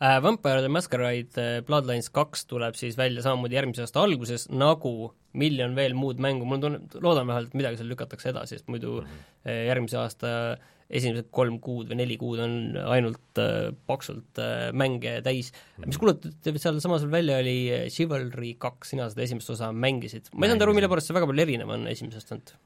[0.00, 5.14] äh, Vampire the Masquerade äh, Bloodlines kaks tuleb siis välja samamoodi järgmise aasta alguses, nagu
[5.32, 9.06] miljon veel muud mängu, mul tunne, loodan vähemalt, midagi seal lükatakse edasi, sest muidu mm
[9.06, 9.64] -hmm.
[9.68, 10.28] järgmise aasta
[10.88, 12.54] esimesed kolm kuud või neli kuud on
[12.88, 15.58] ainult äh, paksult äh, mänge täis mm.
[15.58, 15.90] -hmm.
[15.92, 20.32] mis kuulutati sealsamas välja, oli äh, Chivalry kaks, sina seda esimest osa mängisid.
[20.32, 22.56] ma ei saanud aru, mille pärast see väga palju erinev on esimesest olnud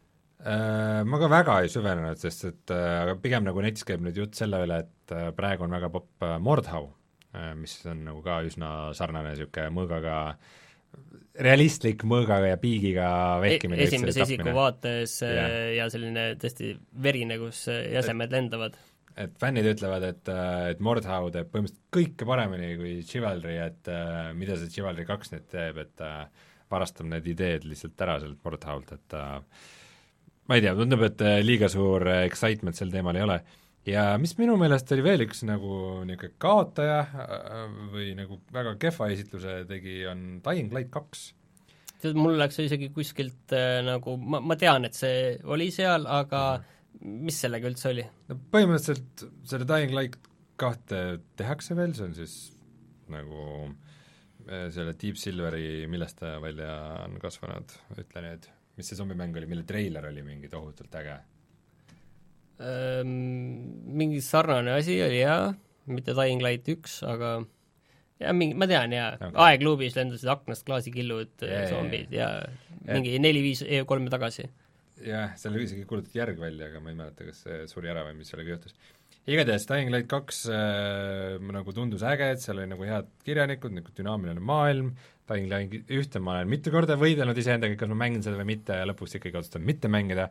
[0.42, 4.16] Äh, Ma ka väga ei süvenenud, sest et äh, aga pigem nagu netis käib nüüd
[4.18, 6.90] jutt selle üle, et äh, praegu on väga popp Mordhau,
[7.56, 10.16] mis on nagu ka üsna sarnane niisugune mõõgaga,
[11.42, 13.08] realistlik mõõgaga ja piigiga
[13.42, 13.80] vehkimine.
[13.80, 15.34] e esimese isiku vaates Jah.
[15.34, 15.68] yeah.
[15.78, 18.76] ja selline tõesti verine, kus äh, jäsemed lendavad.
[19.16, 20.32] et fännid ütlevad, et,
[20.72, 25.48] et Mordhau teeb põhimõtteliselt kõike paremini kui Chivalry, et äh, mida see Chivalry kaks nüüd
[25.52, 26.24] teeb, et äh,
[26.72, 29.40] varastab need ideed lihtsalt ära sellelt Mordhault, et äh,
[30.48, 33.38] ma ei tea, tundub, et äh, liiga suur äh, excitement sel teemal ei ole.
[33.88, 35.76] Ja mis minu meelest oli veel üks nagu
[36.06, 37.62] niisugune kaotaja äh,
[37.92, 41.32] või nagu väga kehva esitluse tegi, on Dying Light kaks.
[42.02, 46.06] tead, mul läks see isegi kuskilt äh, nagu, ma, ma tean, et see oli seal,
[46.06, 46.62] aga
[47.02, 48.06] mis sellega üldse oli?
[48.30, 50.30] no põhimõtteliselt selle Dying Light
[50.62, 51.02] kahte
[51.38, 52.36] tehakse veel, see on siis
[53.10, 53.44] nagu
[54.46, 56.72] äh, selle Deep Silveri, millest ta välja
[57.02, 61.18] on kasvanud, ütle nüüd, mis see zombimäng oli, mille treiler oli mingi tohutult äge?
[62.62, 65.50] Mingi sarnane asi oli jaa,
[65.90, 67.40] mitte Dying Light üks, aga
[68.22, 72.32] jah, mingi, ma tean jaa okay., aegluubis lendasid aknast klaasikillud yeah, zombid ja
[72.86, 74.48] mingi neli-viis E3-e tagasi.
[75.02, 78.04] jah, seal oli isegi kuulutati järg välja, aga ma ei mäleta, kas see suri ära
[78.06, 78.76] või mis sellega juhtus.
[79.26, 83.94] igatahes Dying Light kaks äh, nagu tundus äge, et seal oli nagu head kirjanikud, nagu
[83.98, 84.94] dünaamiline maailm,
[85.30, 88.78] Dying Light ühte ma olen mitu korda võidelnud iseendaga, kas ma mängin seda või mitte
[88.78, 90.30] ja lõpuks ikkagi otsustan mitte mängida,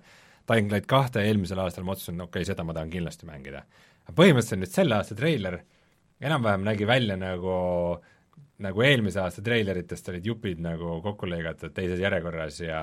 [0.51, 3.63] Dying Light kahte eelmisel aastal ma otsustasin, okei okay,, seda ma tahan kindlasti mängida.
[4.11, 5.61] põhimõtteliselt nüüd selle aasta treiler
[6.21, 7.55] enam-vähem nägi välja nagu
[8.61, 12.81] nagu eelmise aasta treileritest olid jupid nagu kokku lõigatud teises järjekorras ja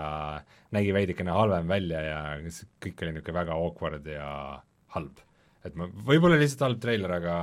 [0.74, 4.30] nägi veidikene halvem välja ja kõik oli niisugune väga awkward ja
[4.94, 5.20] halb.
[5.64, 7.36] et ma, võib-olla lihtsalt halb treiler, aga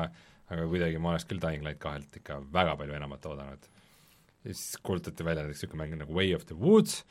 [0.52, 3.70] aga kuidagi ma oleks küll Dying Light kahelt ikka väga palju enamat oodanud.
[4.44, 7.04] ja siis kuulutati välja näiteks niisugune mäng nagu Way of the Woods,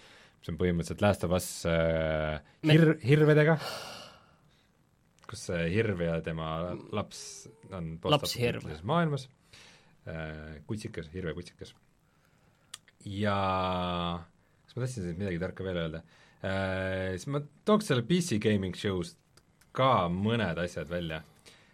[0.45, 2.37] mis on põhimõtteliselt Last of Us äh,
[2.69, 3.55] hir-, hirvedega,
[5.25, 9.25] kus see hirv ja tema laps on postapokalüptilises maailmas
[10.05, 11.73] äh, kutsikas, hirvekutsikas.
[13.09, 13.39] ja
[14.21, 16.05] kas ma tahtsin siit midagi tarka veel öelda
[16.45, 19.17] äh,, siis ma tooks selle PC Gaming Show'st
[19.73, 21.23] ka mõned asjad välja.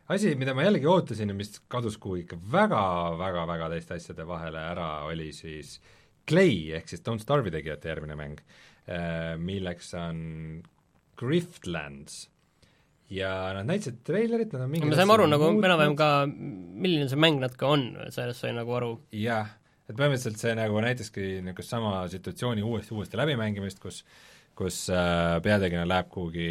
[0.07, 2.85] asi, mida ma jällegi ootasin ja mis kadus kuhugi ikka väga,
[3.19, 5.81] väga, väga teiste asjade vahele ära, oli siis
[6.31, 10.21] Clay ehk siis Don't Starve'i tegijate järgmine mäng äh,, milleks on
[11.21, 12.25] Griftlands
[13.11, 17.19] ja nad näitasid treilerit, nad on mingi me saime aru nagu enam-vähem ka, milline see
[17.21, 18.93] mäng natuke on, sellest sai nagu aru.
[19.19, 19.51] jah,
[19.89, 24.05] et põhimõtteliselt see nagu näitaski niisugust sama situatsiooni uuesti, uuesti läbimängimist, kus
[24.61, 26.49] kus äh, peategelane läheb kuhugi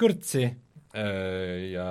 [0.00, 1.86] kõrtsi äh, ja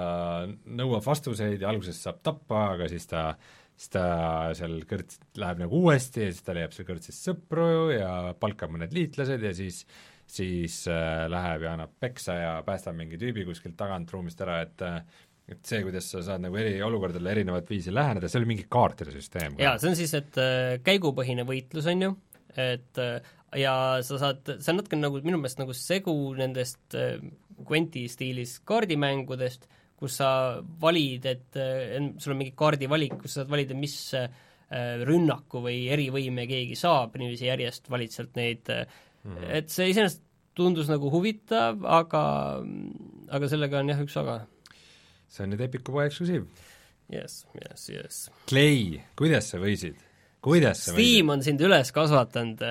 [0.47, 3.31] nõuab vastuseid ja alguses saab tappa, aga siis ta
[3.79, 4.03] siis ta
[4.59, 8.95] seal kõrts läheb nagu uuesti ja siis ta leiab seal kõrtsis sõpru ja palkab mõned
[8.95, 9.85] liitlased ja siis
[10.29, 14.83] siis äh, läheb ja annab peksa ja päästab mingi tüübi kuskilt tagant ruumist ära, et
[14.85, 14.99] äh,
[15.49, 19.13] et see, kuidas sa saad nagu eri olukordadele erinevat viisi läheneda, see oli mingi kaartide
[19.15, 22.11] süsteem jaa, see on siis, et äh, käigupõhine võitlus, on ju,
[22.53, 23.73] et äh, ja
[24.05, 27.17] sa saad, see on natuke nagu minu meelest nagu segu nendest äh,
[27.69, 29.65] Quenti stiilis kaardimängudest,
[29.99, 30.29] kus sa
[30.81, 34.29] valid, et äh, sul on mingi kaardivalik, kus sa saad valida, mis äh,
[35.07, 39.47] rünnaku või erivõime keegi saab, niiviisi järjest valid sealt neid mm, -hmm.
[39.59, 40.23] et see iseenesest
[40.57, 42.21] tundus nagu huvitav, aga,
[43.31, 44.43] aga sellega on jah üks aga.
[45.29, 46.45] see on nüüd Epiku poe eksklusiiv.
[47.09, 48.21] Yes, yes, yes.
[48.49, 49.97] Clay, kuidas sa võisid?
[50.45, 51.33] kuidas sa Steam võisid?
[51.33, 52.63] on sind üles kasvatanud.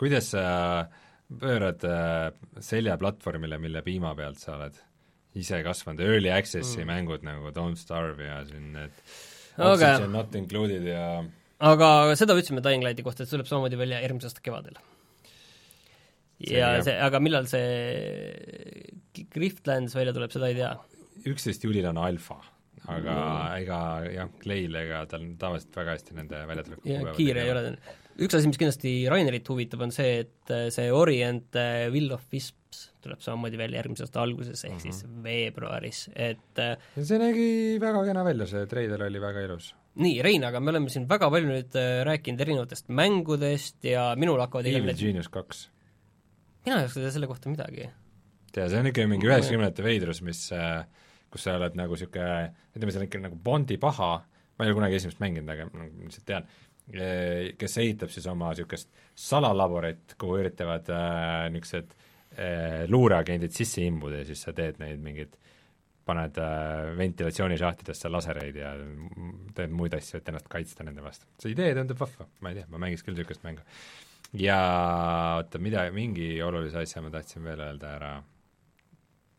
[0.00, 0.44] kuidas sa
[1.28, 1.84] pöörad
[2.64, 4.87] selja platvormile, mille piima pealt sa oled
[5.36, 6.88] ise kasvanud, early access'i mm.
[6.88, 8.94] mängud nagu Don't Starve ja siin need
[9.58, 10.12] Oxygen okay.
[10.12, 11.04] Not Included ja
[11.58, 11.88] aga
[12.18, 14.78] seda ütlesime Dying Lighti kohta, et see tuleb samamoodi välja järgmise aasta kevadel.
[16.46, 20.72] ja see, aga millal see Griftlands välja tuleb, seda ei tea.
[21.32, 22.38] üksteist juulil on alfa,
[22.86, 23.56] aga mm.
[23.62, 23.80] ega
[24.14, 27.64] jah, Clay'l ega tal tavaliselt väga hästi nende väljatuleku ja kiire ei ole
[28.18, 32.57] üks asi, mis kindlasti Rainerit huvitab, on see, et see Orient eh, Will of Wisps
[33.08, 34.86] tuleb samamoodi välja järgmise aasta alguses, ehk mm -hmm.
[34.86, 35.24] siis mhm.
[35.24, 36.64] veebruaris, et
[37.00, 37.50] see nägi
[37.82, 41.28] väga kena välja, see treiler oli väga ilus nii, Rein, aga me oleme siin väga
[41.32, 45.66] palju nüüd äh, rääkinud erinevatest mängudest ja minul hakkavad Evil Genius kaks.
[46.66, 47.88] mina ei oska teada selle kohta midagi.
[48.52, 50.84] tea, see on ikka mingi üheksakümnendate veidrus, mis, äh,
[51.32, 54.78] kus sa oled nagu niisugune, ütleme, see on ikka nagu Bondi paha, ma ei ole
[54.80, 55.66] kunagi esimest mänginud, aga
[56.04, 56.48] lihtsalt tean,
[56.94, 61.96] äh, kes ehitab siis oma niisugust salalaborit, kuhu üritavad äh, niisugused
[62.88, 65.48] luureagendid sisse imbuda ja siis sa teed neid mingeid äh,
[66.08, 68.72] paned äh, ventilatsioonishahtlitesse lasereid ja
[69.56, 71.28] teed muid asju, et ennast kaitsta nende vastu.
[71.42, 73.64] see idee tundub vahva, ma ei tea, ma mängiks küll niisugust mängu.
[74.38, 74.58] ja
[75.36, 78.12] oota, mida, mingi olulise asja ma tahtsin veel öelda ära,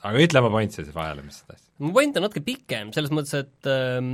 [0.10, 1.68] aga ütle oma point siis vahele, mis sa tahtsid.
[1.82, 4.14] mu point on natuke pikem, selles mõttes, et ähm,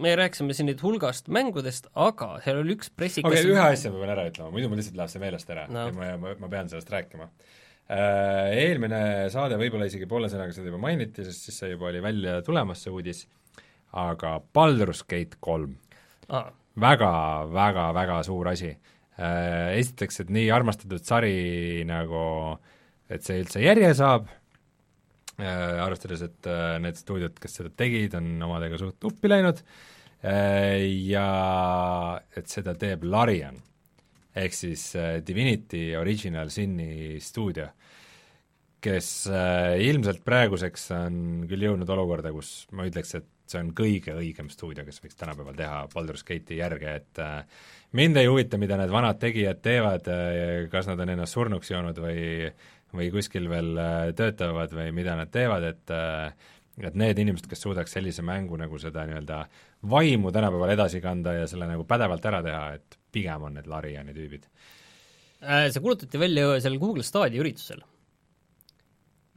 [0.00, 3.92] me rääkisime siin nüüd hulgast mängudest, aga seal oli üks pressikas okei okay,, ühe asja
[3.92, 5.88] ma pean ära ütlema, muidu mul lihtsalt läheb see meelest ära no.
[5.90, 7.59] ja ma, ma, ma pean sellest rääkima Äh,
[7.90, 9.02] eelmine
[9.32, 12.84] saade võib-olla isegi poole sõnaga seda juba mainiti, sest siis see juba oli välja tulemas,
[12.84, 13.24] see uudis,
[13.98, 15.74] aga Baldur's Gate kolm
[16.30, 16.50] ah.,
[16.80, 17.12] väga,
[17.50, 18.70] väga, väga suur asi.
[19.20, 22.20] Äh, esiteks, et nii armastatud sari nagu,
[23.10, 24.30] et see üldse järje saab,
[25.42, 26.50] äh, arvestades, et
[26.80, 29.64] need stuudiod, kes seda tegid, on omadega suht uppi läinud,
[30.20, 31.26] ja
[32.36, 33.56] et seda teeb Larian
[34.36, 34.92] ehk siis
[35.26, 37.70] Divinity Original Sin'i stuudio
[38.84, 44.14] kes äh, ilmselt praeguseks on küll jõudnud olukorda, kus ma ütleks, et see on kõige
[44.16, 47.64] õigem stuudio, kes võiks tänapäeval teha Baldur's Gate'i järge, et äh,
[47.98, 52.00] mind ei huvita, mida need vanad tegijad teevad, äh, kas nad on ennast surnuks joonud
[52.00, 52.22] või
[52.90, 53.76] või kuskil veel
[54.18, 55.92] töötavad või mida nad teevad, et
[56.80, 59.44] et need inimesed, kes suudaks sellise mängu nagu seda nii-öelda
[59.92, 64.16] vaimu tänapäeval edasi kanda ja selle nagu pädevalt ära teha, et pigem on need Lariani
[64.16, 64.46] tüübid.
[65.40, 67.80] See kuulutati välja seal Google Stadia üritusel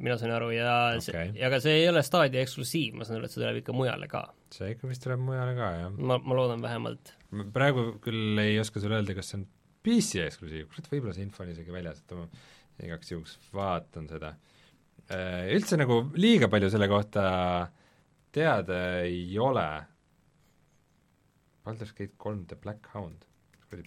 [0.04, 1.04] mina sain aru ja okay.
[1.06, 3.76] see, ja ka see ei ole Stadia eksklusiiv, ma saan aru, et see tuleb ikka
[3.76, 4.24] mujale ka.
[4.54, 5.94] see ikka vist tuleb mujale ka, jah.
[5.98, 7.14] ma, ma loodan vähemalt.
[7.54, 9.46] praegu küll ei oska sulle öelda, kas see on
[9.84, 12.28] PC eksklusiiv, kurat, võib-olla see info on isegi väljas, et ma
[12.84, 14.34] igaks juhuks vaatan seda.
[15.12, 17.26] Äh, üldse nagu liiga palju selle kohta
[18.34, 19.68] teada ei ole.
[21.64, 23.28] Baldur's Gate kolm The Black Hound.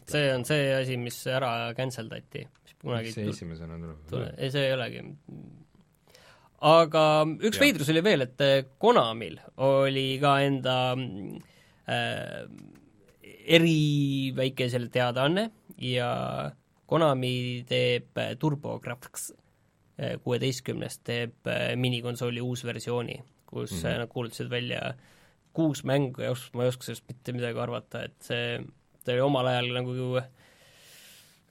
[0.09, 2.47] See on see asi, mis ära cancel dati,
[2.87, 4.35] mis see esimesena tuleb?
[4.37, 5.05] ei, see ei olegi
[6.65, 7.63] aga üks ja.
[7.63, 12.45] veidrus oli veel, et äh, Konamil oli ka enda äh,
[13.57, 15.51] eri väike selle teadaanne
[15.83, 16.11] ja
[16.87, 19.33] Konami teeb äh, TurboGrafx
[19.97, 21.49] kuueteistkümnest teeb
[21.81, 23.15] minikonsooli uusversiooni,
[23.49, 24.01] kus mm -hmm.
[24.03, 24.91] nad kuulutasid välja
[25.57, 28.59] kuus mängu ja ma ei oska sellest mitte midagi arvata, et see,
[29.15, 29.97] oli omal ajal nagu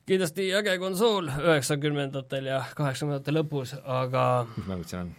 [0.06, 4.26] kindlasti äge konsool üheksakümnendatel ja kaheksakümnendate lõpus, aga
[4.56, 5.14] mis mängud seal on?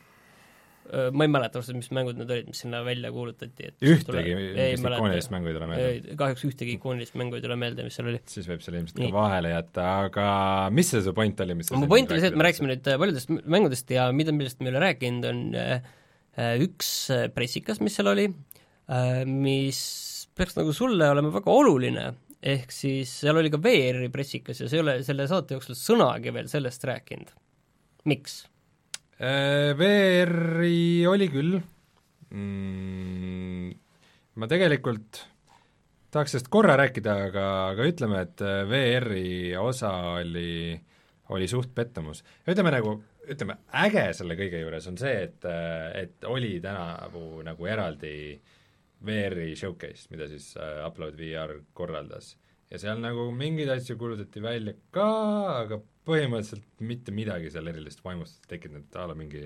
[1.18, 4.34] ma ei mäleta ausalt, mis mängud need olid, mis sinna välja kuulutati, et ühtegi
[4.76, 6.14] ikoonilist mängu ei tule meelde?
[6.20, 8.20] kahjuks ühtegi ikoonilist mängu ei tule meelde, mis seal oli.
[8.30, 10.26] siis võib selle ilmselt ka vahele jätta, aga
[10.74, 13.34] mis see su point oli, mis mu point oli see, et me rääkisime nüüd paljudest
[13.56, 15.42] mängudest ja mida, millest me ei ole rääkinud, on
[16.68, 16.92] üks
[17.34, 18.28] pressikas, mis seal oli,
[19.26, 19.82] mis
[20.38, 22.06] peaks nagu sulle olema väga oluline
[22.47, 26.32] ehk siis seal oli ka VR-i pressikas ja sa ei ole selle saate jooksul sõnagi
[26.35, 27.32] veel sellest rääkinud.
[28.06, 28.44] miks?
[29.16, 31.56] Äh, VR-i oli küll
[32.31, 33.70] mm,,
[34.36, 35.24] ma tegelikult
[36.12, 40.77] tahaks sellest korra rääkida, aga, aga ütleme, et äh, VR-i osa oli,
[41.35, 42.23] oli suht pettumus.
[42.47, 47.73] ütleme nagu, ütleme, äge selle kõige juures on see, et, äh, et oli tänavu nagu
[47.73, 48.55] eraldi äh,
[49.05, 52.36] VR-i showcase, mida siis äh, Upload VR korraldas.
[52.70, 55.10] ja seal nagu mingeid asju kuulutati välja ka,
[55.62, 59.44] aga põhimõtteliselt mitte midagi seal erilist vaimustust tekitanud, a la mingi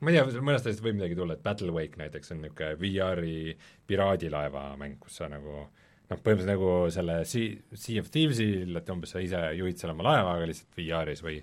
[0.00, 3.56] ma ei tea, mõnest asjast võib midagi tulla, et Battle Wake näiteks on niisugune VR-i
[3.88, 5.68] piraadilaeva mäng, kus sa nagu noh,
[6.14, 10.36] põhimõtteliselt nagu selle Sea, Sea of Thieves'il, et umbes sa ise juhid seal oma laeva,
[10.36, 11.40] aga lihtsalt VR-is või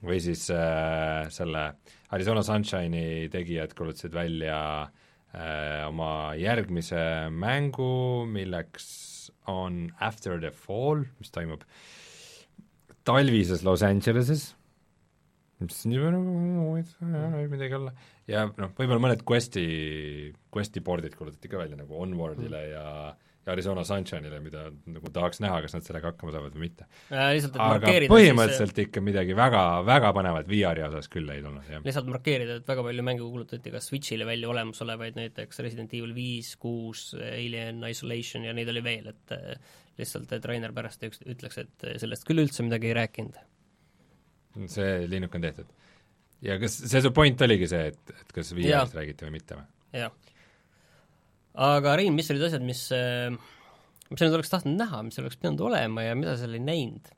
[0.00, 1.66] või siis äh, selle
[2.16, 4.99] Arizona Sunshine'i tegijad kuulutasid välja äh,
[5.30, 11.62] oma järgmise mängu, milleks on After the Fall, mis toimub
[13.06, 14.50] talvises Los Angeleses,
[15.60, 16.34] mis on juba nagu
[16.74, 17.94] võib midagi olla,
[18.30, 19.64] ja noh, võib-olla mõned Questi,
[20.52, 22.72] Questi board'id kuulutati ka välja nagu Onwardile mm.
[22.74, 26.84] ja Arizona Sunshine'ile, mida nagu tahaks näha, kas nad sellega hakkama saavad või mitte.
[27.08, 31.80] et aga põhimõtteliselt siis, ikka midagi väga, väga põnevat VR-i osas küll ei tulnud, jah.
[31.86, 36.52] lihtsalt markeerida, et väga palju mänge kuulutati ka Switch'ile välja olemasolevaid, näiteks Resident Evil viis,
[36.60, 41.90] kuus, Alien Isolation ja neid oli veel, et eh, lihtsalt, et Rainer pärast ütleks, et
[42.02, 43.40] sellest küll üldse midagi ei rääkinud.
[44.68, 45.72] see linnuk on tehtud.
[46.44, 49.70] ja kas, see su point oligi see, et, et kas VR-ist räägiti või mitte või?
[50.04, 50.12] jah.
[51.54, 53.32] Aga Rein, mis olid asjad, mis äh,
[54.10, 57.12] mis sa nüüd oleks tahtnud näha, mis oleks pidanud olema ja mida sa ei näinud?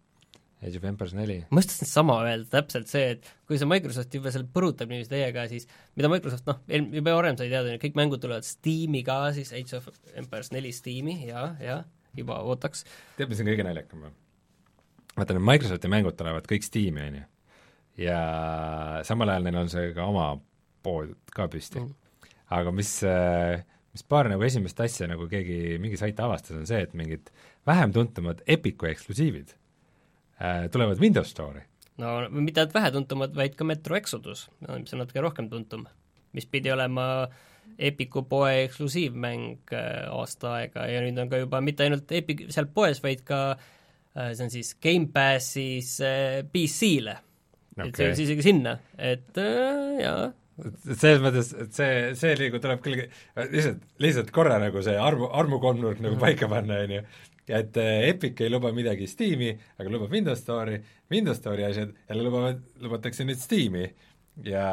[0.63, 1.41] Age of Empires neli.
[1.51, 5.11] ma just tahtsin sama öelda, täpselt see, et kui see Microsoft juba seal põrutab niiviisi
[5.11, 5.67] täiega, siis
[5.99, 9.89] mida Microsoft noh, juba varem sai teada, kõik mängud tulevad Steam'i ka siis, Age of
[10.21, 11.81] Empires neli Steam'i ja, ja
[12.15, 12.85] juba ootaks.
[13.17, 14.15] tead, mis on kõige naljakam või?
[15.17, 17.27] vaata, need Microsofti mängud tulevad kõik Steam'i, on ju.
[18.05, 18.23] ja
[19.09, 20.31] samal ajal neil on see ka oma
[20.85, 21.91] pood ka püsti mm..
[22.55, 26.81] aga mis äh, mis paar nagu esimest asja nagu keegi, mingi sait avastas, on see,
[26.87, 27.29] et mingid
[27.69, 29.53] vähem tuntumad Epicu eksklusiivid
[30.41, 31.65] äh, tulevad Windows Store'i.
[32.01, 35.87] no mitte ainult vähetuntumad, vaid ka Metro Exodus, mis on natuke rohkem tuntum,
[36.33, 37.29] mis pidi olema
[37.79, 42.73] Epicu poe eksklusiivmäng äh, aasta aega ja nüüd on ka juba mitte ainult Epic seal
[42.73, 47.19] poes, vaid ka äh, see on siis Gamepassis äh, PC-le
[47.77, 47.89] okay..
[47.89, 50.31] et see on siis isegi sinna, et äh, jaa
[50.87, 56.03] selles mõttes, et see, see nagu tuleb küll lihtsalt, lihtsalt korra nagu see armu, armukolmnurk
[56.05, 57.03] nagu paika panna, on ju,
[57.53, 60.81] et äh, Epic ei luba midagi Steam'i, aga lubab Windows Store'i,
[61.13, 63.89] Windows Store'i asjad jälle lubavad, lubatakse nüüd Steam'i
[64.47, 64.67] ja,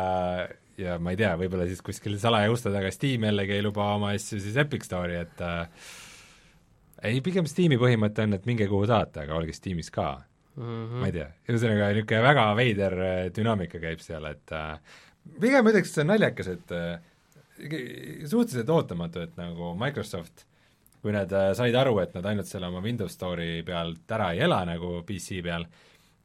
[0.79, 4.13] ja ma ei tea, võib-olla siis kuskil salaja uste taga Steam jällegi ei luba oma
[4.17, 5.91] asju siis Epic Store'i, et äh,
[7.09, 10.11] ei, pigem Steam'i põhimõte on, et minge kuhu tahate, aga olge Steamis ka
[10.55, 10.63] mm.
[10.63, 10.97] -hmm.
[11.01, 14.99] ma ei tea, ühesõnaga niisugune väga veider äh, dünaamika käib seal, et äh,
[15.41, 17.09] pigem ma ütleks, et see on naljakas, et äh,
[18.29, 20.45] suhteliselt ootamatu, et nagu Microsoft,
[21.03, 24.43] kui nad äh, said aru, et nad ainult selle oma Windows Store'i pealt ära ei
[24.47, 25.67] ela nagu PC peal,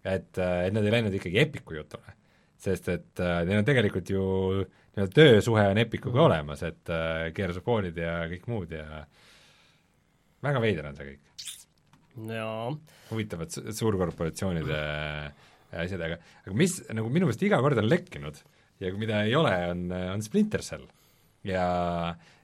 [0.05, 2.21] et, äh, et nad ei läinud ikkagi Epicu jutule.
[2.65, 4.23] sest et neil on tegelikult ju
[4.65, 6.23] nii-öelda töösuhe on Epicuga mm.
[6.25, 6.93] olemas, et
[7.37, 9.03] Gears of War'id ja kõik muud ja
[10.47, 11.51] väga veider on see kõik.
[12.31, 12.71] jaa.
[13.11, 14.79] huvitavad suurkorporatsioonide
[15.83, 18.41] asjad, aga, aga mis nagu minu meelest iga kord on lekkinud
[18.85, 19.85] ja mida ei ole, on,
[20.15, 20.87] on Splinter Cell.
[21.45, 21.67] ja,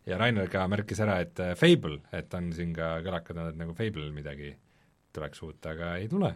[0.09, 3.75] ja Rainer ka märkis ära, et äh, Fable, et on siin ka kõlakad et nagu
[3.77, 4.55] Fable'il midagi
[5.15, 6.35] tuleks uut, aga ei tule.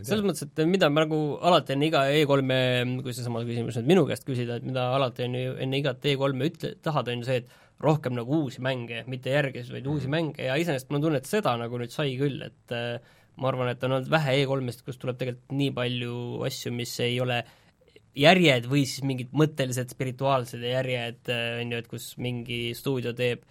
[0.00, 2.60] selles mõttes, et mida ma nagu alati enne iga E3-e,
[3.04, 6.50] kui seesama küsimus nüüd minu käest küsida, et mida alati on ju enne igat E3-e
[6.50, 10.14] ütle, tahad, on ju see, et rohkem nagu uusi mänge, mitte järgis, vaid uusi mm.
[10.16, 13.48] mänge ja iseenesest mul on tunne, et seda nagu nüüd sai küll, et äh, ma
[13.50, 16.14] arvan, et on olnud vähe E3-ist, kus tuleb tegelikult nii palju
[16.48, 17.56] asju, mis ei ole äh,
[18.18, 23.44] järjed või siis mingid mõttelised spirituaalsed järjed, äh, on ju, et kus mingi stuudio teeb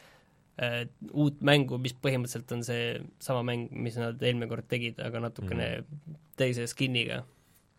[0.61, 2.91] äh, uut mängu, mis põhimõtteliselt on see
[3.23, 6.19] sama mäng, mis nad eelmine kord tegid, aga natukene mm.
[6.39, 7.23] teise skin'iga.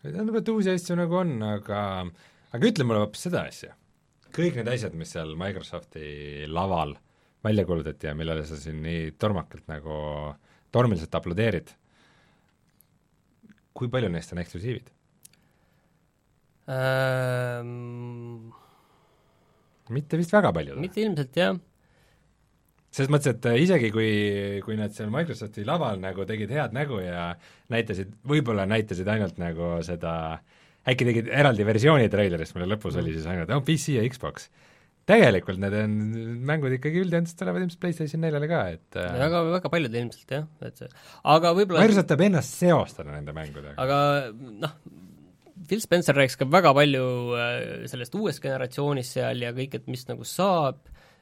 [0.01, 1.81] tähendab, et uusi asju nagu on, aga
[2.51, 3.75] aga ütle mulle hoopis seda asja.
[4.33, 6.95] kõik need asjad, mis seal Microsofti laval
[7.43, 9.93] välja kuulutati ja millele sa siin nii tormakalt nagu
[10.71, 11.73] tormiliselt aplodeerid,
[13.73, 14.89] kui palju neist on eksklusiivid?
[16.71, 18.51] Ähm,?
[19.91, 20.77] mitte vist väga palju.
[20.79, 21.59] mitte ilmselt, jah.
[22.91, 24.09] selles mõttes, et äh, isegi kui,
[24.65, 27.31] kui nad seal Microsofti laval nagu tegid head nägu ja
[27.73, 30.15] näitasid, võib-olla näitasid ainult nagu seda,
[30.87, 33.03] äkki tegid eraldi versiooni treilerist, mille lõpus mm.
[33.03, 34.49] oli siis ainult oh, PC ja Xbox
[35.09, 35.93] tegelikult need on,
[36.47, 40.45] mängud ikkagi üldjoontes tulevad ilmselt PlayStation neljale ka, et äh, väga, väga paljud ilmselt jah,
[40.67, 40.91] et see,
[41.33, 43.75] aga võib-olla Microsoft tahab ennast seostada nende mängudega.
[43.81, 43.97] aga
[44.35, 44.75] noh,
[45.71, 47.03] Phil Spencer rääkis ka väga palju
[47.39, 50.81] äh, sellest uuest generatsioonist seal ja kõik, et mis nagu saab.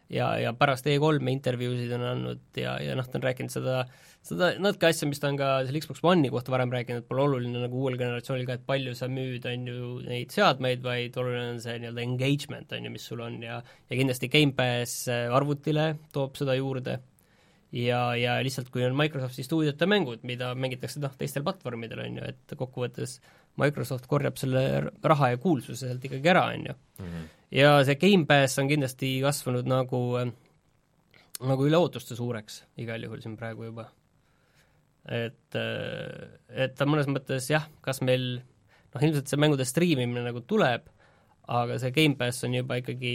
[0.09, 3.83] Ja, ja pärast E3-e intervjuusid on andnud ja, ja noh, ta on rääkinud seda,
[4.25, 7.27] seda natuke asja, mis ta on ka selle Xbox One'i kohta varem rääkinud, et pole
[7.27, 11.51] oluline nagu uuel generatsioonil ka, et palju sa müüd, on ju, neid seadmeid, vaid oluline
[11.51, 13.37] on see nii-öelda engagement, on ju, mis sul on.
[13.45, 16.97] Ja ja kindlasti Gamepass äh, arvutile toob seda juurde.
[17.69, 22.31] Ja, ja lihtsalt kui on Microsofti stuudiote mängud, mida mängitakse noh, teistel platvormidel, on ju,
[22.33, 23.19] et kokkuvõttes
[23.59, 24.63] Microsoft korjab selle
[25.03, 26.75] raha ja kuulsuse sealt ikkagi ära, on ju.
[27.03, 27.27] Mhm.
[27.59, 30.01] ja see Gamepass on kindlasti kasvanud nagu,
[31.39, 33.89] nagu üle ootuste suureks igal juhul siin praegu juba.
[35.09, 38.41] et, et ta mõnes mõttes jah, kas meil
[38.93, 40.89] noh, ilmselt see mängude striimimine nagu tuleb,
[41.49, 43.13] aga see Gamepass on juba ikkagi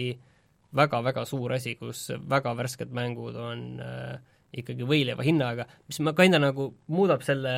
[0.74, 4.16] väga-väga suur asi, kus väga värsked mängud on äh,
[4.58, 7.54] ikkagi võileiva hinnaga, mis ma kinda nagu muudab selle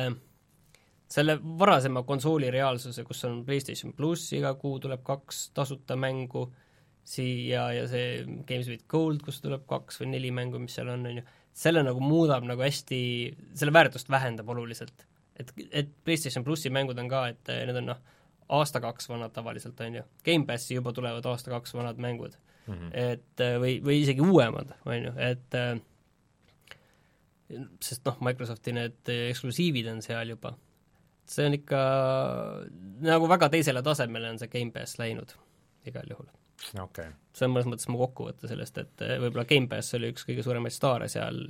[1.07, 6.47] selle varasema konsooli reaalsuse, kus on PlayStation pluss, iga kuu tuleb kaks tasuta mängu,
[7.07, 11.05] siia ja see Games with Gold, kus tuleb kaks või neli mängu, mis seal on,
[11.07, 11.23] on ju,
[11.57, 12.99] selle nagu muudab nagu hästi,
[13.57, 15.07] selle väärtust vähendab oluliselt.
[15.39, 18.03] et, et PlayStation plussi mängud on ka, et eh, need on noh,
[18.57, 20.03] aasta-kaks vanad tavaliselt, on ju.
[20.25, 22.35] Gamepassi juba tulevad aasta-kaks vanad mängud
[22.67, 22.73] mm.
[22.73, 22.91] -hmm.
[22.93, 25.79] et eh, või, või isegi uuemad, on ju, et eh,
[27.79, 30.57] sest noh, Microsofti need eksklusiivid on seal juba.
[31.31, 31.81] See on ikka
[33.05, 35.33] nagu väga teisele tasemele on see Gamepass läinud
[35.87, 36.29] igal juhul
[36.81, 37.11] okay.
[37.35, 40.75] see on mõnes mõttes mu kokkuvõte sellest, et eh, võib-olla Gamepass oli üks kõige suuremaid
[40.75, 41.43] staare seal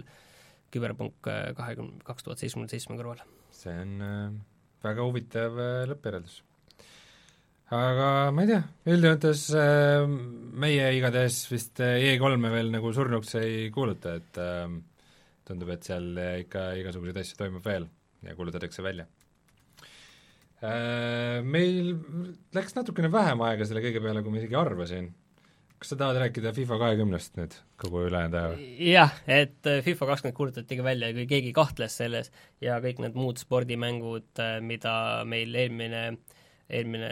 [0.74, 3.24] küberpunk eh, kahekümne, kaks tuhat seitsmekümne seitsme kõrval.
[3.56, 4.28] see on äh,
[4.86, 6.42] väga huvitav lõppjäreldus.
[7.78, 8.62] aga ma ei tea,
[8.96, 9.48] üldjoontes
[10.66, 14.42] meie igatahes vist E3-e veel nagu surnuks ei kuuluta, et
[15.48, 16.12] tundub, et seal
[16.44, 17.88] ikka igasuguseid asju toimub veel
[18.26, 19.08] ja kuulutatakse välja
[20.62, 21.94] meil
[22.56, 25.12] läks natukene vähem aega selle kõige peale, kui ma isegi arvasin.
[25.78, 28.56] kas sa tahad rääkida FIFA kahekümnest nüüd kogu ülejäänud aja?
[28.82, 32.32] jah, et äh, FIFA kakskümmend kuulutatigi välja, kui keegi kahtles selles
[32.62, 34.96] ja kõik need muud spordimängud, äh, mida
[35.30, 36.02] meil eelmine,
[36.70, 37.12] eelmine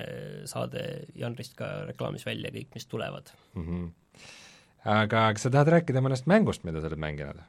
[0.49, 3.67] saade Janrist ka reklaamis välja, kõik, mis tulevad mm.
[3.67, 4.25] -hmm.
[4.95, 7.45] aga kas sa tahad rääkida mõnest mängust, mida sa oled mänginud?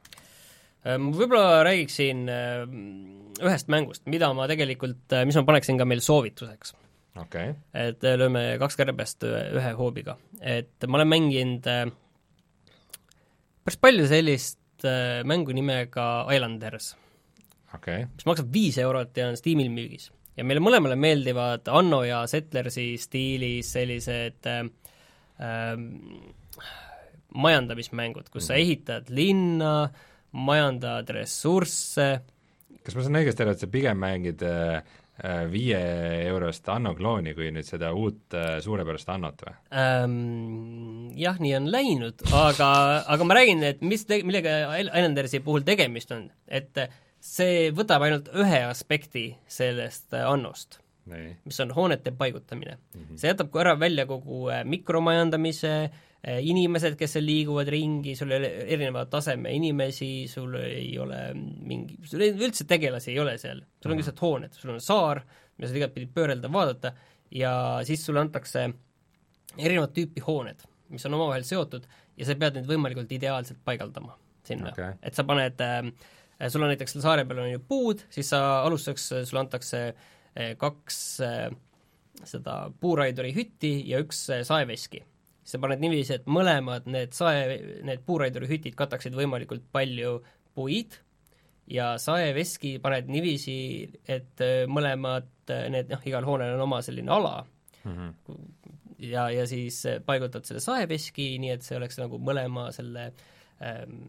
[0.85, 6.75] Ma võib-olla räägiksin ühest mängust, mida ma tegelikult, mis ma paneksin ka meil soovituseks.
[7.19, 7.55] okay..
[7.73, 10.15] et lööme kaks kärbest ühe hoobiga.
[10.39, 11.65] et ma olen mänginud
[13.65, 14.85] päris palju sellist
[15.27, 16.93] mängu nimega Islanders
[17.73, 18.05] okay..
[18.13, 20.11] mis maksab viis eurot ja on Steamil müügis.
[20.37, 24.67] ja meile mõlemale meeldivad Anno ja Settlersi stiilis sellised äh,
[27.37, 28.61] majandamismängud, kus sa Mhm.
[28.61, 29.89] ehitad linna,
[30.37, 32.07] majandad ressursse,
[32.87, 34.79] kas ma saan õigesti aru, et sa pigem mängid äh,
[35.51, 35.79] viie
[36.27, 39.55] eurost Anno klooni, kui nüüd seda uut äh, suurepärast Annot või?
[39.81, 42.71] ähm, jah, nii on läinud, aga,
[43.15, 46.83] aga ma räägin, et mis millega Islandersi puhul tegemist on, et
[47.23, 53.01] see võtab ainult ühe aspekti sellest äh, Annost, mis on hoonete paigutamine mm.
[53.01, 53.19] -hmm.
[53.19, 55.89] see jätab ära välja kogu mikromajandamise,
[56.25, 61.99] inimesed, kes seal liiguvad ringi, sul ei ole erineva taseme inimesi, sul ei ole mingi,
[62.09, 65.21] sul ei, üldse tegelasi ei ole seal, sul on lihtsalt hooned, sul on saar,
[65.55, 66.93] mida saad igatpidi pöörelda, vaadata,
[67.31, 67.53] ja
[67.87, 68.65] siis sulle antakse
[69.57, 71.85] erinevat tüüpi hooned, mis on omavahel seotud
[72.17, 74.17] ja sa pead neid võimalikult ideaalselt paigaldama
[74.47, 74.73] sinna.
[74.73, 75.91] Okay., et sa paned äh,
[76.49, 79.81] sul on näiteks seal saare peal on ju puud, siis sa alustuseks, sulle antakse
[80.61, 81.47] kaks äh,
[82.25, 85.03] seda puuraiduri hütti ja üks äh, saeveski
[85.47, 90.17] siis sa paned niiviisi, et mõlemad need sae, need puuraiduri hütid kataksid võimalikult palju
[90.57, 90.97] puid
[91.71, 93.55] ja saeveski paned niiviisi,
[94.11, 97.37] et mõlemad need noh, igal hoonel on oma selline ala
[97.83, 98.43] mm, -hmm.
[99.07, 103.13] ja, ja siis paigutad selle saeveski, nii et see oleks nagu mõlema selle
[103.63, 104.03] ähm,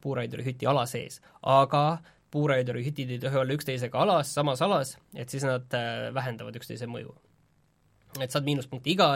[0.00, 1.20] puuraiduri hüti ala sees.
[1.42, 1.98] aga
[2.30, 6.86] puuraiduri hütid ei tohi olla üksteisega alas, samas alas, et siis nad äh, vähendavad üksteise
[6.86, 7.14] mõju
[8.22, 9.08] et saad miinuspunkti, iga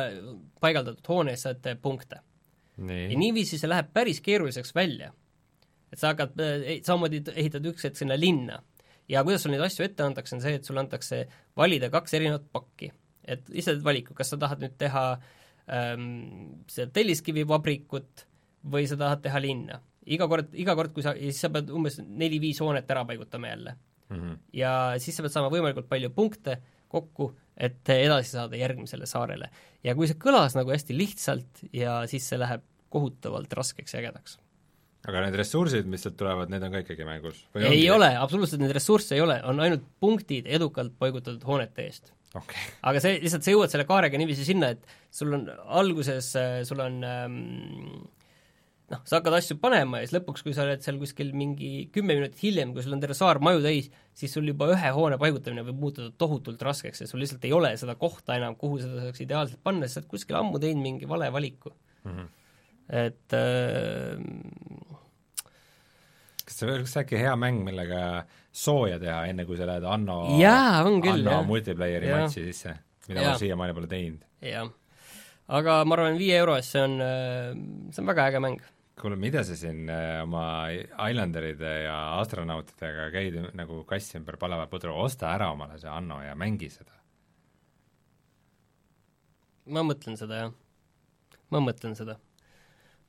[0.60, 2.20] paigaldatud hoone eest saad punkte.
[2.78, 5.12] ja niiviisi see läheb päris keeruliseks välja.
[5.92, 6.34] et sa hakkad,
[6.84, 8.62] samamoodi ehitad üks hetk sinna linna
[9.08, 11.24] ja kuidas sul neid asju ette antakse, on see, et sulle antakse
[11.56, 12.92] valida kaks erinevat pakki.
[13.28, 15.04] et ise teed valiku, kas sa tahad nüüd teha
[15.68, 18.24] ähm, seda telliskivivabrikut
[18.72, 19.82] või sa tahad teha linna.
[20.08, 23.50] iga kord, iga kord, kui sa, ja siis sa pead umbes neli-viis hoonet ära paigutama
[23.52, 23.74] jälle
[24.08, 24.16] mm.
[24.16, 24.38] -hmm.
[24.52, 29.50] ja siis sa pead saama võimalikult palju punkte kokku, et edasi saada järgmisele saarele.
[29.84, 34.38] ja kui see kõlas nagu hästi lihtsalt ja siis see läheb kohutavalt raskeks ja ägedaks.
[35.08, 37.42] aga need ressursid, mis sealt tulevad, need on ka ikkagi mängus?
[37.58, 37.90] ei ongi?
[37.96, 42.68] ole, absoluutselt neid ressursse ei ole, on ainult punktid edukalt paigutatud hoonete eest okay..
[42.82, 45.48] aga see, lihtsalt sa jõuad selle kaarega niiviisi sinna, et sul on
[45.80, 46.30] alguses,
[46.68, 47.42] sul on ähm,
[48.92, 52.16] noh, sa hakkad asju panema ja siis lõpuks, kui sa oled seal kuskil mingi kümme
[52.16, 55.64] minutit hiljem, kui sul on terve saar maju täis, siis sul juba ühe hoone paigutamine
[55.66, 59.24] võib muutuda tohutult raskeks ja sul lihtsalt ei ole seda kohta enam, kuhu seda saaks
[59.24, 62.14] ideaalselt panna, sest sa oled kuskil ammu teinud mingi vale valiku mm.
[62.14, 62.28] -hmm.
[63.04, 64.96] et äh,
[66.48, 70.82] kas see oleks äkki hea mäng, millega sooja teha, enne kui sa lähed Anno Jaa,
[70.88, 72.24] on küll, Anno multiplayeri Jah.
[72.24, 72.74] matši sisse,
[73.10, 73.36] mida Jaa.
[73.36, 74.24] ma siiamaani pole teinud.
[74.40, 74.72] jah.
[75.60, 76.98] aga ma arvan, viie euro eest see on,
[77.92, 78.58] see on väga äge mäng.
[79.00, 84.94] Kuule, mida sa siin äh, oma Islanderide ja astronautidega käid nagu kass ümber palava pudru,
[85.04, 86.94] osta ära omale see Anno ja mängi seda.
[89.68, 90.54] ma mõtlen seda, jah.
[91.54, 92.18] ma mõtlen seda.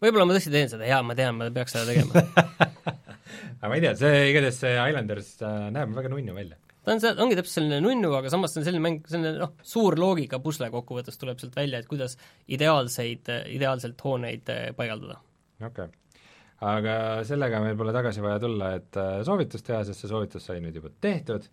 [0.01, 2.23] võib-olla ma tõesti teen seda, jaa, ma tean, ma peaks seda tegema
[3.59, 6.59] aga ma ei tea, see igatahes see Islanders äh, näeb väga nunnu välja.
[6.85, 9.55] ta on see, ongi täpselt selline nunnu, aga samas see on selline mäng, selline noh,
[9.73, 12.15] suur loogika pusle kokkuvõttes tuleb sealt välja, et kuidas
[12.47, 15.19] ideaalseid, ideaalselt hooneid eh, paigaldada.
[15.59, 16.23] Okei okay.
[16.71, 16.95] aga
[17.27, 20.79] sellega meil pole tagasi vaja tulla, et äh, soovitust teha, sest see soovitus sai nüüd
[20.79, 21.47] juba tehtud,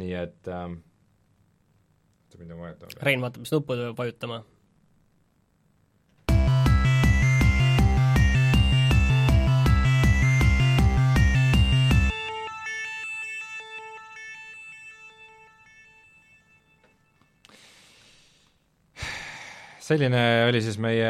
[0.00, 0.80] nii et ähm,
[2.34, 2.98] oota, mida ma vajutan?
[3.02, 4.42] Rein vaatab, mis nuppu ta peab vajutama.
[19.84, 21.08] Selline oli siis meie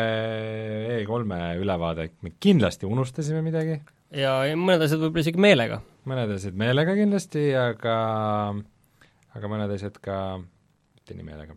[1.00, 3.78] E3-e ülevaade, me kindlasti unustasime midagi,
[4.14, 5.80] ja mõned asjad võib-olla isegi meelega.
[6.08, 7.96] mõned asjad meelega kindlasti, aga
[9.34, 11.56] aga mõned asjad ka mitte nii meelega.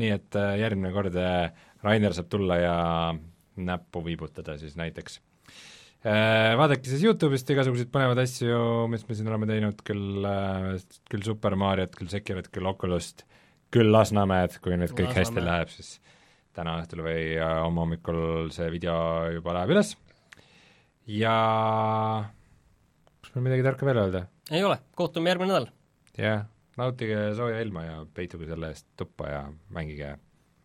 [0.00, 1.52] Nii et äh, järgmine kord äh,
[1.84, 2.74] Rainer saab tulla ja
[3.54, 5.20] näppu viibutada siis näiteks.
[6.04, 8.56] Vaadake siis YouTube'ist igasuguseid põnevaid asju,
[8.92, 10.26] mis me siin oleme teinud, küll,
[11.08, 13.24] küll Super Mariot, küll Sekirat, küll Oculus't,
[13.74, 15.50] küll Lasnamäed, kui nüüd kõik hästi Lasnamäe.
[15.50, 15.98] läheb, siis
[16.54, 18.96] täna õhtul või äh, homme hommikul see video
[19.34, 19.94] juba läheb üles
[21.10, 21.34] ja
[23.20, 24.26] kas mul midagi tarka veel öelda?
[24.50, 25.68] ei ole, kohtume järgmine nädal.
[26.18, 26.46] jah,
[26.80, 29.42] nautige sooja ilma ja peituge selle eest tuppa ja
[29.74, 30.14] mängige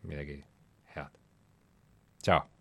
[0.03, 0.39] midagi
[0.95, 1.11] head.
[2.23, 2.58] tšau!